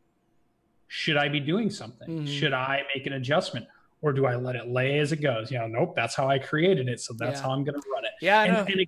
should 0.87 1.17
i 1.17 1.27
be 1.27 1.39
doing 1.39 1.69
something 1.69 2.09
mm-hmm. 2.09 2.25
should 2.25 2.53
i 2.53 2.81
make 2.95 3.05
an 3.05 3.13
adjustment 3.13 3.65
or 4.01 4.13
do 4.13 4.25
I 4.25 4.35
let 4.35 4.55
it 4.55 4.67
lay 4.67 4.99
as 4.99 5.11
it 5.11 5.21
goes? 5.21 5.51
You 5.51 5.59
know, 5.59 5.67
nope, 5.67 5.93
that's 5.95 6.15
how 6.15 6.27
I 6.27 6.39
created 6.39 6.89
it, 6.89 6.99
so 6.99 7.13
that's 7.17 7.39
yeah. 7.39 7.47
how 7.47 7.51
I'm 7.53 7.63
going 7.63 7.79
to 7.79 7.87
run 7.93 8.05
it. 8.05 8.11
Yeah, 8.21 8.43
and, 8.43 8.57
and, 8.57 8.69
again, 8.69 8.87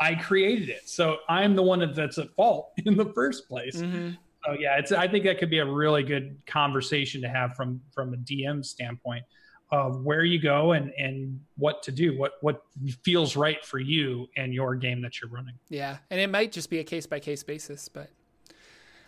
I 0.00 0.14
created 0.14 0.68
it, 0.68 0.88
so 0.88 1.18
I'm 1.28 1.56
the 1.56 1.62
one 1.62 1.92
that's 1.94 2.18
at 2.18 2.30
fault 2.36 2.72
in 2.84 2.96
the 2.96 3.06
first 3.06 3.48
place. 3.48 3.76
Mm-hmm. 3.76 4.10
So 4.44 4.52
yeah, 4.52 4.78
it's. 4.78 4.92
I 4.92 5.08
think 5.08 5.24
that 5.24 5.38
could 5.38 5.50
be 5.50 5.58
a 5.58 5.66
really 5.66 6.04
good 6.04 6.36
conversation 6.46 7.20
to 7.22 7.28
have 7.28 7.54
from 7.56 7.80
from 7.92 8.14
a 8.14 8.16
DM 8.16 8.64
standpoint 8.64 9.24
of 9.70 10.04
where 10.04 10.24
you 10.24 10.40
go 10.40 10.72
and 10.72 10.92
and 10.98 11.40
what 11.56 11.82
to 11.84 11.92
do, 11.92 12.16
what 12.16 12.32
what 12.40 12.62
feels 13.02 13.36
right 13.36 13.64
for 13.64 13.78
you 13.78 14.28
and 14.36 14.54
your 14.54 14.74
game 14.74 15.02
that 15.02 15.20
you're 15.20 15.30
running. 15.30 15.54
Yeah, 15.68 15.98
and 16.10 16.20
it 16.20 16.30
might 16.30 16.52
just 16.52 16.70
be 16.70 16.78
a 16.78 16.84
case 16.84 17.06
by 17.06 17.20
case 17.20 17.42
basis, 17.42 17.88
but 17.88 18.10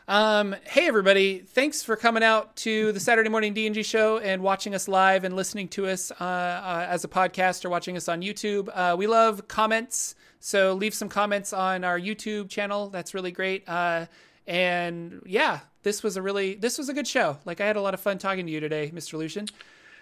um, 0.08 0.56
hey 0.64 0.88
everybody! 0.88 1.40
Thanks 1.40 1.82
for 1.82 1.94
coming 1.94 2.22
out 2.22 2.56
to 2.56 2.92
the 2.92 2.98
Saturday 2.98 3.28
morning 3.28 3.54
d&g 3.54 3.82
show 3.82 4.18
and 4.18 4.42
watching 4.42 4.74
us 4.74 4.88
live 4.88 5.24
and 5.24 5.36
listening 5.36 5.68
to 5.68 5.86
us 5.86 6.10
uh, 6.10 6.24
uh, 6.24 6.86
as 6.88 7.04
a 7.04 7.08
podcast 7.08 7.64
or 7.64 7.68
watching 7.68 7.96
us 7.96 8.08
on 8.08 8.22
YouTube. 8.22 8.68
Uh, 8.72 8.96
we 8.98 9.06
love 9.06 9.46
comments, 9.48 10.14
so 10.40 10.72
leave 10.72 10.94
some 10.94 11.08
comments 11.08 11.52
on 11.52 11.84
our 11.84 12.00
YouTube 12.00 12.48
channel. 12.48 12.88
That's 12.88 13.14
really 13.14 13.32
great. 13.32 13.68
Uh, 13.68 14.06
and 14.46 15.22
yeah, 15.26 15.60
this 15.82 16.02
was 16.02 16.16
a 16.16 16.22
really 16.22 16.54
this 16.54 16.78
was 16.78 16.88
a 16.88 16.94
good 16.94 17.06
show. 17.06 17.36
Like 17.44 17.60
I 17.60 17.66
had 17.66 17.76
a 17.76 17.82
lot 17.82 17.94
of 17.94 18.00
fun 18.00 18.18
talking 18.18 18.46
to 18.46 18.50
you 18.50 18.60
today, 18.60 18.90
Mr. 18.92 19.18
Lucien. 19.18 19.46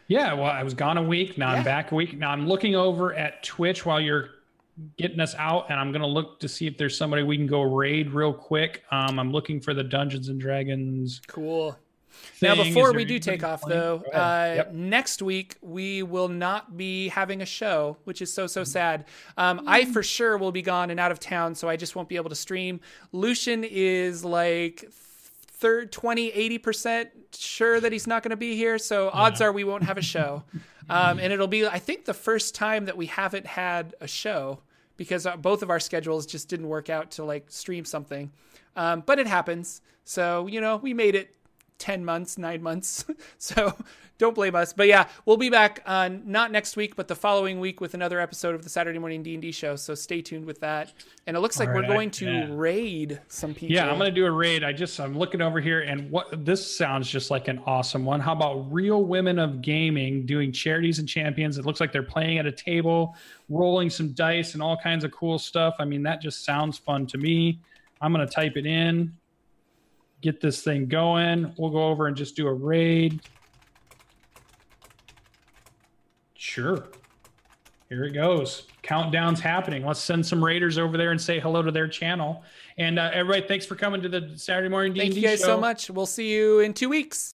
Yeah, 0.09 0.35
well, 0.35 0.45
I 0.45 0.63
was 0.63 0.75
gone 0.75 0.99
a 0.99 1.03
week. 1.03 1.37
Now 1.37 1.53
yeah. 1.53 1.59
I'm 1.59 1.65
back 1.65 1.93
a 1.93 1.95
week. 1.95 2.17
Now 2.17 2.31
I'm 2.31 2.47
looking 2.47 2.77
over 2.77 3.15
at 3.15 3.43
Twitch 3.43 3.85
while 3.85 4.01
you're 4.01 4.31
getting 4.99 5.21
us 5.21 5.35
out, 5.37 5.71
and 5.71 5.81
I'm 5.81 5.91
gonna 5.93 6.07
look 6.07 6.39
to 6.41 6.49
see 6.49 6.67
if 6.67 6.77
there's 6.79 6.97
somebody 6.97 7.23
we 7.23 7.37
can 7.37 7.47
go 7.47 7.63
raid 7.63 8.11
real 8.13 8.33
quick. 8.33 8.85
Um, 8.91 9.19
I'm 9.19 9.33
looking 9.33 9.61
for 9.61 9.75
the 9.75 9.83
Dungeons 9.85 10.29
and 10.29 10.41
Dragons. 10.41 11.21
Cool. 11.27 11.77
Now, 12.41 12.55
before 12.55 12.93
we 12.95 13.05
do 13.05 13.19
take 13.19 13.45
off, 13.45 13.61
playing? 13.63 13.79
though, 13.79 14.03
uh, 14.13 14.53
Yep. 14.57 14.73
next 14.73 15.21
week 15.23 15.57
we 15.61 16.03
will 16.03 16.29
not 16.29 16.75
be 16.77 17.09
having 17.09 17.43
a 17.43 17.47
show, 17.47 17.99
which 18.05 18.23
is 18.23 18.33
so, 18.33 18.47
so 18.47 18.65
sad. 18.65 19.05
Um, 19.37 19.63
I 19.67 19.85
for 19.85 20.03
sure 20.03 20.39
will 20.39 20.53
be 20.53 20.63
gone 20.63 20.89
and 20.91 20.99
out 20.99 21.11
of 21.13 21.21
town, 21.21 21.55
so 21.55 21.69
I 21.69 21.77
just 21.77 21.95
won't 21.95 22.09
be 22.09 22.17
able 22.17 22.31
to 22.31 22.35
stream. 22.37 22.81
Lucien 23.13 23.65
is 23.65 24.25
like 24.25 24.91
third 25.59 25.91
20 25.93 26.31
80% 26.33 27.09
sure 27.35 27.81
that 27.81 27.93
he's 27.93 28.07
not 28.07 28.23
going 28.23 28.31
to 28.31 28.37
be 28.37 28.57
here 28.57 28.79
so 28.79 29.11
odds 29.13 29.41
are 29.41 29.53
we 29.53 29.65
won't 29.65 29.85
have 29.85 29.99
a 29.99 30.03
show. 30.03 30.43
Um, 30.89 31.19
and 31.19 31.33
it'll 31.33 31.49
be 31.49 31.67
i 31.67 31.81
think 31.81 32.05
the 32.05 32.15
first 32.15 32.55
time 32.55 32.85
that 32.85 32.97
we 32.97 33.07
haven't 33.07 33.47
had 33.47 33.97
a 34.01 34.07
show 34.07 34.61
because 34.97 35.27
uh, 35.27 35.37
both 35.37 35.63
of 35.63 35.71
our 35.71 35.81
schedules 35.81 36.27
just 36.27 36.49
didn't 36.49 36.69
work 36.69 36.89
out 36.89 37.11
to 37.13 37.25
like 37.25 37.51
stream 37.51 37.85
something. 37.85 38.33
Um, 38.77 39.03
but 39.05 39.19
it 39.19 39.27
happens. 39.27 39.81
So 40.05 40.47
you 40.47 40.61
know 40.61 40.77
we 40.77 40.95
made 40.95 41.15
it 41.15 41.35
10 41.79 42.05
months 42.05 42.39
9 42.39 42.62
months 42.62 43.05
so 43.39 43.74
don't 44.18 44.35
blame 44.35 44.55
us 44.55 44.72
but 44.72 44.87
yeah 44.87 45.09
we'll 45.24 45.37
be 45.37 45.51
back 45.51 45.83
uh, 45.87 46.09
not 46.24 46.51
next 46.51 46.77
week 46.77 46.97
but 46.97 47.09
the 47.09 47.16
following 47.16 47.61
week 47.61 47.81
with 47.81 47.95
another 47.95 48.20
episode 48.20 48.55
of 48.55 48.62
the 48.62 48.68
saturday 48.68 48.99
morning 48.99 49.22
d&d 49.22 49.53
show 49.53 49.77
so 49.77 49.95
stay 49.95 50.22
tuned 50.22 50.47
with 50.47 50.61
that 50.61 50.93
and 51.27 51.37
it 51.37 51.41
looks 51.41 51.59
like 51.59 51.68
All 51.68 51.74
we're 51.74 51.87
going 51.87 52.11
to 52.12 52.24
yeah. 52.24 52.47
raid 52.51 53.20
some 53.29 53.53
people 53.53 53.74
Yeah, 53.74 53.91
I'm 53.91 53.99
gonna 53.99 54.11
do 54.11 54.27
a 54.27 54.31
raid. 54.31 54.62
I 54.62 54.72
just 54.72 55.01
I'm 55.01 55.18
looking 55.18 55.41
over 55.41 55.61
here, 55.61 55.81
and 55.81 56.11
what 56.11 56.45
this 56.45 56.77
sounds 56.77 57.09
just 57.09 57.31
like 57.31 57.49
an 57.49 57.61
awesome 57.66 58.05
one. 58.05 58.20
How 58.20 58.33
about 58.33 58.72
Real 58.72 59.05
Women 59.05 59.39
of 59.39 59.61
Gaming 59.61 60.24
doing 60.24 60.53
charities 60.53 60.99
and 60.99 61.09
champions? 61.09 61.59
It 61.59 61.66
looks 61.66 61.81
like 61.81 61.93
they're 61.93 62.03
playing 62.03 62.39
at 62.39 62.47
a 62.47 62.53
table, 62.53 63.16
rolling 63.49 63.91
some 63.91 64.12
dice, 64.12 64.55
and 64.55 64.62
all 64.62 64.77
kinds 64.77 65.05
of 65.05 65.11
cool 65.11 65.39
stuff. 65.39 65.74
I 65.79 65.85
mean, 65.85 66.03
that 66.05 66.20
just 66.20 66.45
sounds 66.45 66.79
fun 66.79 67.07
to 67.09 67.18
me. 67.18 67.59
I'm 68.01 68.12
gonna 68.12 68.27
type 68.27 68.57
it 68.57 68.66
in, 68.66 69.12
get 70.21 70.41
this 70.41 70.62
thing 70.62 70.87
going. 70.87 71.53
We'll 71.57 71.71
go 71.71 71.89
over 71.89 72.07
and 72.07 72.17
just 72.17 72.37
do 72.37 72.47
a 72.47 72.53
raid. 72.53 73.21
Sure. 76.35 76.87
Here 77.89 78.05
it 78.05 78.12
goes. 78.12 78.67
Countdown's 78.83 79.41
happening. 79.41 79.85
Let's 79.85 80.01
send 80.01 80.27
some 80.27 80.45
raiders 80.45 80.79
over 80.79 80.97
there 80.97 81.12
and 81.12 81.21
say 81.21 81.39
hello 81.39 81.62
to 81.62 81.71
their 81.71 81.87
channel. 81.87 82.43
And 82.79 82.99
uh, 82.99 83.11
everybody, 83.12 83.47
thanks 83.47 83.67
for 83.67 83.77
coming 83.77 84.03
to 84.03 84.09
the 84.09 84.33
Saturday 84.37 84.69
morning 84.69 84.93
D&D 84.93 85.07
Thank 85.07 85.17
you 85.17 85.23
guys 85.23 85.41
show. 85.41 85.47
so 85.47 85.61
much. 85.61 85.91
We'll 85.91 86.07
see 86.07 86.33
you 86.33 86.61
in 86.61 86.75
two 86.75 86.89
weeks. 86.89 87.35